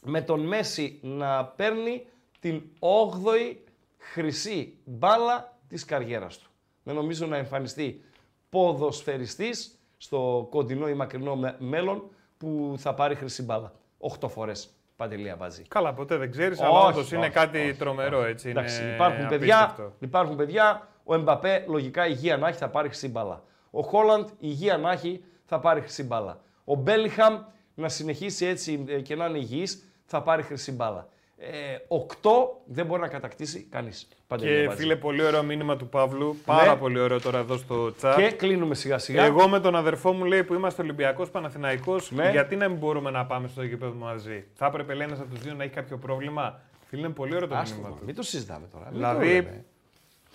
[0.02, 2.06] με τον Μέση να παίρνει
[2.40, 3.56] την 8η
[3.98, 6.50] χρυσή μπάλα της καριέρας του.
[6.82, 8.04] Δεν νομίζω να εμφανιστεί
[8.50, 12.02] ποδοσφαιριστής στο κοντινό ή μακρινό με- μέλλον
[12.38, 13.72] που θα πάρει χρυσή μπάλα.
[13.98, 14.70] 8 φορές.
[14.96, 15.62] Παντελία Μπατζή.
[15.68, 18.28] Καλά, ποτέ δεν ξέρεις, αλλά Όχι, όντως είναι όχι, κάτι όχι, τρομερό, όχι.
[18.30, 18.48] έτσι.
[18.48, 19.92] Εντάξει, είναι υπάρχουν, παιδιά, απίστευτο.
[19.98, 20.88] υπάρχουν παιδιά.
[21.04, 23.42] Ο Εμπαπέ, λογικά, υγεία να έχει, θα πάρει χρυσή μπάλα.
[23.70, 26.40] Ο Χόλαντ, υγεία να έχει, θα πάρει χρυσή μπάλα.
[26.68, 27.38] Ο Μπέλιχαμ,
[27.74, 31.08] να συνεχίσει έτσι ε, και να είναι υγιής, θα πάρει χρυσή μπάλα.
[31.38, 31.48] Ε,
[31.88, 34.08] οκτώ δεν μπορεί να κατακτήσει κανείς.
[34.26, 34.82] Παντελία Και Μπατζή.
[34.82, 36.36] φίλε, πολύ ωραίο μήνυμα του Παύλου.
[36.44, 38.14] Πάρα πολύ ωραίο τώρα εδώ στο chat.
[38.16, 39.24] Και κλείνουμε σιγά σιγά.
[39.24, 42.30] Εγώ με τον αδερφό μου λέει που είμαστε Ολυμπιακός Παναθηναϊκός, Ναι.
[42.30, 45.40] γιατί να μην μπορούμε να πάμε στο γήπεδο μαζί; Θα έπρεπε λέει ένας από τους
[45.42, 48.06] δύο να έχει κάποιο πρόβλημα; Φίλε, είναι πολύ ωραίο το Άστο μήνυμα τώρα, του.
[48.06, 48.84] Μην το συζητάμε τώρα.
[48.84, 49.64] μην το Δηλαδή, λέμε.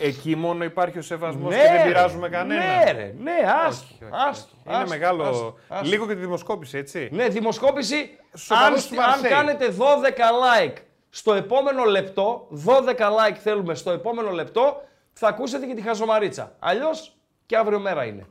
[0.02, 2.66] Εκεί μόνο υπάρχει ο σεβασμός Ναι, και δεν ρε, πειράζουμε κανένα.
[2.66, 3.32] Ναι, ρε, ναι,
[3.66, 3.86] άστο.
[3.94, 5.24] Όχι, όχι, άστο, Είναι άστο, μεγάλο.
[5.24, 5.88] άστο, άστο.
[5.88, 7.10] Λίγο και τη δημοσκόπηση, έτσι.
[7.12, 8.18] Ναι, δημοσκόπηση.
[8.36, 9.32] Σοβαρός Αν, του αν Μαρσέη.
[9.32, 9.84] κάνετε 12
[10.68, 10.74] like
[11.10, 14.82] στο επόμενο λεπτό, 12 like θέλουμε στο επόμενο λεπτό,
[15.14, 16.56] θα ακούσετε και τη χαζομαρίτσα.
[16.60, 17.16] Αλλιώς
[17.46, 18.26] και αύριο μέρα είναι.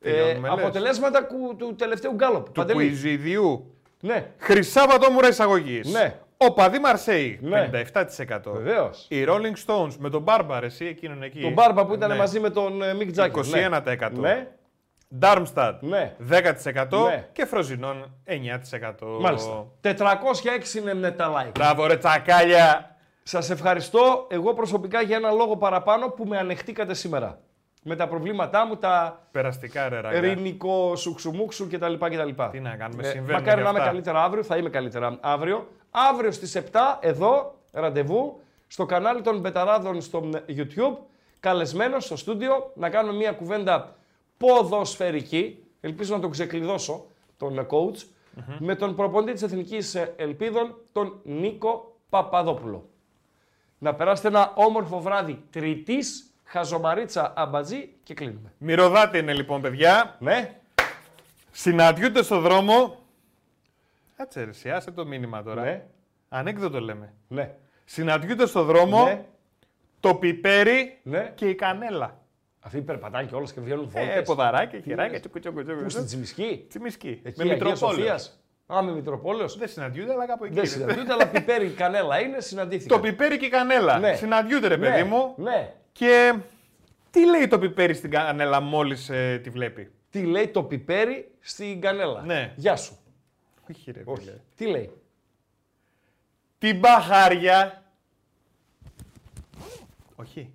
[0.00, 0.58] Ε, Τελειώνουμε, λες.
[0.58, 2.50] αποτελέσματα κου- του τελευταίου γκάλωπ.
[2.50, 3.74] Του κουιζιδιού.
[4.00, 4.30] Ναι.
[4.38, 5.92] Χρυσά βατόμουρα εισαγωγής.
[5.92, 6.18] Ναι.
[6.36, 7.38] Ο Παδί Μαρσέη.
[7.42, 7.70] Ναι.
[7.92, 8.52] 57%.
[8.52, 9.06] Βεβαίως.
[9.10, 11.40] Οι Rolling Stones με τον Μπάρμπαρ, εσύ εκείνον εκεί.
[11.40, 12.16] Τον Μπάρμπα που ήταν Ναι.
[12.16, 13.44] μαζί με τον ε, Μικ Τζάκερ.
[13.44, 14.10] 21%.
[14.12, 14.46] Ναι.
[15.20, 16.16] Darmstadt Ναι.
[16.30, 17.28] 10% Ναι.
[17.32, 19.20] και Φροζινών 9%.
[19.20, 19.66] Μάλιστα.
[19.80, 21.50] 406 είναι με τα like.
[21.54, 22.96] Μπράβο ρε τσακάλια.
[23.22, 27.38] Σας ευχαριστώ εγώ προσωπικά για ένα λόγο παραπάνω που με ανεχτήκατε σήμερα.
[27.88, 30.20] Με τα προβλήματά μου, τα Περαστικά ρε ράγκα.
[30.20, 31.94] ρινικό σουξουμούξου κτλ.
[31.94, 32.42] κτλ.
[32.50, 33.84] Τι να κάνουμε, Ε, συμβαίνουν Μακάρι και να είμαι αυτά.
[33.90, 35.68] καλύτερα αύριο, θα είμαι καλύτερα αύριο.
[35.98, 36.60] Αύριο στις 7
[37.00, 40.96] εδώ, ραντεβού, στο κανάλι των Μπεταράδων στο YouTube,
[41.40, 43.96] καλεσμένος στο στούντιο, να κάνουμε μια κουβέντα
[44.36, 47.06] ποδοσφαιρική, ελπίζω να τον ξεκλειδώσω,
[47.36, 48.06] τον ε, coach,
[48.58, 52.88] με τον προπονητή της Εθνικής ε, Ελπίδων, τον Νίκο Παπαδόπουλο.
[53.78, 58.52] Να περάσετε ένα όμορφο βράδυ τριτής, χαζομαρίτσα αμπατζή και κλείνουμε.
[58.58, 60.16] Μυρωδάτη είναι λοιπόν παιδιά.
[60.18, 60.60] Ναι.
[61.50, 63.05] Συναντιούνται στο δρόμο.
[64.16, 65.62] Κάτσε ρε, εσύ, άσε το μήνυμα τώρα.
[65.62, 65.84] Ναι.
[66.28, 67.12] Ανέκδοτο λέμε.
[67.28, 67.50] Ναι.
[67.84, 69.24] Συναντιούνται στο δρόμο Ναι.
[70.00, 71.32] το πιπέρι Ναι.
[71.34, 72.18] και η κανέλα.
[72.60, 74.22] Αυτοί περπατάνε και όλες και βγαίνουν Ε, βόλτες.
[74.26, 76.22] ποδαράκια, Τι χεράκια, λες; τσουκου, τσουκου, τσουκου, Πού στην τσουκου.
[76.24, 77.20] Τσιμισκή; Τσιμισκή.
[77.22, 77.94] Εκεί, Με Αγία Μητροπόλεως.
[77.96, 78.40] Σοφίας.
[78.66, 79.56] Α, με Μητροπόλεως.
[79.58, 80.54] Δεν συναντιούνται, αλλά κάπου εκεί.
[80.54, 80.72] Δεν είναι.
[80.72, 83.00] συναντιούνται, αλλά πιπέρι κανέλα είναι, συναντήθηκαν.
[83.00, 83.98] Το πιπέρι και η κανέλα.
[83.98, 84.14] Ναι.
[84.14, 85.34] Συναντιούνται, ρε παιδί Ναι, μου.
[85.36, 85.72] Ναι.
[85.92, 86.34] Και
[87.10, 89.10] τι λέει το πιπέρι στην κανέλα μόλις
[89.42, 92.52] τη βλέπει; Τι λέει το πιπέρι στην κανέλα; Ναι.
[92.56, 92.98] Γεια σου.
[93.70, 94.20] Όχι, ρε, Όχι.
[94.24, 94.90] φίλε; Τι λέει;
[96.58, 97.82] Την μπαχάρια.
[100.16, 100.52] Όχι.